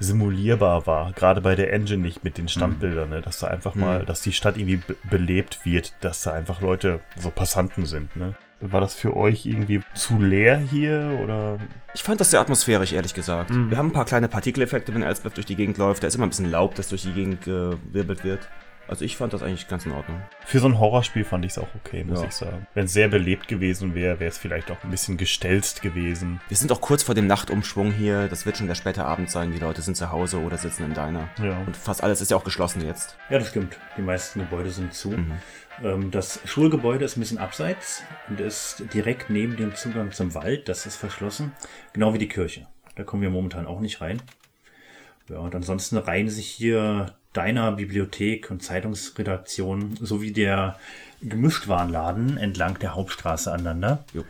[0.00, 1.12] simulierbar war.
[1.12, 3.20] Gerade bei der Engine nicht mit den Standbildern, ne?
[3.20, 4.06] dass da einfach mal, Mhm.
[4.06, 8.14] dass die Stadt irgendwie be belebt wird, dass da einfach Leute, so Passanten sind.
[8.16, 8.34] Ne?
[8.60, 11.58] War das für euch irgendwie zu leer hier oder?
[11.94, 13.50] Ich fand das sehr atmosphärisch, ehrlich gesagt.
[13.50, 13.70] Mhm.
[13.70, 16.02] Wir haben ein paar kleine Partikeleffekte, wenn Elspeth durch die Gegend läuft.
[16.02, 18.48] Da ist immer ein bisschen Laub, das durch die Gegend gewirbelt wird.
[18.88, 20.18] Also ich fand das eigentlich ganz in Ordnung.
[20.46, 22.26] Für so ein Horrorspiel fand ich es auch okay, muss Ja.
[22.26, 22.66] ich sagen.
[22.72, 26.40] Wenn es sehr belebt gewesen wäre, wäre es vielleicht auch ein bisschen gestelzt gewesen.
[26.48, 28.28] Wir sind auch kurz vor dem Nachtumschwung hier.
[28.28, 29.52] Das wird schon der späte Abend sein.
[29.52, 31.28] Die Leute sind zu Hause oder sitzen im Diner.
[31.42, 31.58] Ja.
[31.66, 33.16] Und fast alles ist ja auch geschlossen jetzt.
[33.28, 33.76] Ja, das stimmt.
[33.98, 35.10] Die meisten Gebäude sind zu.
[35.10, 35.32] Mhm.
[35.82, 40.68] Ähm, Das Schulgebäude ist ein bisschen abseits und ist direkt neben dem Zugang zum Wald.
[40.68, 41.52] Das ist verschlossen.
[41.92, 42.66] Genau wie die Kirche.
[42.96, 44.20] Da kommen wir momentan auch nicht rein.
[45.28, 50.76] Ja, und ansonsten reihen sich hier Deiner, Bibliothek und Zeitungsredaktion sowie der
[51.20, 54.04] Gemischtwarenladen entlang der Hauptstraße aneinander.
[54.14, 54.24] Jo.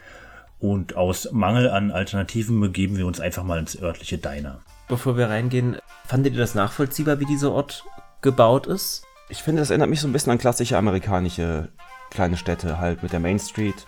[0.59, 4.61] Und aus Mangel an Alternativen begeben wir uns einfach mal ins örtliche Diner.
[4.89, 7.85] Bevor wir reingehen, fandet ihr das nachvollziehbar, wie dieser Ort
[8.20, 9.05] gebaut ist?
[9.29, 11.69] Ich finde, das erinnert mich so ein bisschen an klassische amerikanische
[12.11, 13.85] kleine Städte, halt mit der Main Street,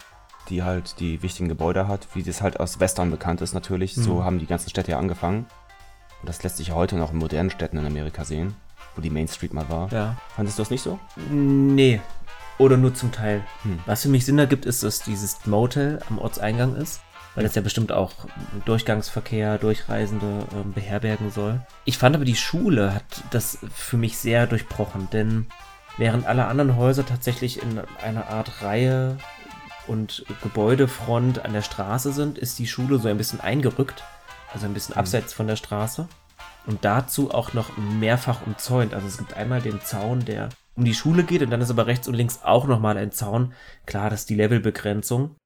[0.51, 3.95] die halt die wichtigen Gebäude hat, wie das halt aus Western bekannt ist natürlich.
[3.95, 4.25] So Mhm.
[4.25, 5.47] haben die ganzen Städte ja angefangen.
[6.21, 8.55] Und das lässt sich ja heute noch in modernen Städten in Amerika sehen,
[8.95, 9.91] wo die Main Street mal war.
[9.91, 10.17] Ja.
[10.37, 10.99] Fandest du das nicht so?
[11.31, 12.01] Nee.
[12.59, 13.43] Oder nur zum Teil.
[13.63, 13.79] Hm.
[13.87, 17.01] Was für mich Sinn ergibt, ist, dass dieses Motel am Ortseingang ist.
[17.35, 18.13] Weil das ja bestimmt auch
[18.65, 21.61] Durchgangsverkehr, Durchreisende ähm, beherbergen soll.
[21.85, 25.47] Ich fand aber, die Schule hat das für mich sehr durchbrochen, denn
[25.97, 29.17] während alle anderen Häuser tatsächlich in einer Art Reihe
[29.87, 34.03] und Gebäudefront an der Straße sind, ist die Schule so ein bisschen eingerückt,
[34.53, 36.09] also ein bisschen abseits von der Straße.
[36.67, 38.93] Und dazu auch noch mehrfach umzäunt.
[38.93, 41.87] Also es gibt einmal den Zaun, der um die Schule geht und dann ist aber
[41.87, 43.53] rechts und links auch nochmal ein Zaun.
[43.87, 45.37] Klar, das ist die Levelbegrenzung.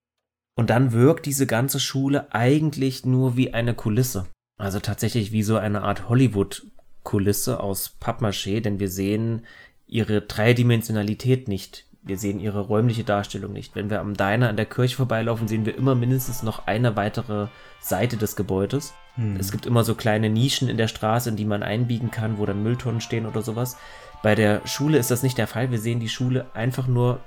[0.56, 4.26] Und dann wirkt diese ganze Schule eigentlich nur wie eine Kulisse.
[4.56, 9.46] Also tatsächlich wie so eine Art Hollywood-Kulisse aus Pappmaché, denn wir sehen
[9.86, 11.86] ihre Dreidimensionalität nicht.
[12.02, 13.74] Wir sehen ihre räumliche Darstellung nicht.
[13.74, 17.48] Wenn wir am Diner an der Kirche vorbeilaufen, sehen wir immer mindestens noch eine weitere
[17.80, 18.92] Seite des Gebäudes.
[19.14, 19.36] Hm.
[19.36, 22.46] Es gibt immer so kleine Nischen in der Straße, in die man einbiegen kann, wo
[22.46, 23.76] dann Mülltonnen stehen oder sowas.
[24.22, 25.70] Bei der Schule ist das nicht der Fall.
[25.70, 27.20] Wir sehen die Schule einfach nur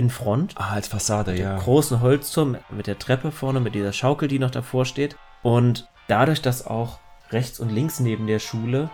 [0.00, 0.54] in Front.
[0.56, 4.50] Ah, als Fassade, dem großen Holzturm, mit der Treppe vorne, mit dieser Schaukel, die noch
[4.50, 5.16] davor steht.
[5.42, 6.98] Und dadurch, dass auch
[7.30, 8.90] rechts und links neben der Schule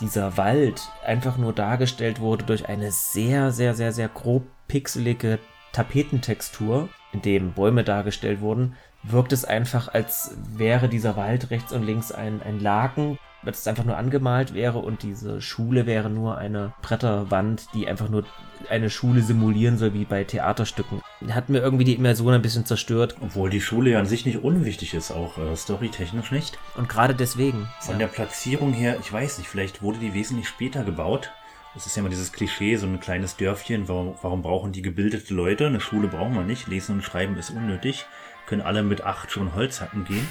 [0.00, 5.38] dieser Wald einfach nur dargestellt wurde durch eine sehr, sehr, sehr, sehr grob pixelige
[5.72, 11.84] Tapetentextur, in dem Bäume dargestellt wurden, wirkt es einfach, als wäre dieser Wald rechts und
[11.84, 16.72] links ein, ein Laken, das einfach nur angemalt wäre und diese Schule wäre nur eine
[16.82, 18.24] Bretterwand, die einfach nur
[18.68, 21.00] eine Schule simulieren soll, wie bei Theaterstücken.
[21.30, 23.16] Hat mir irgendwie die Immersion ein bisschen zerstört.
[23.20, 26.58] Obwohl die Schule ja an sich nicht unwichtig ist, auch äh, storytechnisch nicht.
[26.76, 27.68] Und gerade deswegen.
[27.80, 31.30] Von der Platzierung her, ich weiß nicht, vielleicht wurde die wesentlich später gebaut.
[31.74, 33.88] Das ist ja immer dieses Klischee, so ein kleines Dörfchen.
[33.88, 35.66] Warum, warum brauchen die gebildete Leute?
[35.66, 36.66] Eine Schule brauchen wir nicht.
[36.66, 38.06] Lesen und Schreiben ist unnötig.
[38.46, 40.26] Können alle mit acht schon Holz hacken gehen.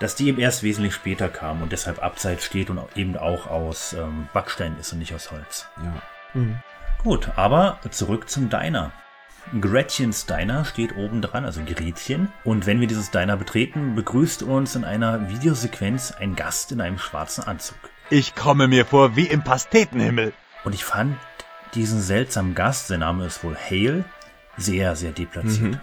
[0.00, 3.92] Dass die eben erst wesentlich später kam und deshalb abseits steht und eben auch aus
[3.92, 5.66] ähm, Backstein ist und nicht aus Holz.
[5.82, 6.02] Ja.
[6.40, 6.58] Mhm.
[7.02, 8.92] Gut, aber zurück zum Diner.
[9.60, 12.32] Gretchens Diner steht oben dran, also Gretchen.
[12.44, 16.98] Und wenn wir dieses Diner betreten, begrüßt uns in einer Videosequenz ein Gast in einem
[16.98, 17.76] schwarzen Anzug.
[18.10, 20.32] Ich komme mir vor wie im Pastetenhimmel.
[20.64, 21.18] Und ich fand
[21.74, 24.04] diesen seltsamen Gast, sein Name ist wohl Hale,
[24.56, 25.78] sehr, sehr deplatziert.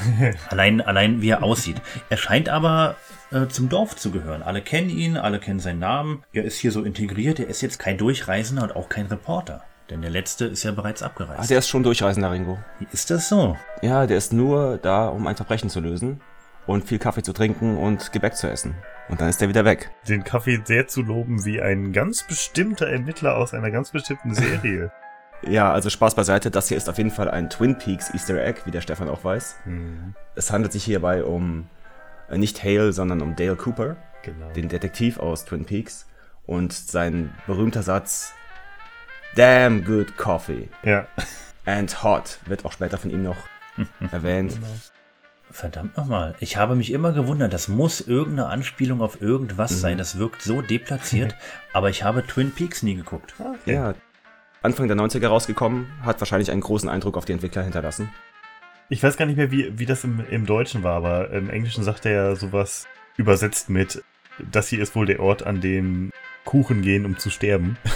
[0.48, 1.80] allein, allein wie er aussieht.
[2.08, 2.96] Er scheint aber
[3.30, 4.42] äh, zum Dorf zu gehören.
[4.42, 6.22] Alle kennen ihn, alle kennen seinen Namen.
[6.32, 7.40] Er ist hier so integriert.
[7.40, 9.64] Er ist jetzt kein Durchreisender und auch kein Reporter.
[9.90, 11.40] Denn der letzte ist ja bereits abgereist.
[11.40, 12.58] Ah, der ist schon Durchreisender, Ringo.
[12.92, 13.56] Ist das so?
[13.82, 16.20] Ja, der ist nur da, um ein Verbrechen zu lösen
[16.66, 18.74] und viel Kaffee zu trinken und Gebäck zu essen.
[19.08, 19.90] Und dann ist er wieder weg.
[20.08, 24.90] Den Kaffee sehr zu loben wie ein ganz bestimmter Ermittler aus einer ganz bestimmten Serie.
[25.46, 28.62] Ja, also Spaß beiseite, das hier ist auf jeden Fall ein Twin Peaks Easter Egg,
[28.64, 29.56] wie der Stefan auch weiß.
[29.64, 30.14] Hm.
[30.36, 31.68] Es handelt sich hierbei um
[32.30, 34.50] äh, nicht Hale, sondern um Dale Cooper, Genau.
[34.52, 36.06] den Detektiv aus Twin Peaks.
[36.46, 38.32] Und sein berühmter Satz,
[39.34, 41.06] Damn good coffee Ja.
[41.64, 43.36] and hot, wird auch später von ihm noch
[44.12, 44.58] erwähnt.
[45.50, 46.34] Verdammt nochmal.
[46.40, 49.76] Ich habe mich immer gewundert, das muss irgendeine Anspielung auf irgendwas Mhm.
[49.76, 49.98] sein.
[49.98, 51.34] Das wirkt so deplatziert.
[51.72, 53.34] aber ich habe Twin Peaks nie geguckt.
[53.66, 53.94] Ja,
[54.62, 58.10] Anfang der 90er rausgekommen, hat wahrscheinlich einen großen Eindruck auf die Entwickler hinterlassen.
[58.88, 61.84] Ich weiß gar nicht mehr, wie, wie das im, im Deutschen war, aber im Englischen
[61.84, 62.86] sagt er ja sowas
[63.16, 64.02] übersetzt mit,
[64.38, 66.10] das hier ist wohl der Ort, an dem
[66.44, 67.78] Kuchen gehen, um zu sterben.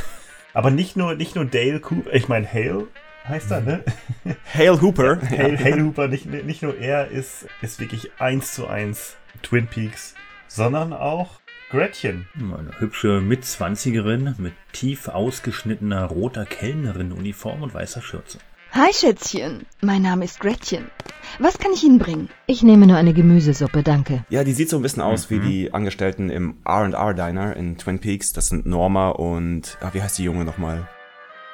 [0.54, 2.88] Aber nicht nur, nicht nur Dale Cooper, ich meine Hale
[3.28, 3.84] heißt er, ne?
[4.54, 5.20] Hale Hooper.
[5.30, 10.14] Hale, Hale Hooper, nicht, nicht nur er ist, ist wirklich eins zu eins Twin Peaks,
[10.48, 11.40] sondern auch
[11.70, 12.26] Gretchen.
[12.34, 18.38] Eine hübsche Mitzwanzigerin mit tief ausgeschnittener roter Kellnerin-Uniform und weißer Schürze.
[18.72, 20.90] Hi Schätzchen, mein Name ist Gretchen.
[21.38, 22.28] Was kann ich Ihnen bringen?
[22.46, 24.24] Ich nehme nur eine Gemüsesuppe, danke.
[24.28, 27.98] Ja, die sieht so ein bisschen aus wie die Angestellten im R&R Diner in Twin
[27.98, 28.32] Peaks.
[28.34, 30.86] Das sind Norma und, ah, wie heißt die Junge nochmal?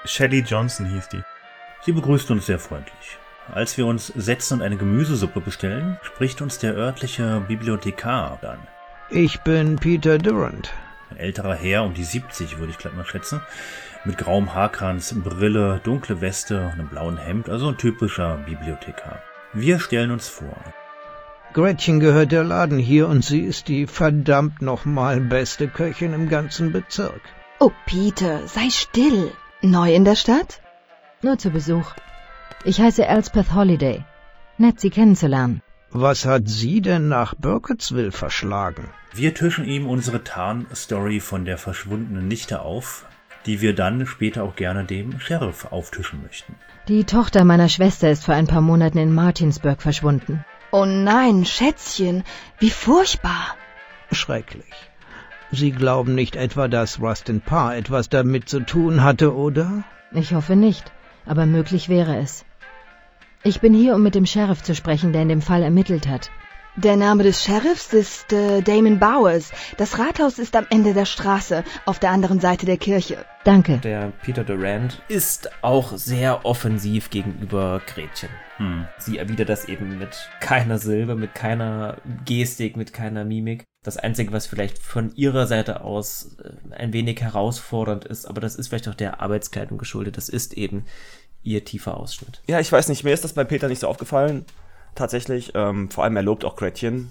[0.05, 1.23] Shelley Johnson hieß die.
[1.85, 3.19] Sie begrüßt uns sehr freundlich.
[3.53, 8.59] Als wir uns setzen und eine Gemüsesuppe bestellen, spricht uns der örtliche Bibliothekar an.
[9.11, 10.73] Ich bin Peter Durant.
[11.11, 13.41] Ein älterer Herr, um die 70 würde ich gleich mal schätzen,
[14.05, 19.21] mit grauem Haarkranz, Brille, dunkle Weste, einem blauen Hemd, also ein typischer Bibliothekar.
[19.53, 20.57] Wir stellen uns vor.
[21.53, 26.73] Gretchen gehört der Laden hier und sie ist die verdammt nochmal beste Köchin im ganzen
[26.73, 27.21] Bezirk.
[27.61, 29.31] Oh Peter, sei still.
[29.63, 30.61] Neu in der Stadt?
[31.23, 31.93] Nur zu Besuch.
[32.65, 34.05] Ich heiße Elspeth Holiday.
[34.59, 35.63] Nett, Sie kennenzulernen.
[35.91, 38.89] Was hat sie denn nach Burkittsville verschlagen?
[39.13, 43.07] Wir tischen ihm unsere Tarn-Story von der verschwundenen Nichte auf,
[43.47, 46.55] die wir dann später auch gerne dem Sheriff auftischen möchten.
[46.89, 50.45] Die Tochter meiner Schwester ist vor ein paar Monaten in Martinsburg verschwunden.
[50.71, 52.25] Oh nein, Schätzchen,
[52.59, 53.57] wie furchtbar.
[54.13, 54.75] Schrecklich.
[55.51, 59.85] Sie glauben nicht etwa, dass Rustin Parr etwas damit zu tun hatte, oder?
[60.13, 60.91] Ich hoffe nicht,
[61.27, 62.45] aber möglich wäre es.
[63.45, 66.31] Ich bin hier, um mit dem Sheriff zu sprechen, der in dem Fall ermittelt hat.
[66.77, 69.53] Der Name des Sheriffs ist äh, Damon Bowers.
[69.77, 73.25] Das Rathaus ist am Ende der Straße, auf der anderen Seite der Kirche.
[73.45, 73.79] Danke.
[73.79, 78.29] Der Peter Durant ist auch sehr offensiv gegenüber Gretchen.
[78.57, 78.89] Hm.
[78.99, 83.63] Sie erwidert das eben mit keiner Silbe, mit keiner Gestik, mit keiner Mimik.
[83.85, 88.57] Das Einzige, was vielleicht von ihrer Seite aus äh, ein wenig herausfordernd ist, aber das
[88.57, 90.87] ist vielleicht auch der Arbeitskleidung geschuldet, das ist eben
[91.45, 92.43] ihr tiefer Ausschnitt.
[92.49, 94.45] Ja, ich weiß nicht, mir ist das bei Peter nicht so aufgefallen.
[94.95, 97.11] Tatsächlich, ähm, vor allem er lobt auch Gretchen,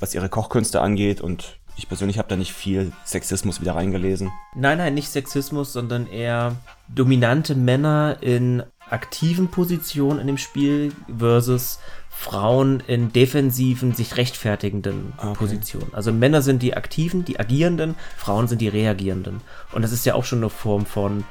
[0.00, 4.32] was ihre Kochkünste angeht und ich persönlich habe da nicht viel Sexismus wieder reingelesen.
[4.54, 6.56] Nein, nein, nicht Sexismus, sondern eher
[6.88, 11.78] dominante Männer in aktiven Positionen in dem Spiel versus
[12.08, 15.34] Frauen in defensiven, sich rechtfertigenden Okay.
[15.34, 15.90] Positionen.
[15.92, 19.42] Also Männer sind die Aktiven, die Agierenden, Frauen sind die Reagierenden.
[19.72, 21.24] Und das ist ja auch schon eine Form von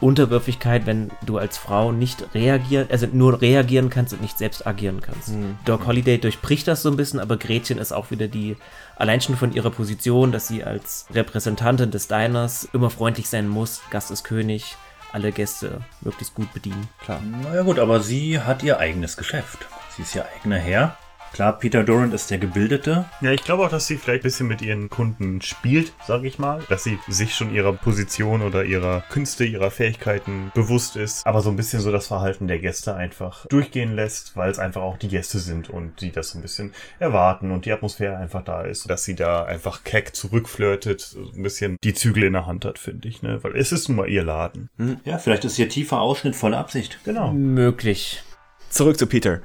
[0.00, 5.00] Unterwürfigkeit, wenn du als Frau nicht reagieren, also nur reagieren kannst und nicht selbst agieren
[5.00, 5.32] kannst.
[5.64, 8.56] Doc Holliday durchbricht das so ein bisschen, aber Gretchen ist auch wieder die,
[8.96, 13.80] allein schon von ihrer Position, dass sie als Repräsentantin des Diners immer freundlich sein muss,
[13.90, 14.76] Gast ist König,
[15.12, 16.88] alle Gäste möglichst gut bedienen.
[17.02, 17.20] Klar.
[17.42, 19.66] Naja gut, aber sie hat ihr eigenes Geschäft.
[19.96, 20.96] Sie ist ihr eigener Herr.
[21.32, 23.04] Klar, Peter Durant ist der Gebildete.
[23.20, 26.38] Ja, ich glaube auch, dass sie vielleicht ein bisschen mit ihren Kunden spielt, sage ich
[26.38, 26.62] mal.
[26.68, 31.26] Dass sie sich schon ihrer Position oder ihrer Künste, ihrer Fähigkeiten bewusst ist.
[31.26, 34.82] Aber so ein bisschen so das Verhalten der Gäste einfach durchgehen lässt, weil es einfach
[34.82, 38.42] auch die Gäste sind und die das so ein bisschen erwarten und die Atmosphäre einfach
[38.42, 38.90] da ist.
[38.90, 42.78] Dass sie da einfach keck zurückflirtet, so ein bisschen die Zügel in der Hand hat,
[42.78, 43.22] finde ich.
[43.22, 43.42] Ne?
[43.42, 44.70] Weil es ist nun mal ihr Laden.
[45.04, 46.98] Ja, vielleicht ist ihr tiefer Ausschnitt voller Absicht.
[47.04, 47.32] Genau.
[47.32, 48.22] Möglich.
[48.70, 49.40] Zurück zu Peter.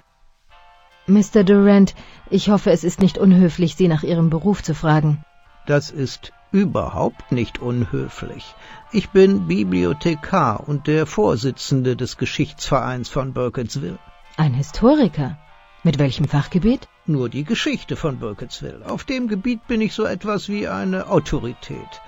[1.07, 1.43] Mr.
[1.43, 1.95] Durant,
[2.30, 5.23] ich hoffe, es ist nicht unhöflich, Sie nach Ihrem Beruf zu fragen.
[5.65, 8.55] Das ist überhaupt nicht unhöflich.
[8.91, 13.99] Ich bin Bibliothekar und der Vorsitzende des Geschichtsvereins von Burkittsville.
[14.38, 15.38] Ein Historiker?
[15.84, 16.88] Mit welchem Fachgebiet?
[17.05, 18.85] Nur die Geschichte von Burkittsville.
[18.89, 22.01] Auf dem Gebiet bin ich so etwas wie eine Autorität.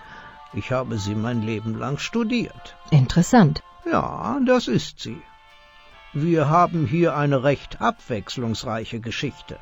[0.53, 2.75] Ich habe sie mein Leben lang studiert.
[2.91, 3.61] Interessant.
[3.85, 5.21] Ja, das ist sie.
[6.17, 9.57] Wir haben hier eine recht abwechslungsreiche Geschichte.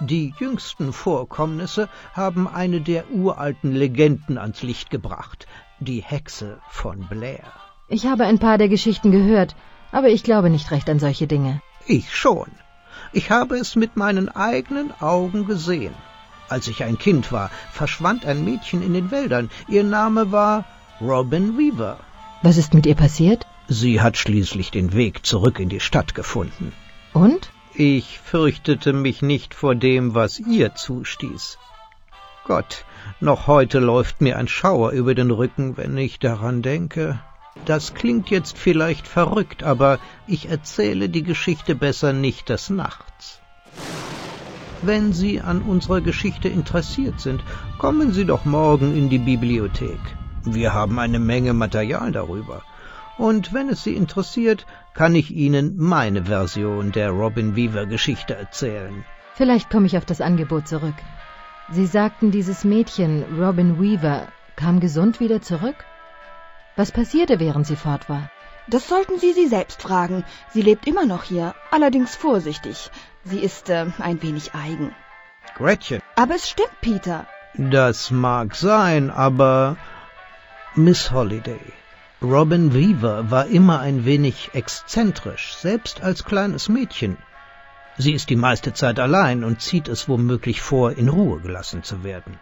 [0.00, 5.46] Die jüngsten Vorkommnisse haben eine der uralten Legenden ans Licht gebracht,
[5.80, 7.46] die Hexe von Blair.
[7.88, 9.56] Ich habe ein paar der Geschichten gehört,
[9.92, 11.62] aber ich glaube nicht recht an solche Dinge.
[11.86, 12.50] Ich schon.
[13.14, 15.94] Ich habe es mit meinen eigenen Augen gesehen.
[16.50, 19.48] Als ich ein Kind war, verschwand ein Mädchen in den Wäldern.
[19.68, 20.66] Ihr Name war
[21.00, 21.98] Robin Weaver.
[22.42, 23.46] Was ist mit ihr passiert?
[23.72, 26.72] Sie hat schließlich den Weg zurück in die Stadt gefunden.
[27.14, 27.50] Und?
[27.74, 31.56] Ich fürchtete mich nicht vor dem, was ihr zustieß.
[32.44, 32.84] Gott,
[33.20, 37.18] noch heute läuft mir ein Schauer über den Rücken, wenn ich daran denke.
[37.64, 43.40] Das klingt jetzt vielleicht verrückt, aber ich erzähle die Geschichte besser nicht des Nachts.
[44.82, 47.42] Wenn Sie an unserer Geschichte interessiert sind,
[47.78, 50.00] kommen Sie doch morgen in die Bibliothek.
[50.44, 52.62] Wir haben eine Menge Material darüber.
[53.26, 59.04] Und wenn es Sie interessiert, kann ich Ihnen meine Version der Robin Weaver Geschichte erzählen.
[59.34, 60.96] Vielleicht komme ich auf das Angebot zurück.
[61.70, 64.26] Sie sagten, dieses Mädchen, Robin Weaver,
[64.56, 65.84] kam gesund wieder zurück?
[66.74, 68.28] Was passierte, während sie fort war?
[68.66, 70.24] Das sollten Sie sie selbst fragen.
[70.52, 72.90] Sie lebt immer noch hier, allerdings vorsichtig.
[73.22, 74.90] Sie ist äh, ein wenig eigen.
[75.54, 76.02] Gretchen.
[76.16, 77.28] Aber es stimmt, Peter.
[77.54, 79.76] Das mag sein, aber
[80.74, 81.60] Miss Holiday,
[82.22, 87.16] Robin Weaver war immer ein wenig exzentrisch, selbst als kleines Mädchen.
[87.98, 92.04] Sie ist die meiste Zeit allein und zieht es womöglich vor, in Ruhe gelassen zu
[92.04, 92.38] werden.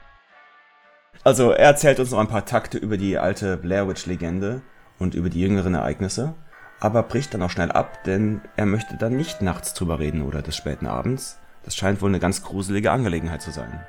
[1.25, 4.61] Also er erzählt uns noch ein paar Takte über die alte Blair Witch-Legende
[4.99, 6.35] und über die jüngeren Ereignisse,
[6.79, 10.43] aber bricht dann auch schnell ab, denn er möchte dann nicht nachts drüber reden oder
[10.43, 11.39] des späten Abends.
[11.65, 13.81] Das scheint wohl eine ganz gruselige Angelegenheit zu sein.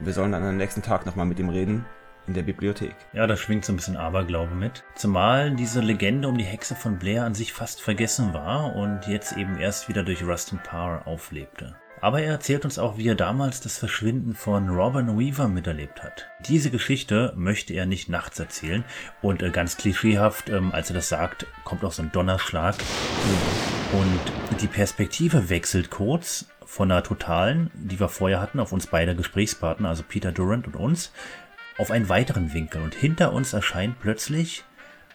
[0.00, 1.86] Wir sollen dann am nächsten Tag nochmal mit ihm reden,
[2.26, 2.94] in der Bibliothek.
[3.12, 4.84] Ja, da schwingt so ein bisschen Aberglaube mit.
[4.94, 9.36] Zumal diese Legende um die Hexe von Blair an sich fast vergessen war und jetzt
[9.36, 11.76] eben erst wieder durch Rustin Parr auflebte.
[12.00, 16.28] Aber er erzählt uns auch, wie er damals das Verschwinden von Robin Weaver miterlebt hat.
[16.46, 18.84] Diese Geschichte möchte er nicht nachts erzählen
[19.22, 22.74] und äh, ganz klischeehaft, ähm, als er das sagt, kommt auch so ein Donnerschlag
[23.92, 29.16] und die Perspektive wechselt kurz von einer totalen, die wir vorher hatten, auf uns beide
[29.16, 31.12] Gesprächspartner, also Peter Durant und uns,
[31.78, 34.64] auf einen weiteren Winkel und hinter uns erscheint plötzlich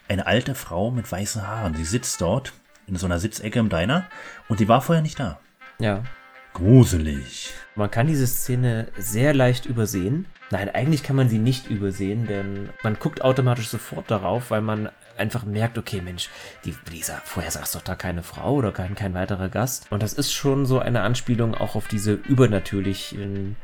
[0.07, 1.75] eine alte Frau mit weißen Haaren.
[1.75, 2.53] Sie sitzt dort
[2.87, 4.05] in so einer Sitzecke im Diner
[4.49, 5.39] und die war vorher nicht da.
[5.79, 6.03] Ja.
[6.53, 7.53] Gruselig.
[7.75, 10.25] Man kann diese Szene sehr leicht übersehen.
[10.49, 14.89] Nein, eigentlich kann man sie nicht übersehen, denn man guckt automatisch sofort darauf, weil man
[15.17, 16.29] einfach merkt, okay, Mensch,
[16.65, 19.87] die, dieser, vorher saß doch da keine Frau oder kein, kein weiterer Gast.
[19.91, 23.55] Und das ist schon so eine Anspielung auch auf diese übernatürlichen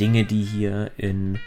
[0.00, 1.38] Dinge, die hier in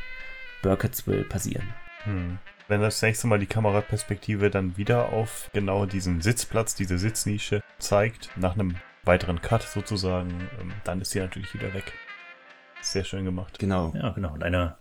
[0.66, 1.68] Burkittsville passieren.
[2.06, 2.40] Hm.
[2.68, 8.32] Wenn das nächste Mal die Kameraperspektive dann wieder auf genau diesen Sitzplatz, diese Sitznische zeigt,
[8.36, 11.94] nach einem weiteren Cut sozusagen, ähm, dann ist sie natürlich wieder weg.
[12.82, 13.60] Sehr schön gemacht.
[13.60, 13.94] Genau.
[13.96, 14.34] Ja, genau.
[14.34, 14.76] Und eine,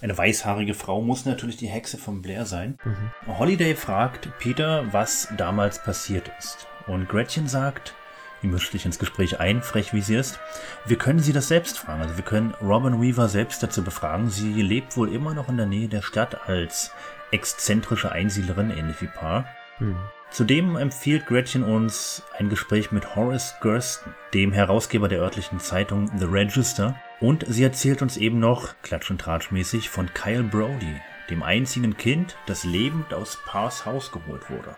[0.00, 2.76] eine weißhaarige Frau muss natürlich die Hexe von Blair sein.
[2.84, 3.38] Mhm.
[3.38, 6.66] Holiday fragt Peter, was damals passiert ist.
[6.88, 7.94] Und Gretchen sagt,
[8.42, 10.38] die mischt sich ins Gespräch ein, frech wie sie ist.
[10.86, 12.02] Wir können sie das selbst fragen.
[12.02, 14.30] Also wir können Robin Weaver selbst dazu befragen.
[14.30, 16.92] Sie lebt wohl immer noch in der Nähe der Stadt als
[17.30, 19.46] exzentrische Einsiedlerin, ähnlich wie Parr.
[19.78, 19.96] Mhm.
[20.30, 26.26] Zudem empfiehlt Gretchen uns ein Gespräch mit Horace Gersten, dem Herausgeber der örtlichen Zeitung The
[26.26, 26.96] Register.
[27.20, 31.00] Und sie erzählt uns eben noch, klatsch- und tratschmäßig, von Kyle Brody,
[31.30, 34.76] dem einzigen Kind, das lebend aus Parrs Haus geholt wurde.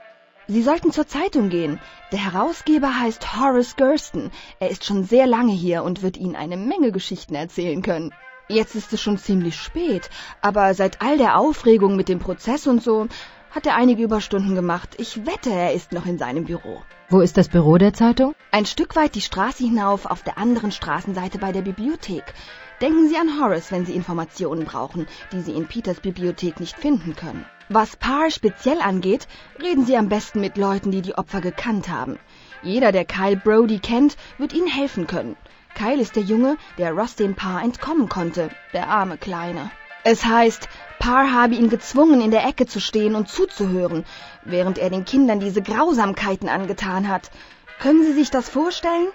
[0.51, 1.78] Sie sollten zur Zeitung gehen.
[2.10, 4.32] Der Herausgeber heißt Horace Gersten.
[4.59, 8.12] Er ist schon sehr lange hier und wird Ihnen eine Menge Geschichten erzählen können.
[8.48, 10.10] Jetzt ist es schon ziemlich spät,
[10.43, 13.06] aber seit all der Aufregung mit dem Prozess und so
[13.52, 14.97] hat er einige Überstunden gemacht.
[14.98, 16.82] Ich wette, er ist noch in seinem Büro.
[17.09, 18.35] Wo ist das Büro der Zeitung?
[18.51, 22.35] Ein Stück weit die Straße hinauf auf der anderen Straßenseite bei der Bibliothek.
[22.81, 27.15] Denken Sie an Horace, wenn Sie Informationen brauchen, die Sie in Peters Bibliothek nicht finden
[27.15, 27.44] können.
[27.69, 29.28] Was Parr speziell angeht,
[29.62, 32.19] reden Sie am besten mit Leuten, die die Opfer gekannt haben.
[32.62, 35.36] Jeder, der Kyle Brody kennt, wird Ihnen helfen können.
[35.74, 39.70] Kyle ist der Junge, der Rustin Parr entkommen konnte, der arme Kleine.
[40.02, 44.07] Es heißt, Parr habe ihn gezwungen, in der Ecke zu stehen und zuzuhören,
[44.43, 47.31] während er den Kindern diese Grausamkeiten angetan hat.
[47.78, 49.09] Können Sie sich das vorstellen?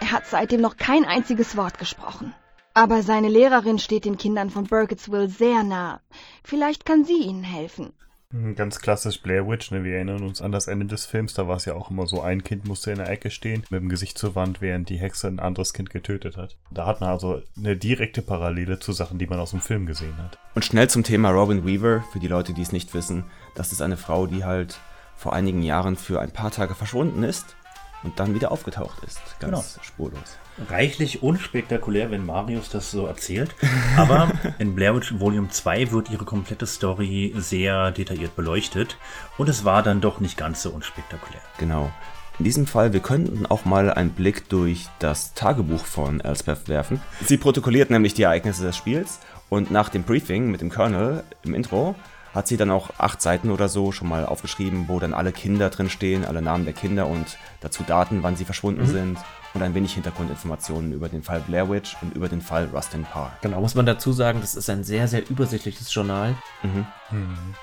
[0.00, 2.34] Er hat seitdem noch kein einziges Wort gesprochen.
[2.74, 6.00] Aber seine Lehrerin steht den Kindern von Burkittsville sehr nah.
[6.44, 7.92] Vielleicht kann sie ihnen helfen.
[8.30, 9.84] Hm, Ganz klassisch Blair Witch, ne?
[9.84, 12.20] Wir erinnern uns an das Ende des Films, da war es ja auch immer so,
[12.20, 15.28] ein Kind musste in der Ecke stehen, mit dem Gesicht zur Wand, während die Hexe
[15.28, 16.58] ein anderes Kind getötet hat.
[16.70, 20.18] Da hat man also eine direkte Parallele zu Sachen, die man aus dem Film gesehen
[20.18, 20.38] hat.
[20.54, 23.24] Und schnell zum Thema Robin Weaver, für die Leute, die es nicht wissen.
[23.54, 24.78] Das ist eine Frau, die halt
[25.16, 27.56] vor einigen Jahren für ein paar Tage verschwunden ist
[28.02, 29.20] und dann wieder aufgetaucht ist.
[29.40, 29.84] Ganz Genau.
[29.84, 30.38] spurlos.
[30.70, 33.54] Reichlich unspektakulär, wenn Marius das so erzählt.
[33.96, 38.96] Aber in Blair Witch Volume 2 wird ihre komplette Story sehr detailliert beleuchtet.
[39.36, 41.40] Und es war dann doch nicht ganz so unspektakulär.
[41.58, 41.90] Genau.
[42.38, 47.00] In diesem Fall, wir könnten auch mal einen Blick durch das Tagebuch von Elspeth werfen.
[47.24, 49.18] Sie protokolliert nämlich die Ereignisse des Spiels
[49.48, 51.96] und nach dem Briefing mit dem Colonel im Intro
[52.34, 55.70] hat sie dann auch acht Seiten oder so schon mal aufgeschrieben, wo dann alle Kinder
[55.70, 58.86] drin stehen, alle Namen der Kinder und dazu Daten, wann sie verschwunden Mhm.
[58.86, 59.18] sind
[59.54, 63.32] und ein wenig Hintergrundinformationen über den Fall Blair Witch und über den Fall Rustin Parr.
[63.40, 66.34] Genau, muss man dazu sagen, das ist ein sehr, sehr übersichtliches Journal.
[66.62, 66.86] Mhm.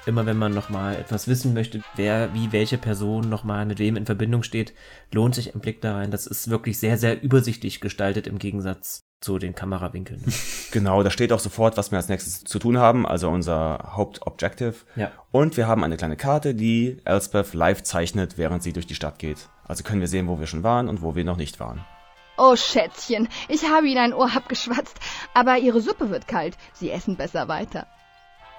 [0.06, 4.06] Immer wenn man nochmal etwas wissen möchte, wer, wie, welche Person nochmal mit wem in
[4.08, 4.74] Verbindung steht,
[5.14, 6.10] lohnt sich ein Blick da rein.
[6.12, 10.24] Das ist wirklich sehr, sehr übersichtlich gestaltet im Gegensatz zu den Kamerawinkeln.
[10.72, 14.76] Genau, da steht auch sofort, was wir als nächstes zu tun haben, also unser Hauptobjective.
[14.98, 15.10] Ja.
[15.32, 19.18] Und wir haben eine kleine Karte, die Elspeth live zeichnet, während sie durch die Stadt
[19.18, 19.48] geht.
[19.66, 21.86] Also können wir sehen, wo wir schon waren und wo wir noch nicht waren.
[22.38, 25.00] Oh, Schätzchen, ich habe Ihnen ein Ohr abgeschwatzt,
[25.34, 26.58] aber Ihre Suppe wird kalt.
[26.74, 27.88] Sie essen besser weiter.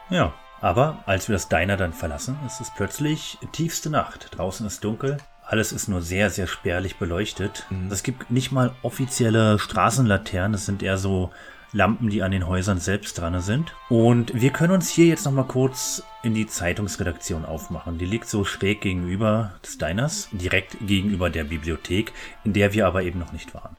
[0.09, 0.33] Ja,
[0.63, 4.29] aber als wir das Diner dann verlassen, ist es plötzlich tiefste Nacht.
[4.39, 5.19] Draußen ist dunkel.
[5.47, 7.67] Alles ist nur sehr, sehr spärlich beleuchtet.
[7.89, 10.55] Es gibt nicht mal offizielle Straßenlaternen.
[10.55, 11.31] Es sind eher so
[11.73, 13.73] Lampen, die an den Häusern selbst dran sind.
[13.89, 17.99] Und wir können uns hier jetzt nochmal kurz in die Zeitungsredaktion aufmachen.
[17.99, 22.13] Die liegt so schräg gegenüber des Diners, direkt gegenüber der Bibliothek,
[22.45, 23.77] in der wir aber eben noch nicht waren.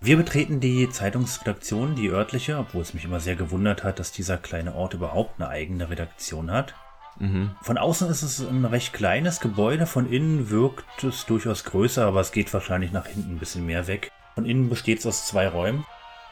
[0.00, 4.36] Wir betreten die Zeitungsredaktion, die örtliche, obwohl es mich immer sehr gewundert hat, dass dieser
[4.36, 6.74] kleine Ort überhaupt eine eigene Redaktion hat.
[7.18, 7.50] Mhm.
[7.62, 12.20] Von außen ist es ein recht kleines Gebäude, von innen wirkt es durchaus größer, aber
[12.20, 14.10] es geht wahrscheinlich nach hinten ein bisschen mehr weg.
[14.34, 15.84] Von innen besteht es aus zwei Räumen.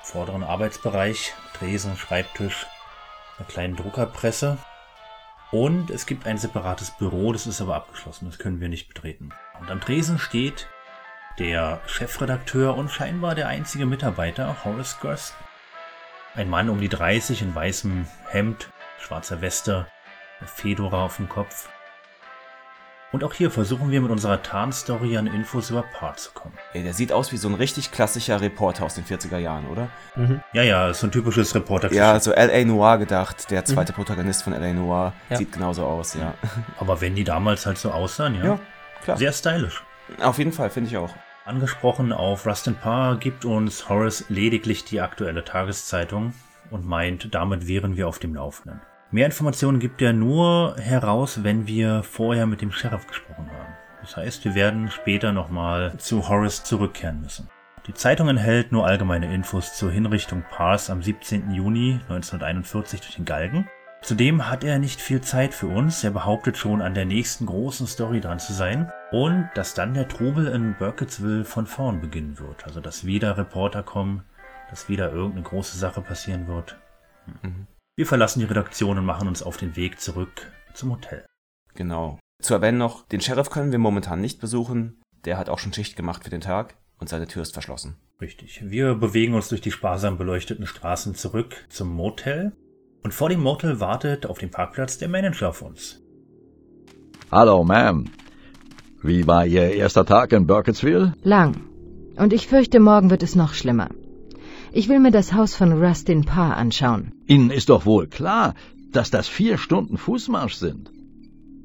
[0.03, 2.67] Vorderen Arbeitsbereich, Tresen, Schreibtisch,
[3.39, 4.59] einer kleinen Druckerpresse.
[5.51, 9.31] Und es gibt ein separates Büro, das ist aber abgeschlossen, das können wir nicht betreten.
[9.61, 10.69] Und am Tresen steht
[11.39, 15.37] der Chefredakteur und scheinbar der einzige Mitarbeiter, Horace Gersten.
[16.35, 19.87] Ein Mann um die 30 in weißem Hemd, schwarzer Weste,
[20.45, 21.69] Fedora auf dem Kopf.
[23.13, 26.55] Und auch hier versuchen wir mit unserer Tarnstory an Infos über Paar zu kommen.
[26.75, 29.89] Ey, der sieht aus wie so ein richtig klassischer Reporter aus den 40er Jahren, oder?
[30.53, 32.65] Ja, ja, so ein typisches reporter Ja, so L.A.
[32.65, 33.51] Noir gedacht.
[33.51, 34.73] Der zweite Protagonist von L.A.
[34.75, 35.37] Noir Ja.
[35.37, 36.35] sieht genauso aus, ja.
[36.79, 38.45] Aber wenn die damals halt so aussahen, ja.
[38.45, 38.59] Ja,
[39.05, 39.17] klar.
[39.17, 39.83] Sehr stylisch.
[40.21, 41.15] Auf jeden Fall, finde ich auch.
[41.45, 46.35] Angesprochen auf Rustin Parr gibt uns Horace lediglich die aktuelle Tageszeitung
[46.71, 48.81] und meint, damit wären wir auf dem Laufenden.
[49.17, 53.73] Mehr Informationen gibt er nur heraus, wenn wir vorher mit dem Sheriff gesprochen haben.
[54.03, 57.49] Das heißt, wir werden später nochmal zu Horace zurückkehren müssen.
[57.87, 61.51] Die Zeitung enthält nur allgemeine Infos zur Hinrichtung Parrs am 17.
[61.51, 63.67] Juni 1941 durch den Galgen.
[64.03, 66.05] Zudem hat er nicht viel Zeit für uns.
[66.05, 68.93] Er behauptet schon an der nächsten großen Story dran zu sein.
[69.13, 72.67] Und dass dann der Trubel in Burkittsville von vorn beginnen wird.
[72.67, 74.25] Also dass wieder Reporter kommen,
[74.69, 76.77] dass wieder irgendeine große Sache passieren wird.
[77.41, 77.67] Hm.
[77.99, 81.25] Wir verlassen die Redaktion und machen uns auf den Weg zurück zum Hotel.
[81.75, 82.19] Genau.
[82.43, 85.01] Zu erwähnen noch, den Sheriff können wir momentan nicht besuchen.
[85.25, 87.97] Der hat auch schon Schicht gemacht für den Tag und seine Tür ist verschlossen.
[88.21, 88.61] Richtig.
[88.69, 92.53] Wir bewegen uns durch die sparsam beleuchteten Straßen zurück zum Motel.
[93.03, 96.03] Und vor dem Motel wartet auf dem Parkplatz der Manager auf uns.
[97.33, 98.09] Hallo, Ma'am.
[99.03, 101.15] Wie war Ihr erster Tag in Burkittsville?
[101.23, 101.63] Lang.
[102.17, 103.89] Und ich fürchte, morgen wird es noch schlimmer.
[104.81, 107.05] Ich will mir das Haus von Rustin Parr anschauen.
[107.35, 108.55] Ihnen ist doch wohl klar,
[108.97, 110.91] dass das vier Stunden Fußmarsch sind.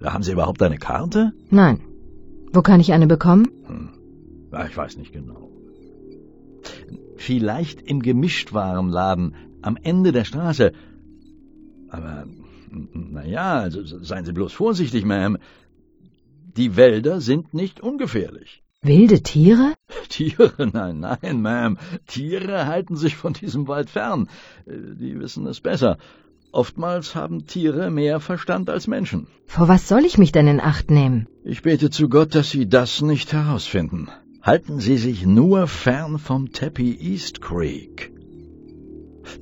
[0.01, 1.33] Haben Sie überhaupt eine Karte?
[1.49, 1.81] Nein.
[2.53, 3.49] Wo kann ich eine bekommen?
[3.67, 3.89] Hm.
[4.53, 5.49] Ja, ich weiß nicht genau.
[7.17, 10.71] Vielleicht im Gemischtwarenladen am Ende der Straße.
[11.89, 12.25] Aber,
[13.19, 15.37] naja, also seien Sie bloß vorsichtig, Ma'am.
[16.55, 18.60] Die Wälder sind nicht ungefährlich.
[18.83, 19.75] Wilde Tiere?
[20.09, 20.53] Tiere?
[20.73, 21.77] Nein, nein, Ma'am.
[22.07, 24.27] Tiere halten sich von diesem Wald fern.
[24.65, 25.97] Äh, Die wissen es besser.
[26.51, 29.27] Oftmals haben Tiere mehr Verstand als Menschen.
[29.45, 31.27] Vor was soll ich mich denn in Acht nehmen?
[31.43, 34.09] Ich bete zu Gott, dass Sie das nicht herausfinden.
[34.41, 38.11] Halten Sie sich nur fern vom Tappy East Creek.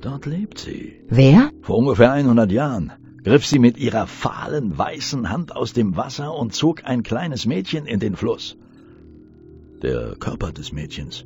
[0.02, 1.00] Dort lebt sie.
[1.08, 1.50] Wer?
[1.62, 2.92] Vor ungefähr 100 Jahren
[3.24, 7.86] griff sie mit ihrer fahlen weißen Hand aus dem Wasser und zog ein kleines Mädchen
[7.86, 8.56] in den Fluss.
[9.82, 11.24] Der Körper des Mädchens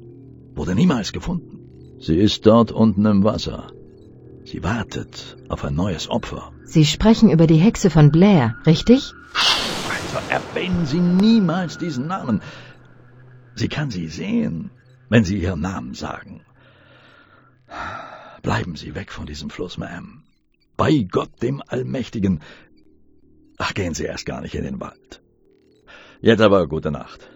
[0.55, 1.59] wurde niemals gefunden.
[1.98, 3.72] Sie ist dort unten im Wasser.
[4.44, 6.52] Sie wartet auf ein neues Opfer.
[6.64, 9.12] Sie sprechen über die Hexe von Blair, richtig?
[9.35, 12.43] Also erwähnen Sie niemals diesen Namen.
[13.56, 14.70] Sie kann sie sehen,
[15.09, 16.43] wenn Sie Ihren Namen sagen.
[18.43, 20.22] Bleiben Sie weg von diesem Fluss, Ma'am.
[20.76, 22.40] Bei Gott dem Allmächtigen.
[23.59, 25.22] Ach, gehen Sie erst gar nicht in den Wald.
[26.20, 27.34] Jetzt aber gute Nacht.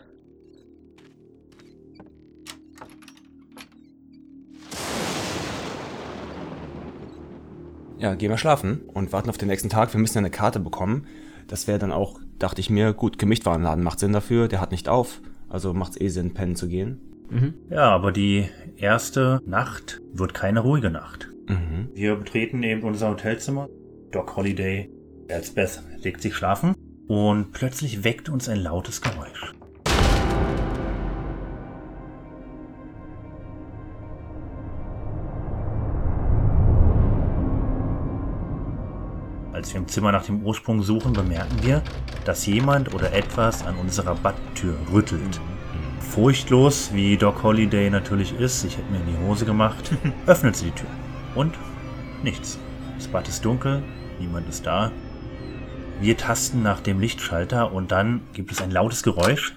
[7.98, 9.92] Ja, gehen wir schlafen und warten auf den nächsten Tag.
[9.92, 11.06] Wir müssen ja eine Karte bekommen.
[11.48, 14.48] Das wäre dann auch, dachte ich mir, gut, Gemischtwarenladen macht Sinn dafür.
[14.48, 15.20] Der hat nicht auf.
[15.48, 17.00] Also macht es eh Sinn, pennen zu gehen.
[17.30, 17.54] Mhm.
[17.70, 21.28] Ja, aber die erste Nacht wird keine ruhige Nacht.
[21.48, 21.88] Mhm.
[21.94, 23.68] Wir betreten eben unser Hotelzimmer.
[24.12, 24.90] Doc Holiday,
[25.28, 26.74] Elsbeth, legt sich schlafen
[27.08, 29.52] und plötzlich weckt uns ein lautes Geräusch.
[39.68, 41.82] Als wir im Zimmer nach dem Ursprung suchen, bemerken wir,
[42.24, 45.42] dass jemand oder etwas an unserer Badtür rüttelt.
[46.00, 49.94] Furchtlos, wie Doc Holiday natürlich ist, ich hätte mir in die Hose gemacht,
[50.26, 50.88] öffnet sie die Tür.
[51.34, 51.54] Und
[52.22, 52.58] nichts.
[52.96, 53.82] Das Bad ist dunkel,
[54.18, 54.90] niemand ist da.
[56.00, 59.54] Wir tasten nach dem Lichtschalter und dann gibt es ein lautes Geräusch.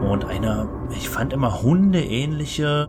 [0.00, 0.66] Und eine,
[0.96, 2.88] ich fand immer hundeähnliche,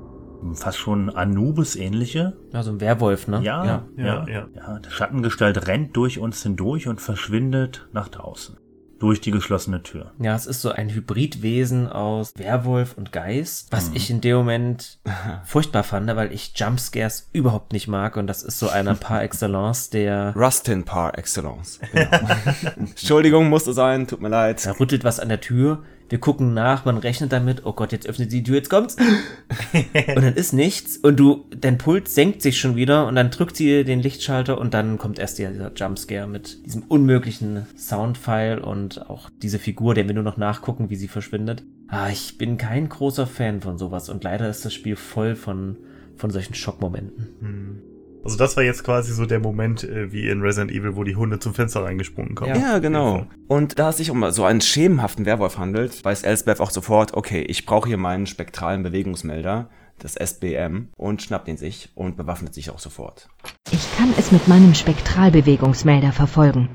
[0.54, 2.38] fast schon Anubis-ähnliche.
[2.54, 3.42] Also ein Werwolf, ne?
[3.42, 4.48] Ja, ja, Ja, ja, ja.
[4.56, 4.80] ja.
[4.80, 8.58] Die Schattengestalt rennt durch uns hindurch und verschwindet nach draußen.
[9.00, 10.12] Durch die geschlossene Tür.
[10.18, 13.96] Ja, es ist so ein Hybridwesen aus Werwolf und Geist, was Mhm.
[13.96, 14.98] ich in dem Moment
[15.46, 19.92] furchtbar fand, weil ich Jumpscares überhaupt nicht mag und das ist so einer par excellence,
[19.92, 21.80] der Rustin par excellence.
[21.94, 22.10] Genau.
[22.78, 24.66] Entschuldigung, musste sein, tut mir leid.
[24.66, 25.84] da rüttelt was an der Tür.
[26.10, 28.96] Wir gucken nach, man rechnet damit, oh Gott, jetzt öffnet die Tür, jetzt kommt's.
[29.74, 33.58] und dann ist nichts und du, dein Puls senkt sich schon wieder und dann drückt
[33.58, 39.30] sie den Lichtschalter und dann kommt erst dieser Jumpscare mit diesem unmöglichen Soundfile und auch
[39.42, 41.64] diese Figur, der wir nur noch nachgucken, wie sie verschwindet.
[41.88, 45.78] Ah, ich bin kein großer Fan von sowas und leider ist das Spiel voll von,
[46.16, 47.28] von solchen Schockmomenten.
[47.40, 47.82] Hm.
[48.28, 51.16] Also das war jetzt quasi so der Moment äh, wie in Resident Evil, wo die
[51.16, 52.60] Hunde zum Fenster reingesprungen kommen.
[52.60, 53.26] Ja, genau.
[53.48, 57.42] Und da es sich um so einen schemenhaften Werwolf handelt, weiß Elsbeth auch sofort, okay,
[57.44, 62.70] ich brauche hier meinen spektralen Bewegungsmelder, das SBM, und schnappt ihn sich und bewaffnet sich
[62.70, 63.30] auch sofort
[63.72, 66.68] Ich kann es mit meinem Spektralbewegungsmelder verfolgen.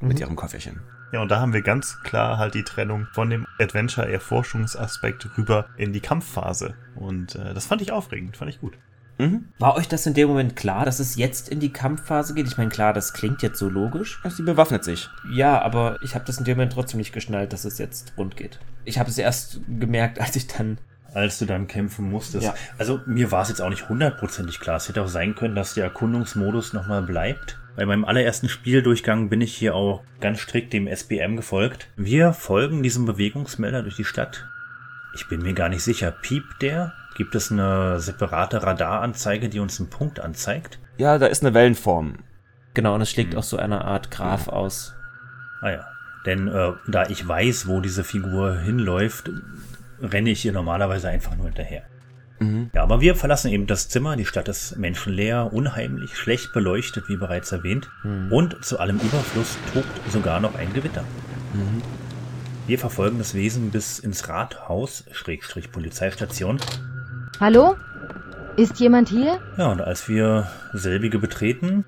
[0.00, 0.80] mit ihrem Köfferchen.
[1.12, 5.92] Ja, und da haben wir ganz klar halt die Trennung von dem Adventure-Erforschungsaspekt rüber in
[5.92, 6.74] die Kampfphase.
[6.94, 8.78] Und äh, das fand ich aufregend, fand ich gut.
[9.18, 9.48] Mhm.
[9.58, 12.46] War euch das in dem Moment klar, dass es jetzt in die Kampfphase geht?
[12.46, 14.20] Ich meine, klar, das klingt jetzt so logisch.
[14.28, 15.10] Sie bewaffnet sich.
[15.32, 18.36] Ja, aber ich habe das in dem Moment trotzdem nicht geschnallt, dass es jetzt rund
[18.36, 18.60] geht.
[18.84, 20.78] Ich habe es erst gemerkt, als ich dann
[21.14, 22.44] als du dann kämpfen musstest.
[22.44, 22.54] Ja.
[22.76, 24.76] Also mir war es jetzt auch nicht hundertprozentig klar.
[24.76, 27.58] Es hätte auch sein können, dass der Erkundungsmodus nochmal bleibt.
[27.76, 31.88] Bei meinem allerersten Spieldurchgang bin ich hier auch ganz strikt dem SBM gefolgt.
[31.96, 34.46] Wir folgen diesem Bewegungsmelder durch die Stadt.
[35.14, 36.10] Ich bin mir gar nicht sicher.
[36.10, 36.92] Piept der?
[37.18, 40.78] Gibt es eine separate Radaranzeige, die uns einen Punkt anzeigt?
[40.98, 42.14] Ja, da ist eine Wellenform.
[42.74, 44.94] Genau, und es schlägt auch so eine Art Graph aus.
[45.60, 45.86] Ah ja.
[46.26, 49.30] Denn äh, da ich weiß, wo diese Figur hinläuft,
[50.00, 51.82] renne ich ihr normalerweise einfach nur hinterher.
[52.38, 52.70] Mhm.
[52.72, 54.14] Ja, aber wir verlassen eben das Zimmer.
[54.14, 57.90] Die Stadt ist menschenleer, unheimlich, schlecht beleuchtet, wie bereits erwähnt.
[58.04, 58.32] Mhm.
[58.32, 61.02] Und zu allem Überfluss tobt sogar noch ein Gewitter.
[61.52, 61.82] Mhm.
[62.68, 66.60] Wir verfolgen das Wesen bis ins Rathaus, Schrägstrich Polizeistation.
[67.40, 67.76] Hallo?
[68.56, 69.38] Ist jemand hier?
[69.56, 71.84] Ja, und als wir selbige betreten,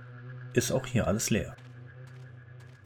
[0.52, 1.56] ist auch hier alles leer.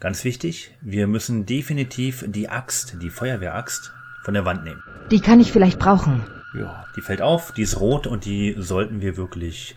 [0.00, 3.92] Ganz wichtig, wir müssen definitiv die Axt, die Feuerwehraxt,
[4.22, 4.82] von der Wand nehmen.
[5.10, 6.24] Die kann ich vielleicht brauchen.
[6.58, 9.76] Ja, die fällt auf, die ist rot und die sollten wir wirklich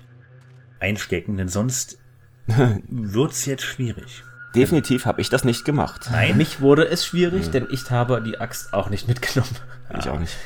[0.80, 2.00] einstecken, denn sonst
[2.88, 4.24] wird's jetzt schwierig.
[4.56, 6.06] Definitiv habe ich das nicht gemacht.
[6.06, 9.56] Für mich wurde es schwierig, denn ich habe die Axt auch nicht mitgenommen.
[10.00, 10.38] Ich auch nicht.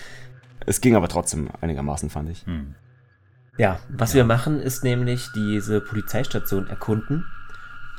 [0.66, 2.46] Es ging aber trotzdem einigermaßen, fand ich.
[2.46, 2.76] Hm.
[3.58, 7.26] Ja, was wir machen, ist nämlich diese Polizeistation erkunden.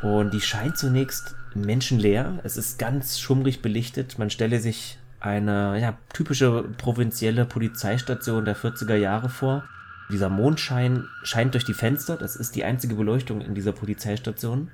[0.03, 2.39] Und die scheint zunächst menschenleer.
[2.43, 4.19] Es ist ganz schummrig belichtet.
[4.19, 9.65] Man stelle sich eine ja, typische provinzielle Polizeistation der 40er Jahre vor.
[10.11, 12.17] Dieser Mondschein scheint durch die Fenster.
[12.17, 14.71] Das ist die einzige Beleuchtung in dieser Polizeistation.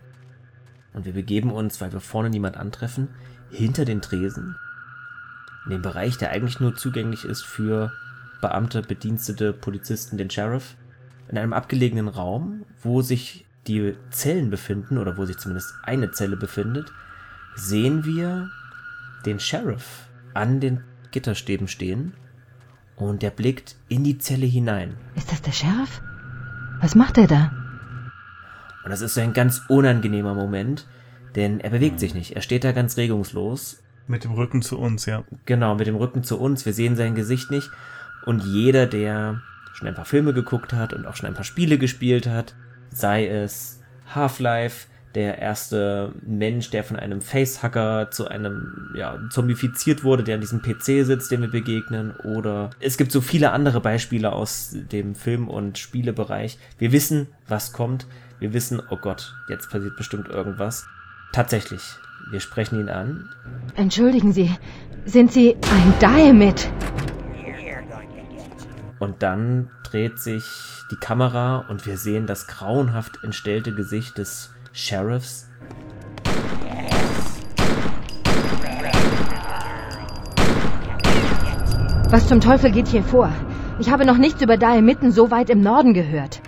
[0.94, 3.08] Und wir begeben uns, weil wir vorne niemand antreffen,
[3.50, 4.56] hinter den Tresen.
[5.68, 7.92] In dem Bereich, der eigentlich nur zugänglich ist für
[8.40, 10.76] Beamte, Bedienstete, Polizisten, den Sheriff.
[11.28, 16.38] In einem abgelegenen Raum, wo sich die Zellen befinden, oder wo sich zumindest eine Zelle
[16.38, 16.90] befindet,
[17.54, 18.48] sehen wir
[19.26, 22.14] den Sheriff an den Gitterstäben stehen
[22.96, 24.96] und der blickt in die Zelle hinein.
[25.16, 26.00] Ist das der Sheriff?
[26.80, 27.52] Was macht er da?
[28.84, 30.86] Und das ist so ein ganz unangenehmer Moment,
[31.34, 32.36] denn er bewegt sich nicht.
[32.36, 33.82] Er steht da ganz regungslos.
[34.08, 35.22] Mit dem Rücken zu uns, ja.
[35.44, 36.66] Genau, mit dem Rücken zu uns.
[36.66, 37.70] Wir sehen sein Gesicht nicht.
[38.24, 39.42] Und jeder, der
[39.74, 42.54] schon ein paar Filme geguckt hat und auch schon ein paar Spiele gespielt hat,
[42.90, 43.80] sei es
[44.14, 50.40] Half-Life, der erste Mensch, der von einem Facehacker zu einem ja, zombifiziert wurde, der an
[50.40, 52.12] diesem PC sitzt, dem wir begegnen.
[52.16, 56.58] Oder es gibt so viele andere Beispiele aus dem Film- und Spielebereich.
[56.78, 58.06] Wir wissen, was kommt.
[58.38, 60.86] Wir wissen, oh Gott, jetzt passiert bestimmt irgendwas.
[61.32, 61.82] Tatsächlich,
[62.30, 63.28] wir sprechen ihn an.
[63.74, 64.50] Entschuldigen Sie,
[65.04, 66.70] sind Sie ein Diamit?
[68.98, 70.44] Und dann dreht sich
[70.90, 75.48] die Kamera und wir sehen das grauenhaft entstellte Gesicht des Sheriffs.
[82.10, 83.30] Was zum Teufel geht hier vor?
[83.78, 86.40] Ich habe noch nichts über Diamitten so weit im Norden gehört.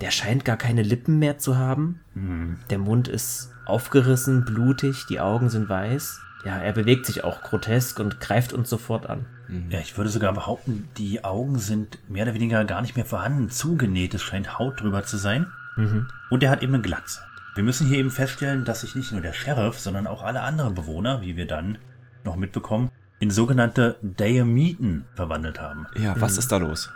[0.00, 2.00] Der scheint gar keine Lippen mehr zu haben.
[2.16, 2.58] Hm.
[2.70, 6.20] Der Mund ist aufgerissen, blutig, die Augen sind weiß.
[6.44, 9.26] Ja, er bewegt sich auch grotesk und greift uns sofort an.
[9.70, 13.48] Ja, ich würde sogar behaupten, die Augen sind mehr oder weniger gar nicht mehr vorhanden,
[13.50, 14.14] zugenäht.
[14.14, 15.46] Es scheint Haut drüber zu sein.
[15.76, 16.08] Mhm.
[16.30, 17.20] Und er hat eben eine Glatze.
[17.54, 20.74] Wir müssen hier eben feststellen, dass sich nicht nur der Sheriff, sondern auch alle anderen
[20.74, 21.78] Bewohner, wie wir dann
[22.24, 25.86] noch mitbekommen, in sogenannte Diamiten verwandelt haben.
[25.96, 26.90] Ja, was ist da los?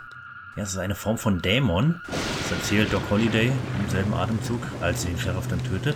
[0.57, 2.01] Ja, es ist eine Form von Dämon.
[2.07, 5.95] Das erzählt Doc Holliday im selben Atemzug, als sie den Sheriff dann tötet.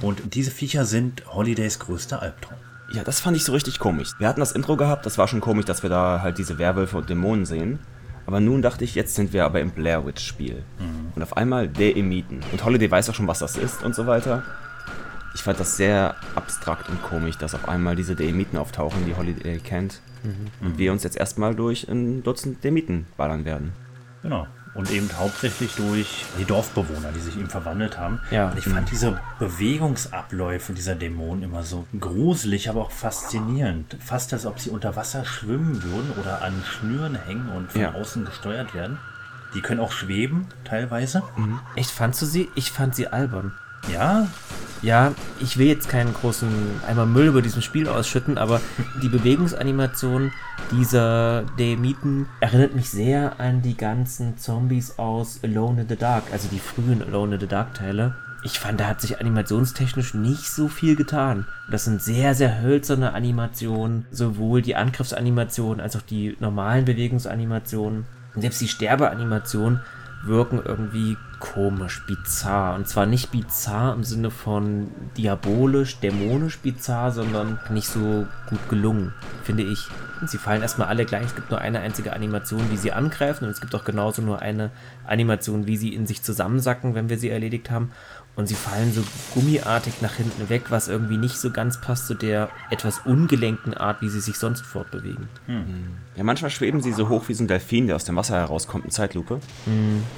[0.00, 2.58] Und diese Viecher sind Hollidays größter Albtraum.
[2.92, 4.10] Ja, das fand ich so richtig komisch.
[4.18, 6.96] Wir hatten das Intro gehabt, das war schon komisch, dass wir da halt diese Werwölfe
[6.96, 7.80] und Dämonen sehen.
[8.24, 10.62] Aber nun dachte ich, jetzt sind wir aber im Blair Witch Spiel.
[11.16, 12.40] Und auf einmal der Emiten.
[12.52, 14.44] Und Holiday weiß auch schon, was das ist und so weiter.
[15.34, 19.58] Ich fand das sehr abstrakt und komisch, dass auf einmal diese Demiten auftauchen, die Holiday
[19.58, 20.00] kennt.
[20.60, 23.72] Und wir uns jetzt erstmal durch ein Dutzend Demiten ballern werden.
[24.22, 24.46] Genau.
[24.74, 28.20] Und eben hauptsächlich durch die Dorfbewohner, die sich eben verwandelt haben.
[28.30, 28.50] Ja.
[28.50, 33.96] Und ich fand diese Bewegungsabläufe dieser Dämonen immer so gruselig, aber auch faszinierend.
[34.04, 37.94] Fast als ob sie unter Wasser schwimmen würden oder an Schnüren hängen und von Ja.
[37.94, 38.98] außen gesteuert werden.
[39.54, 41.22] Die können auch schweben, teilweise.
[41.76, 42.48] Echt, fandst du sie?
[42.54, 43.52] Ich fand sie albern.
[43.92, 44.26] Ja,
[44.82, 46.48] Ja, ich will jetzt keinen großen
[46.86, 48.60] Eimer Müll über diesem Spiel ausschütten, aber
[49.02, 50.32] die Bewegungsanimation
[50.70, 56.48] dieser Demiten erinnert mich sehr an die ganzen Zombies aus Alone in the Dark, also
[56.48, 58.14] die frühen Alone in the Dark Teile.
[58.44, 61.46] Ich fand, da hat sich animationstechnisch nicht so viel getan.
[61.70, 68.04] Das sind sehr, sehr hölzerne Animationen, sowohl die Angriffsanimationen als auch die normalen Bewegungsanimationen.
[68.34, 69.80] Und selbst die Sterbeanimationen
[70.24, 71.16] wirken irgendwie
[71.52, 72.74] komisch, bizarr.
[72.74, 79.12] Und zwar nicht bizarr im Sinne von diabolisch, dämonisch bizarr, sondern nicht so gut gelungen,
[79.42, 79.88] finde ich.
[80.26, 81.26] Sie fallen erstmal alle gleich.
[81.26, 83.44] Es gibt nur eine einzige Animation, wie sie angreifen.
[83.44, 84.70] Und es gibt auch genauso nur eine
[85.06, 87.92] Animation, wie sie in sich zusammensacken, wenn wir sie erledigt haben.
[88.36, 89.02] Und sie fallen so
[89.32, 94.02] gummiartig nach hinten weg, was irgendwie nicht so ganz passt zu der etwas ungelenken Art,
[94.02, 95.28] wie sie sich sonst fortbewegen.
[96.16, 98.84] Ja, manchmal schweben sie so hoch wie so ein Delfin, der aus dem Wasser herauskommt
[98.84, 99.40] in Zeitlupe.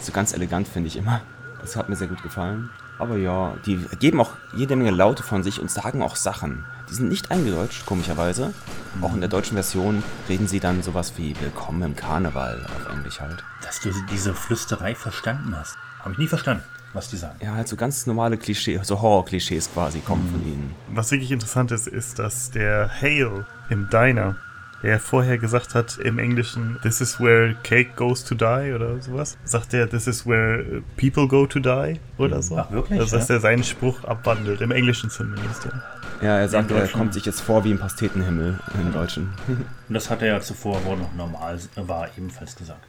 [0.01, 1.21] So ganz elegant finde ich immer.
[1.61, 2.71] Das hat mir sehr gut gefallen.
[2.99, 6.65] Aber ja, die geben auch jede Menge Laute von sich und sagen auch Sachen.
[6.91, 8.53] Die sind nicht eingedeutscht, komischerweise.
[9.01, 13.21] Auch in der deutschen Version reden sie dann sowas wie Willkommen im Karneval auf Englisch
[13.21, 13.45] halt.
[13.63, 15.77] dass du diese Flüsterei verstanden hast.
[16.01, 17.37] Habe ich nie verstanden, was die sagen.
[17.43, 20.75] Ja, halt so ganz normale Klischees, so Horror-Klischees quasi kommen von ihnen.
[20.95, 24.37] Was wirklich interessant ist, ist, dass der Hale im Diner,
[24.83, 29.37] der vorher gesagt hat im Englischen, this is where cake goes to die oder sowas,
[29.45, 32.57] sagt er, this is where people go to die oder so.
[32.59, 33.01] Ach, wirklich?
[33.01, 33.35] Also, dass Ja.
[33.37, 35.73] er seinen Spruch abwandelt, im Englischen zumindest, ja.
[36.21, 39.33] Ja, er sagt, er kommt sich jetzt vor wie im Pastetenhimmel im Deutschen.
[39.47, 42.81] Und das hat er ja zuvor, wo er noch normal war, ebenfalls gesagt.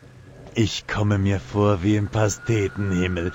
[0.56, 3.32] Ich komme mir vor wie im Pastetenhimmel.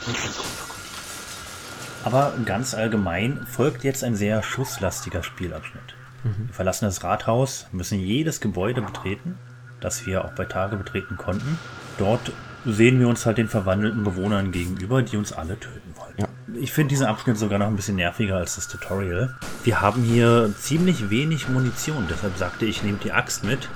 [2.05, 5.95] Aber ganz allgemein folgt jetzt ein sehr schusslastiger Spielabschnitt.
[6.23, 9.39] Wir verlassen das Rathaus, müssen jedes Gebäude betreten,
[9.81, 11.59] das wir auch bei Tage betreten konnten.
[11.99, 12.32] Dort
[12.65, 16.15] sehen wir uns halt den verwandelten Bewohnern gegenüber, die uns alle töten wollen.
[16.16, 16.27] Ja.
[16.59, 19.35] Ich finde diesen Abschnitt sogar noch ein bisschen nerviger als das Tutorial.
[19.65, 23.69] Wir haben hier ziemlich wenig Munition, deshalb sagte ich, nehmt die Axt mit.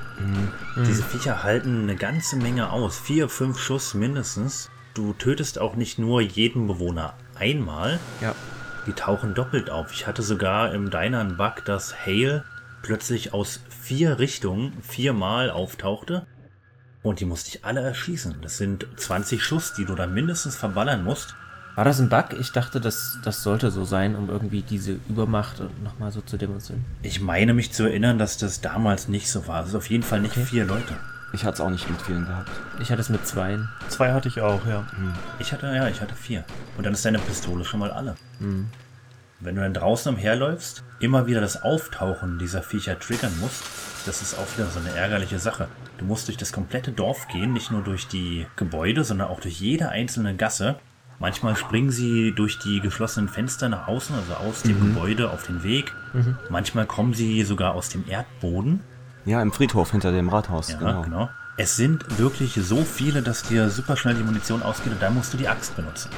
[0.87, 2.99] Diese Viecher halten eine ganze Menge aus.
[2.99, 4.71] Vier, fünf Schuss mindestens.
[4.95, 8.35] Du tötest auch nicht nur jeden Bewohner einmal, Ja.
[8.87, 9.93] die tauchen doppelt auf.
[9.93, 12.45] Ich hatte sogar im Diner einen Bug, dass Hale
[12.83, 16.27] plötzlich aus vier Richtungen viermal auftauchte.
[17.03, 18.37] Und die musste ich alle erschießen.
[18.43, 21.37] Das sind 20 Schuss, die du dann mindestens verballern musst.
[21.79, 22.33] War das ein Bug?
[22.41, 26.85] Ich dachte, das, das sollte so sein, um irgendwie diese Übermacht nochmal so zu demonstrieren.
[27.03, 29.63] Ich meine mich zu erinnern, dass das damals nicht so war.
[29.63, 30.45] Es ist auf jeden Fall nicht Okay.
[30.45, 30.97] vier Leute.
[31.33, 32.51] Ich hatte es auch nicht mit vielen gehabt.
[32.81, 33.69] Ich hatte es mit zweien.
[33.87, 34.89] Zwei hatte ich auch, ja.
[35.39, 36.43] Ich hatte, ja, ich hatte vier.
[36.77, 38.17] Und dann ist deine Pistole schon mal alle.
[38.41, 38.67] Hm.
[39.39, 43.63] Wenn du dann draußen umherläufst, immer wieder das Auftauchen dieser Viecher triggern musst,
[44.05, 45.69] das ist auch wieder so eine ärgerliche Sache.
[45.99, 49.61] Du musst durch das komplette Dorf gehen, nicht nur durch die Gebäude, sondern auch durch
[49.61, 50.81] jede einzelne Gasse.
[51.21, 54.95] Manchmal springen sie durch die geschlossenen Fenster nach außen, also aus dem Mhm.
[54.95, 55.93] Gebäude auf den Weg.
[56.13, 56.37] Mhm.
[56.49, 58.81] Manchmal kommen sie sogar aus dem Erdboden.
[59.25, 60.71] Ja, im Friedhof hinter dem Rathaus.
[60.71, 61.03] Ja, genau.
[61.03, 61.31] genau.
[61.57, 65.33] Es sind wirklich so viele, dass dir super schnell die Munition ausgeht und dann musst
[65.35, 66.11] du die Axt benutzen.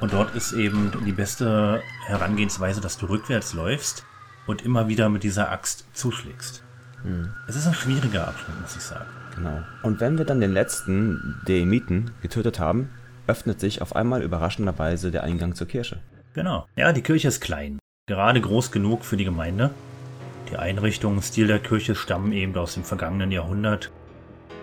[0.00, 4.04] Und dort ist eben die beste Herangehensweise, dass du rückwärts läufst
[4.46, 6.62] und immer wieder mit dieser Axt zuschlägst.
[7.02, 7.28] Hm.
[7.46, 9.04] Es ist ein schwieriger Abschnitt, muss ich sagen.
[9.36, 9.62] Genau.
[9.82, 12.88] Und wenn wir dann den letzten Deemiten getötet haben,
[13.28, 16.00] öffnet sich auf einmal überraschenderweise der Eingang zur Kirche.
[16.34, 16.66] Genau.
[16.76, 17.78] Ja, die Kirche ist klein.
[18.08, 19.70] Gerade groß genug für die Gemeinde.
[20.50, 23.90] Die Einrichtung, Stil der Kirche stammen eben aus dem vergangenen Jahrhundert.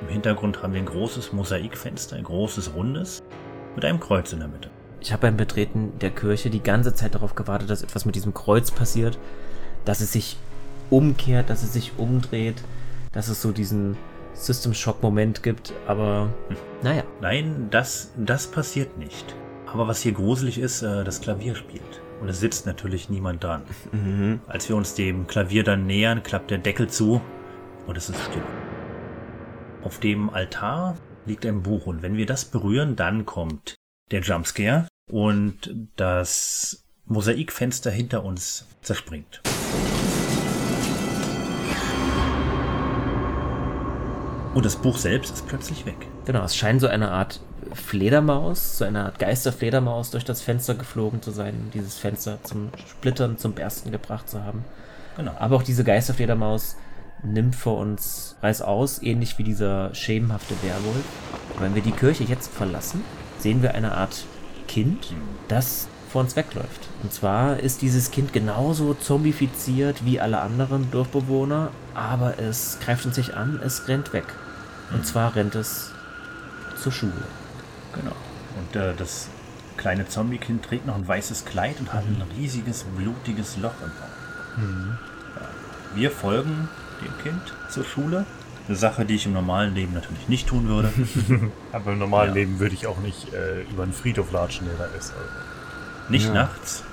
[0.02, 3.22] Im Hintergrund haben wir ein großes Mosaikfenster, ein großes rundes,
[3.76, 4.70] mit einem Kreuz in der Mitte.
[5.00, 8.34] Ich habe beim Betreten der Kirche die ganze Zeit darauf gewartet, dass etwas mit diesem
[8.34, 9.20] Kreuz passiert,
[9.86, 10.38] dass es sich
[10.90, 12.64] umkehrt, dass es sich umdreht,
[13.12, 13.96] dass es so diesen
[14.36, 16.30] System Shock Moment gibt, aber
[16.84, 17.04] naja.
[17.22, 19.36] Nein, das, das passiert nicht.
[19.66, 22.02] Aber was hier gruselig ist, äh, das Klavier spielt.
[22.22, 23.64] Und es sitzt natürlich niemand dran.
[23.92, 24.40] Mhm.
[24.48, 27.22] Als wir uns dem Klavier dann nähern, klappt der Deckel zu
[27.88, 28.44] und es ist still.
[29.84, 33.76] Auf dem Altar liegt ein Buch und wenn wir das berühren, dann kommt
[34.12, 39.42] der Jumpscare und das Mosaikfenster hinter uns zerspringt.
[44.56, 45.98] Und das Buch selbst ist plötzlich weg.
[46.24, 47.42] Genau, es scheint so eine Art
[47.74, 53.38] Fledermaus, so eine Art Geisterfledermaus durch das Fenster geflogen zu sein, dieses Fenster zum Splittern,
[53.38, 54.64] zum Bersten gebracht zu haben.
[55.18, 55.34] Genau.
[55.40, 56.78] Aber auch diese Geisterfledermaus
[57.22, 61.04] nimmt vor uns Reiß aus, ähnlich wie dieser schemenhafte Werwolf.
[61.60, 63.04] Wenn wir die Kirche jetzt verlassen,
[63.40, 64.24] sehen wir eine Art
[64.70, 65.14] Kind,
[65.50, 66.88] das vor uns wegläuft.
[67.04, 73.18] Und zwar ist dieses Kind genauso zombifiziert wie alle anderen Dorfbewohner, aber es greift uns
[73.18, 74.24] nicht an, es rennt weg.
[74.92, 75.92] Und zwar rennt es
[76.82, 77.14] zur Schule.
[77.94, 78.16] Genau.
[78.60, 79.30] Und äh, das
[79.78, 84.58] kleine Zombie-Kind trägt noch ein weißes Kleid und hat ein riesiges, blutiges Loch im Bauch.
[84.64, 84.98] Mhm.
[85.36, 85.42] Ja.
[85.96, 86.70] Wir folgen
[87.02, 88.26] dem Kind zur Schule.
[88.68, 90.92] Eine Sache, die ich im normalen Leben natürlich nicht tun würde.
[91.72, 92.36] Aber im normalen Ja.
[92.36, 95.14] Leben würde ich auch nicht äh, über einen Friedhof latschen, der da ist.
[95.14, 96.10] Also.
[96.10, 96.34] Nicht Ja.
[96.34, 96.84] nachts.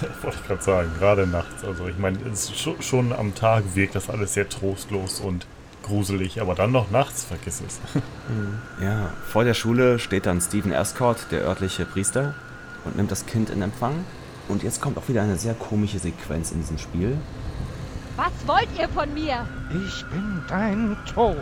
[0.22, 1.64] Wollte ich gerade sagen, gerade nachts.
[1.64, 5.46] Also ich meine, es ist schon, schon am Tag wirkt das alles sehr trostlos und
[5.86, 7.78] gruselig, aber dann noch nachts, vergiss es.
[8.82, 12.34] Ja, vor der Schule steht dann Stephen Escort, der örtliche Priester,
[12.84, 14.04] und nimmt das Kind in Empfang.
[14.48, 17.16] Und jetzt kommt auch wieder eine sehr komische Sequenz in diesem Spiel.
[18.16, 19.46] Was wollt ihr von mir?
[19.86, 21.36] Ich bin dein Tod.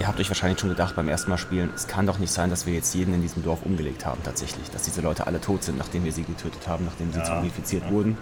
[0.00, 2.50] Ihr habt euch wahrscheinlich schon gedacht beim ersten Mal spielen, es kann doch nicht sein,
[2.50, 4.70] dass wir jetzt jeden in diesem Dorf umgelegt haben tatsächlich.
[4.70, 7.84] Dass diese Leute alle tot sind, nachdem wir sie getötet haben, nachdem sie Ja, zombifiziert
[7.84, 7.90] ja.
[7.90, 8.16] wurden.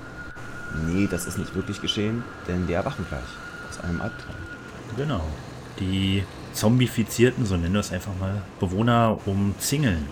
[0.87, 3.23] Nee, das ist nicht wirklich geschehen, denn die erwachen gleich
[3.69, 4.35] aus einem Albtraum.
[4.97, 5.23] Genau.
[5.81, 10.07] Die zombifizierten, so nennen wir es einfach mal, Bewohner umzingeln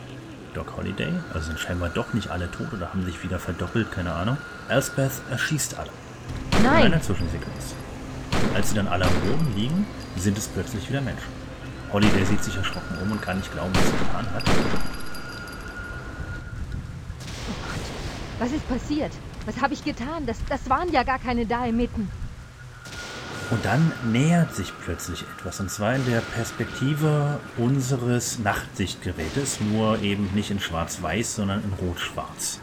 [0.55, 1.13] Doc Holiday.
[1.33, 4.39] Also sind scheinbar doch nicht alle tot oder haben sich wieder verdoppelt, keine Ahnung.
[4.69, 5.91] Elspeth erschießt alle.
[6.57, 6.85] In Nein.
[6.87, 7.75] einer Zwischensequenz.
[8.55, 9.87] Als sie dann alle am Boden liegen,
[10.17, 11.29] sind es plötzlich wieder Menschen.
[11.93, 14.45] Holiday sieht sich erschrocken um und kann nicht glauben, was er getan hat.
[18.39, 19.13] Was ist passiert?
[19.47, 20.27] Was habe ich getan?
[20.27, 22.11] Das, das waren ja gar keine Daemiten.
[23.51, 30.29] Und dann nähert sich plötzlich etwas, und zwar in der Perspektive unseres Nachtsichtgerätes, nur eben
[30.35, 32.61] nicht in schwarz-weiß, sondern in rot-schwarz.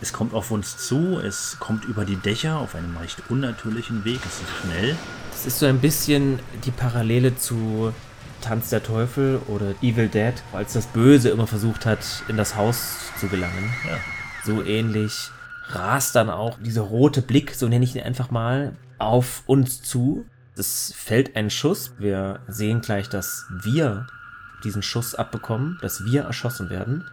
[0.00, 4.20] Es kommt auf uns zu, es kommt über die Dächer auf einem recht unnatürlichen Weg,
[4.24, 4.96] es ist schnell.
[5.32, 7.92] Das ist so ein bisschen die Parallele zu
[8.40, 12.96] Tanz der Teufel oder Evil Dead, als das Böse immer versucht hat, in das Haus
[13.20, 13.70] zu gelangen.
[13.86, 13.98] Ja.
[14.44, 15.30] So ähnlich
[15.68, 18.72] rast dann auch dieser rote Blick, so nenne ich ihn einfach mal,
[19.02, 20.24] auf uns zu.
[20.56, 21.94] Es fällt ein Schuss.
[21.98, 24.06] Wir sehen gleich, dass wir
[24.64, 27.04] diesen Schuss abbekommen, dass wir erschossen werden.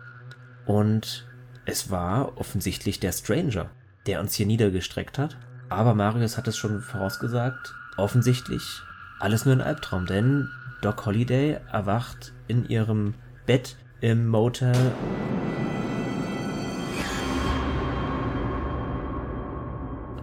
[0.66, 1.28] Und
[1.66, 3.70] es war offensichtlich der Stranger,
[4.06, 5.38] der uns hier niedergestreckt hat.
[5.70, 7.74] Aber Marius hat es schon vorausgesagt.
[7.98, 8.82] Offensichtlich
[9.20, 10.50] alles nur ein Albtraum, denn
[10.82, 14.94] Doc Holliday erwacht in ihrem Bett im Motel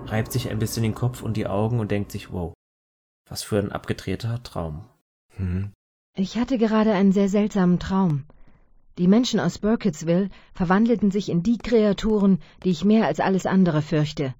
[0.06, 2.54] reibt sich ein bisschen den Kopf und die Augen und denkt sich, wow,
[3.28, 4.84] was für ein abgedrehter Traum.
[5.36, 5.72] Mhm.
[6.14, 8.24] Ich hatte gerade einen sehr seltsamen Traum.
[8.98, 13.82] Die Menschen aus Burkittsville verwandelten sich in die Kreaturen, die ich mehr als alles andere
[13.82, 14.34] fürchte.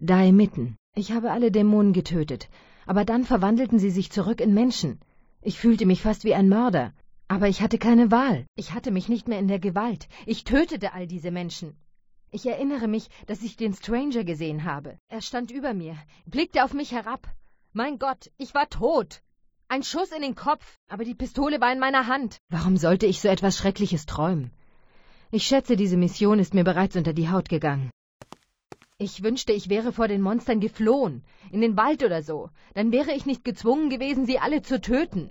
[0.00, 0.76] Daemitten.
[0.94, 2.48] Ich habe alle Dämonen getötet,
[2.86, 5.00] aber dann verwandelten sie sich zurück in Menschen.
[5.42, 6.92] Ich fühlte mich fast wie ein Mörder.
[7.28, 8.46] Aber ich hatte keine Wahl.
[8.56, 10.08] Ich hatte mich nicht mehr in der Gewalt.
[10.26, 11.76] Ich tötete all diese Menschen.
[12.34, 14.98] Ich erinnere mich, dass ich den Stranger gesehen habe.
[15.08, 17.28] Er stand über mir, blickte auf mich herab.
[17.74, 19.20] Mein Gott, ich war tot.
[19.68, 22.38] Ein Schuss in den Kopf, aber die Pistole war in meiner Hand.
[22.48, 24.50] Warum sollte ich so etwas Schreckliches träumen?
[25.30, 27.90] Ich schätze, diese Mission ist mir bereits unter die Haut gegangen.
[28.96, 32.48] Ich wünschte, ich wäre vor den Monstern geflohen, in den Wald oder so.
[32.72, 35.28] Dann wäre ich nicht gezwungen gewesen, sie alle zu töten.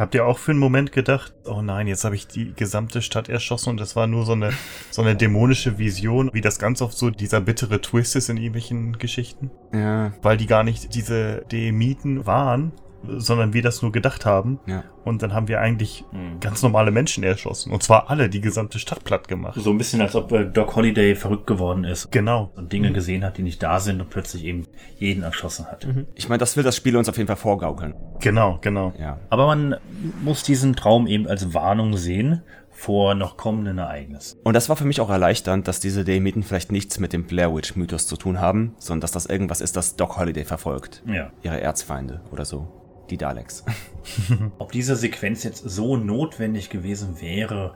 [0.00, 3.28] Habt ihr auch für einen Moment gedacht, oh nein, jetzt habe ich die gesamte Stadt
[3.28, 4.50] erschossen und das war nur so eine,
[4.90, 8.96] so eine dämonische Vision, wie das ganz oft so dieser bittere Twist ist in irgendwelchen
[8.96, 9.50] Geschichten?
[9.74, 10.14] Ja.
[10.22, 12.72] Weil die gar nicht diese Demiten waren,
[13.06, 14.60] sondern wir das nur gedacht haben.
[14.66, 14.84] Ja.
[15.04, 16.40] Und dann haben wir eigentlich Mhm.
[16.40, 17.72] ganz normale Menschen erschossen.
[17.72, 19.58] Und zwar alle, die gesamte Stadt platt gemacht.
[19.58, 22.50] So ein bisschen, als ob äh, Doc Holliday verrückt geworden ist Genau.
[22.56, 24.66] und Dinge gesehen hat, die nicht da sind und plötzlich eben
[24.98, 25.86] jeden erschossen hat.
[26.14, 27.94] Ich meine, das will das Spiel uns auf jeden Fall vorgaukeln.
[28.20, 28.92] Genau, genau.
[28.98, 29.18] Ja.
[29.30, 29.76] Aber man
[30.22, 34.38] muss diesen Traum eben als Warnung sehen vor noch kommenden Ereignissen.
[34.42, 37.54] Und das war für mich auch erleichternd, dass diese Demiten vielleicht nichts mit dem Blair
[37.54, 41.02] Witch Mythos zu tun haben, sondern dass das irgendwas ist, das Doc Holliday verfolgt.
[41.06, 41.30] Ja.
[41.42, 42.68] Ihre Erzfeinde oder so.
[43.10, 43.64] Die Daleks.
[44.58, 47.74] Ob diese Sequenz jetzt so notwendig gewesen wäre,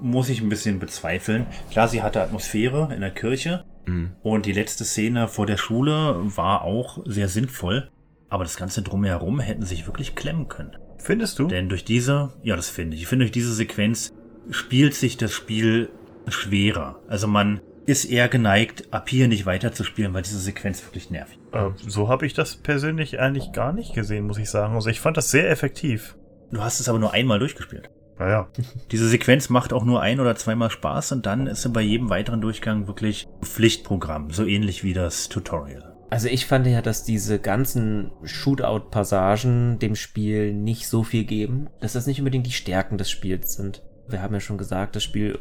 [0.00, 1.46] muss ich ein bisschen bezweifeln.
[1.70, 4.12] Klar, sie hatte Atmosphäre in der Kirche Mhm.
[4.22, 7.90] und die letzte Szene vor der Schule war auch sehr sinnvoll.
[8.30, 10.76] Aber das Ganze drumherum hätten sich wirklich klemmen können.
[10.98, 11.46] Findest du?
[11.48, 13.02] Denn durch diese, ja, das finde ich.
[13.02, 14.12] Ich finde, durch diese Sequenz
[14.50, 15.90] spielt sich das Spiel
[16.28, 16.98] schwerer.
[17.08, 21.38] Also man ist eher geneigt, ab hier nicht weiterzuspielen, weil diese Sequenz wirklich nervig.
[21.52, 24.74] Äh, so habe ich das persönlich eigentlich gar nicht gesehen, muss ich sagen.
[24.74, 26.16] Also ich fand das sehr effektiv.
[26.50, 27.90] Du hast es aber nur einmal durchgespielt.
[28.18, 28.48] Naja.
[28.90, 32.10] Diese Sequenz macht auch nur ein oder zweimal Spaß und dann ist sie bei jedem
[32.10, 35.94] weiteren Durchgang wirklich Pflichtprogramm, so ähnlich wie das Tutorial.
[36.10, 41.94] Also ich fand ja, dass diese ganzen Shootout-Passagen dem Spiel nicht so viel geben, dass
[41.94, 43.82] das nicht unbedingt die Stärken des Spiels sind.
[44.06, 45.38] Wir haben ja schon gesagt, das Spiel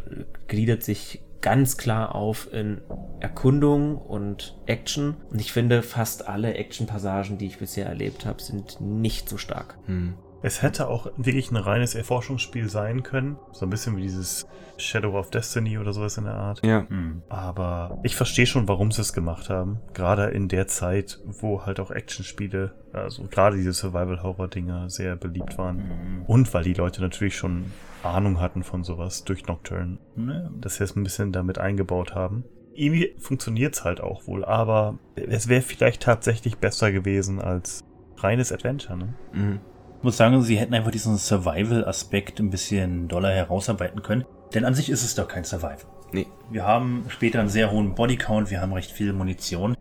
[0.48, 2.82] gliedert sich ganz klar auf in
[3.20, 5.18] Erkundung und Action.
[5.30, 9.78] Und ich finde, fast alle Action-Passagen, die ich bisher erlebt habe, sind nicht so stark.
[9.86, 10.15] Hm.
[10.44, 13.38] Es hätte auch wirklich ein reines Erforschungsspiel sein können.
[13.53, 14.45] So ein bisschen wie dieses
[14.76, 16.64] Shadow of Destiny oder sowas in der Art.
[16.65, 16.86] Ja.
[16.90, 17.24] Hm.
[17.30, 19.80] Aber ich verstehe schon, warum sie es gemacht haben.
[19.94, 25.78] Gerade in der Zeit, wo halt auch Actionspiele, also gerade diese Survival-Horror-Dinger sehr beliebt waren.
[25.78, 26.24] Mhm.
[26.28, 27.72] Und weil die Leute natürlich schon
[28.03, 30.52] Ahnung hatten von sowas durch Nocturne, Ne?
[30.60, 32.44] dass sie es ein bisschen damit eingebaut haben.
[32.74, 37.82] Irgendwie funktioniert's halt auch wohl, aber es wäre vielleicht tatsächlich besser gewesen als
[38.18, 39.14] reines Adventure, ne?
[39.32, 39.60] Mhm.
[40.03, 44.25] Ich muss sagen, sie hätten einfach diesen Survival-Aspekt ein bisschen doller herausarbeiten können.
[44.53, 45.77] Denn an sich ist es doch kein Survival.
[46.11, 46.27] Nee.
[46.51, 49.77] Wir haben später einen sehr hohen Bodycount, wir haben recht viel Munition.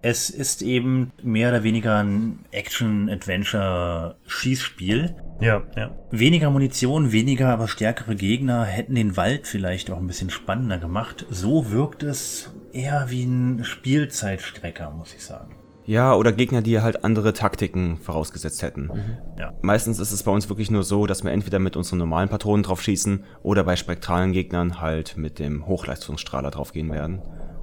[0.00, 5.16] Es ist eben mehr oder weniger ein Action-Adventure-Schießspiel.
[5.42, 5.90] Ja, ja.
[6.10, 11.26] Weniger Munition, weniger aber stärkere Gegner hätten den Wald vielleicht auch ein bisschen spannender gemacht.
[11.28, 15.56] So wirkt es eher wie ein Spielzeitstrecker, muss ich sagen.
[15.84, 18.90] Ja, oder Gegner, die halt andere Taktiken vorausgesetzt hätten.
[19.38, 19.52] Ja.
[19.62, 22.62] Meistens ist es bei uns wirklich nur so, dass wir entweder mit unseren normalen Patronen
[22.62, 27.20] drauf schießen oder bei spektralen Gegnern halt mit dem Hochleistungsstrahler drauf gehen werden.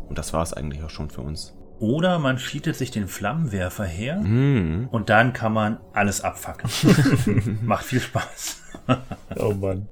[0.08, 1.56] Und das war es eigentlich auch schon für uns.
[1.80, 4.90] Oder man cheatet sich den Flammenwerfer her Mhm.
[4.92, 7.60] und dann kann man alles abfackeln.
[7.64, 8.58] Macht viel Spaß.
[9.38, 9.88] Oh Mann.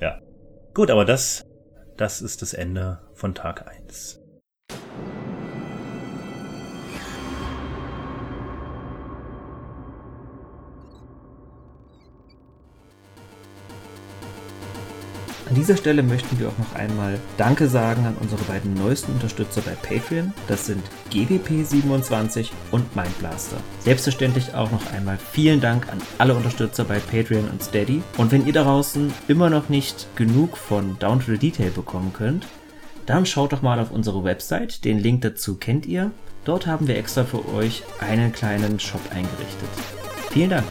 [0.00, 0.18] Ja.
[0.74, 1.44] Gut, aber das,
[1.96, 4.20] das ist das Ende von Tag 1.
[15.50, 19.60] An dieser Stelle möchten wir auch noch einmal Danke sagen an unsere beiden neuesten Unterstützer
[19.62, 20.32] bei Patreon.
[20.46, 20.80] Das sind
[21.12, 23.56] GWP27 und Mindblaster.
[23.80, 28.00] Selbstverständlich auch noch einmal vielen Dank an alle Unterstützer bei Patreon und Steady.
[28.16, 32.12] Und wenn ihr da draußen immer noch nicht genug von Down to the Detail bekommen
[32.12, 32.46] könnt,
[33.06, 34.84] dann schaut doch mal auf unsere Website.
[34.84, 36.12] Den Link dazu kennt ihr.
[36.44, 39.68] Dort haben wir extra für euch einen kleinen Shop eingerichtet.
[40.30, 40.66] Vielen Dank.